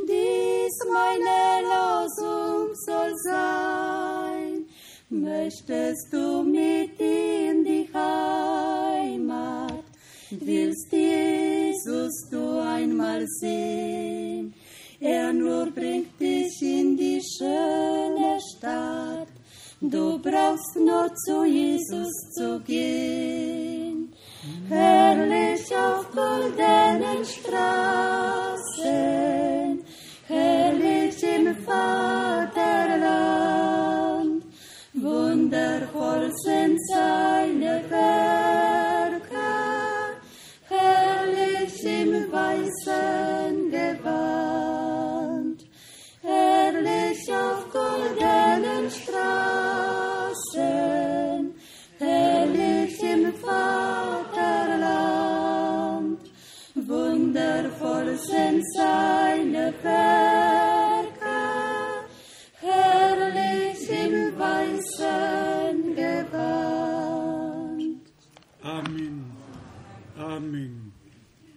[0.00, 4.66] dies meine Losung soll sein.
[5.08, 9.84] Möchtest du mit in die Heimat,
[10.30, 14.52] willst Jesus du einmal sehen,
[15.00, 16.13] er nur bringt
[16.54, 19.28] dich in die schöne Stadt,
[19.80, 24.12] du brauchst nur zu Jesus zu gehen.
[24.68, 28.60] Herrlich auf goldenen Straßen,
[30.26, 32.84] herrlich im Vaterland,
[34.92, 37.93] wundervoll sind seine Werke,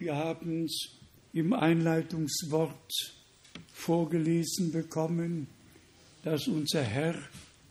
[0.07, 0.87] Wir haben es
[1.33, 2.93] im Einleitungswort
[3.73, 5.47] vorgelesen bekommen,
[6.23, 7.15] dass unser Herr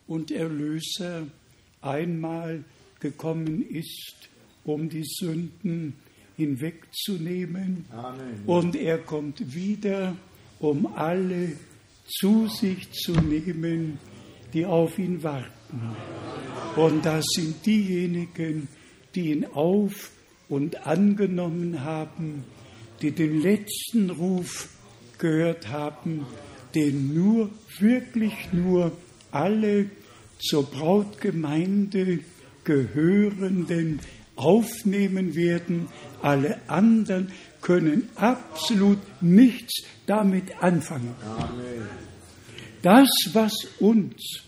[0.07, 1.29] und Erlöser
[1.81, 2.63] einmal
[3.01, 4.29] gekommen ist,
[4.65, 5.95] um die Sünden
[6.37, 7.87] hinwegzunehmen.
[7.91, 8.43] Amen.
[8.45, 10.15] Und er kommt wieder,
[10.59, 11.53] um alle
[12.07, 13.99] zu sich zu nehmen,
[14.53, 15.97] die auf ihn warten.
[16.77, 18.69] Und das sind diejenigen,
[19.15, 20.11] die ihn auf
[20.49, 22.45] und angenommen haben,
[23.03, 24.69] die den letzten Ruf
[25.19, 26.27] gehört haben,
[26.75, 28.93] den nur, wirklich nur
[29.31, 29.91] alle
[30.39, 32.21] zur Brautgemeinde
[32.65, 34.01] gehörenden
[34.37, 35.89] aufnehmen werden.
[36.23, 41.15] Alle anderen können absolut nichts damit anfangen.
[42.83, 44.43] Das, was uns,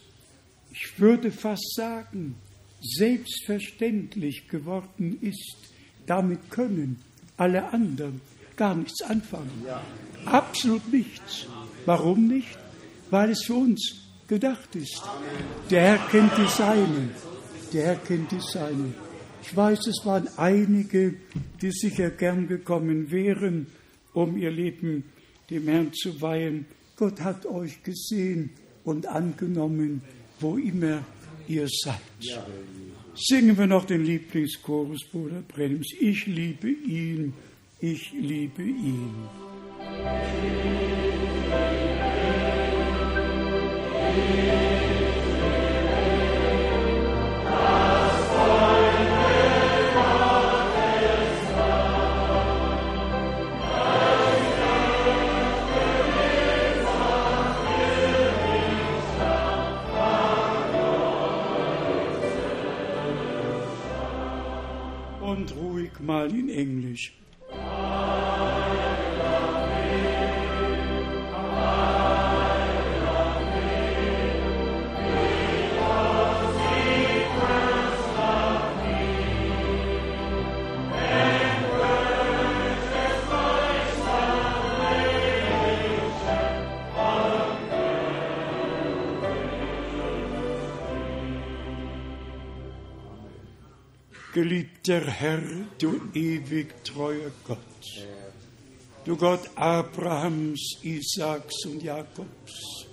[0.70, 2.36] ich würde fast sagen,
[2.80, 5.56] selbstverständlich geworden ist,
[6.08, 7.00] damit können
[7.36, 8.20] alle anderen
[8.56, 9.64] gar nichts anfangen.
[10.24, 11.46] Absolut nichts.
[11.86, 12.58] Warum nicht?
[13.10, 13.94] Weil es für uns
[14.26, 15.02] gedacht ist.
[15.70, 17.10] Der Herr kennt die Seinen.
[17.72, 18.94] Der Herr kennt die Seinen.
[19.42, 21.14] Ich weiß, es waren einige,
[21.62, 23.68] die sicher gern gekommen wären,
[24.12, 25.04] um ihr Leben
[25.48, 26.66] dem Herrn zu weihen.
[26.96, 28.50] Gott hat euch gesehen
[28.84, 30.02] und angenommen,
[30.40, 31.04] wo immer
[31.46, 32.00] ihr seid.
[33.20, 35.92] Singen wir noch den Lieblingschorus, Bruder Brennims.
[35.98, 37.34] Ich liebe ihn,
[37.80, 39.12] ich liebe ihn.
[44.28, 44.67] mal
[66.18, 66.77] Marlene em
[94.88, 95.42] Geliebter Herr,
[95.78, 97.58] du ewig treuer Gott,
[99.04, 102.86] du Gott Abrahams, Isaaks und Jakobs,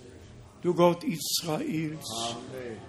[0.61, 2.35] du Gott Israels,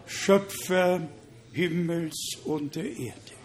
[0.06, 1.06] Schöpfer
[1.52, 2.16] Himmels
[2.46, 3.36] und der Erde.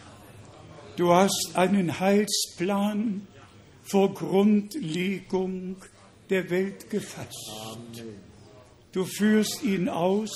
[0.98, 3.28] Du hast einen Heilsplan
[3.84, 5.76] vor Grundlegung
[6.32, 7.52] der Welt gefasst.
[8.94, 10.32] Du führst ihn aus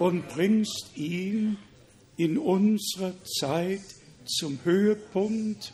[0.00, 1.56] und bringst ihn
[2.16, 3.93] in unserer Zeit
[4.26, 5.72] zum Höhepunkt,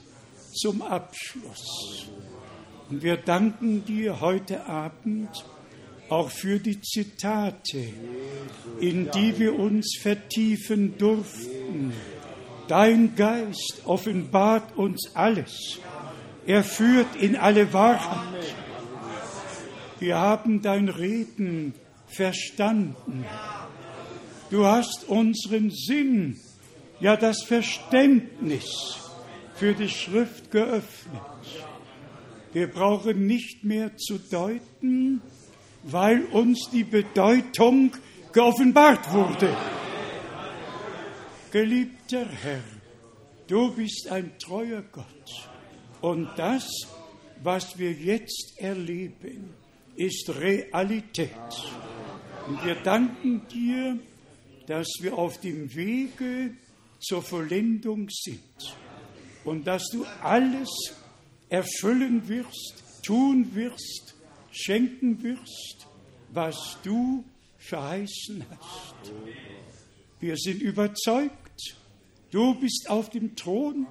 [0.55, 2.09] zum Abschluss.
[2.91, 5.29] Und wir danken dir heute Abend
[6.09, 7.85] auch für die Zitate,
[8.81, 11.93] in die wir uns vertiefen durften.
[12.67, 15.79] Dein Geist offenbart uns alles.
[16.47, 18.55] Er führt in alle Wahrheit.
[20.01, 21.75] Wir haben dein Reden
[22.07, 23.25] verstanden.
[24.51, 26.41] Du hast unseren Sinn,
[27.01, 28.99] ja das Verständnis
[29.55, 31.21] für die Schrift geöffnet.
[32.53, 35.23] Wir brauchen nicht mehr zu deuten,
[35.85, 37.93] weil uns die Bedeutung
[38.33, 39.57] geoffenbart wurde.
[41.51, 42.63] Geliebter Herr,
[43.47, 45.51] du bist ein treuer Gott
[46.01, 46.69] und das,
[47.43, 49.55] was wir jetzt erleben,
[49.97, 51.31] ist Realität.
[52.47, 53.99] Und wir danken dir,
[54.67, 56.53] dass wir auf dem Wege
[57.01, 58.77] zur Vollendung sind
[59.45, 60.69] und dass du alles
[61.49, 64.15] erfüllen wirst, tun wirst,
[64.51, 65.87] schenken wirst,
[66.33, 67.25] was du
[67.59, 69.13] verheißen hast.
[70.21, 71.77] Wir sind überzeugt,
[72.31, 73.87] du bist auf dem Thron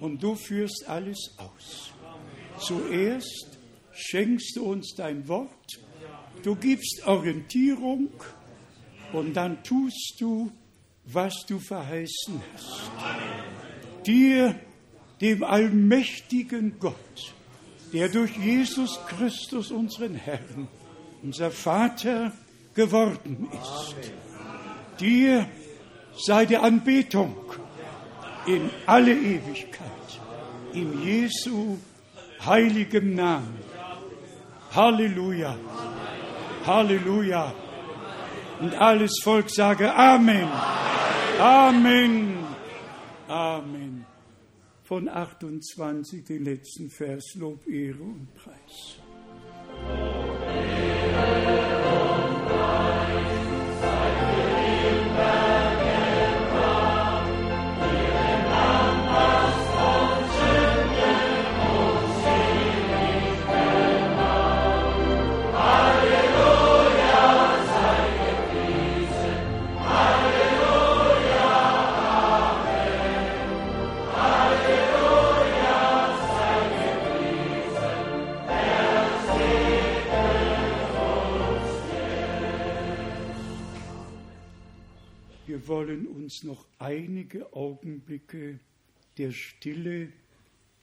[0.00, 1.92] und du führst alles aus.
[2.58, 3.58] Zuerst
[3.92, 5.80] schenkst du uns dein Wort,
[6.42, 8.10] du gibst Orientierung,
[9.12, 10.52] und dann tust du,
[11.12, 12.90] was du verheißen hast.
[14.06, 14.54] Dir,
[15.20, 17.34] dem allmächtigen Gott,
[17.92, 20.68] der durch Jesus Christus, unseren Herrn,
[21.22, 22.32] unser Vater
[22.74, 23.96] geworden ist.
[25.00, 25.48] Dir
[26.16, 27.34] sei die Anbetung
[28.46, 30.20] in alle Ewigkeit,
[30.72, 31.78] in Jesu
[32.44, 33.58] heiligem Namen.
[34.74, 35.56] Halleluja,
[36.66, 37.52] Halleluja.
[38.60, 40.42] Und alles Volk sage Amen.
[40.42, 40.97] Amen.
[43.28, 44.04] Amen.
[44.82, 48.98] Von 28, den letzten Vers, Lob, Ehre und Preis.
[85.78, 88.58] Wollen uns noch einige Augenblicke
[89.16, 90.12] der Stille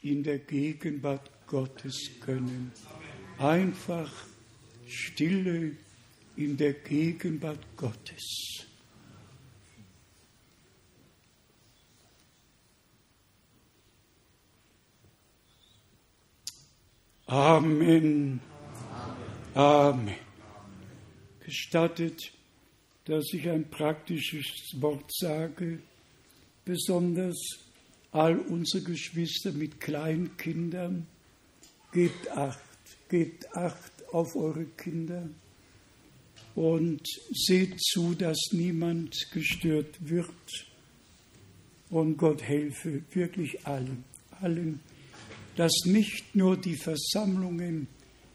[0.02, 2.72] in der Gegenwart Gottes gönnen.
[3.38, 4.10] Einfach
[4.88, 5.76] Stille
[6.38, 8.66] in der Gegenwart Gottes.
[17.26, 18.40] Amen.
[19.56, 20.16] Amen.
[21.42, 22.35] Gestattet
[23.06, 25.80] dass ich ein praktisches Wort sage,
[26.66, 27.38] besonders
[28.12, 31.06] all unsere Geschwister mit Kleinkindern.
[31.92, 32.60] Gebt acht,
[33.10, 35.30] gebt acht auf eure Kinder
[36.56, 37.02] und
[37.32, 40.30] seht zu, dass niemand gestört wird
[41.90, 44.04] Und Gott helfe wirklich allen,
[44.42, 44.80] allen,
[45.56, 47.88] dass nicht nur die Versammlungen,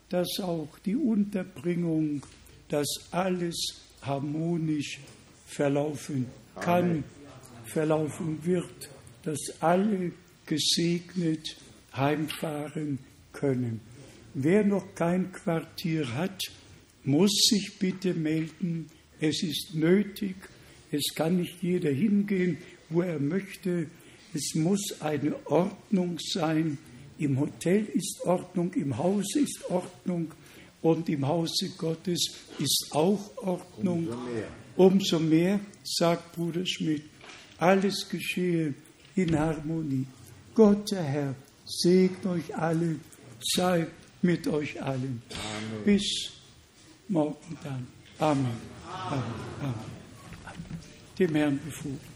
[0.08, 2.22] dass auch die Unterbringung,
[2.68, 3.56] dass alles
[4.02, 5.00] harmonisch
[5.46, 6.26] verlaufen
[6.60, 7.04] kann,
[7.64, 8.88] verlaufen wird,
[9.22, 10.12] dass alle
[10.46, 11.56] gesegnet
[11.94, 12.98] heimfahren
[13.32, 13.80] können.
[14.34, 16.40] Wer noch kein Quartier hat,
[17.04, 18.90] muss sich bitte melden.
[19.20, 20.36] Es ist nötig.
[20.92, 22.58] Es kann nicht jeder hingehen,
[22.88, 23.86] wo er möchte.
[24.34, 26.78] Es muss eine Ordnung sein.
[27.18, 30.32] Im Hotel ist Ordnung, im Haus ist Ordnung
[30.82, 34.08] und im Hause Gottes ist auch Ordnung.
[34.08, 37.02] Umso mehr, Umso mehr sagt Bruder Schmidt,
[37.58, 38.74] alles geschehe
[39.14, 40.06] in Harmonie.
[40.54, 41.34] Gott, der Herr,
[41.66, 42.96] segne euch alle,
[43.54, 43.86] sei
[44.22, 45.22] mit euch allen.
[45.30, 45.84] Amen.
[45.84, 46.32] Bis
[47.08, 47.86] morgen dann.
[48.18, 48.46] Amen.
[48.86, 49.22] Amen.
[49.60, 49.74] Amen.
[51.18, 52.09] Dem Herrn befugt.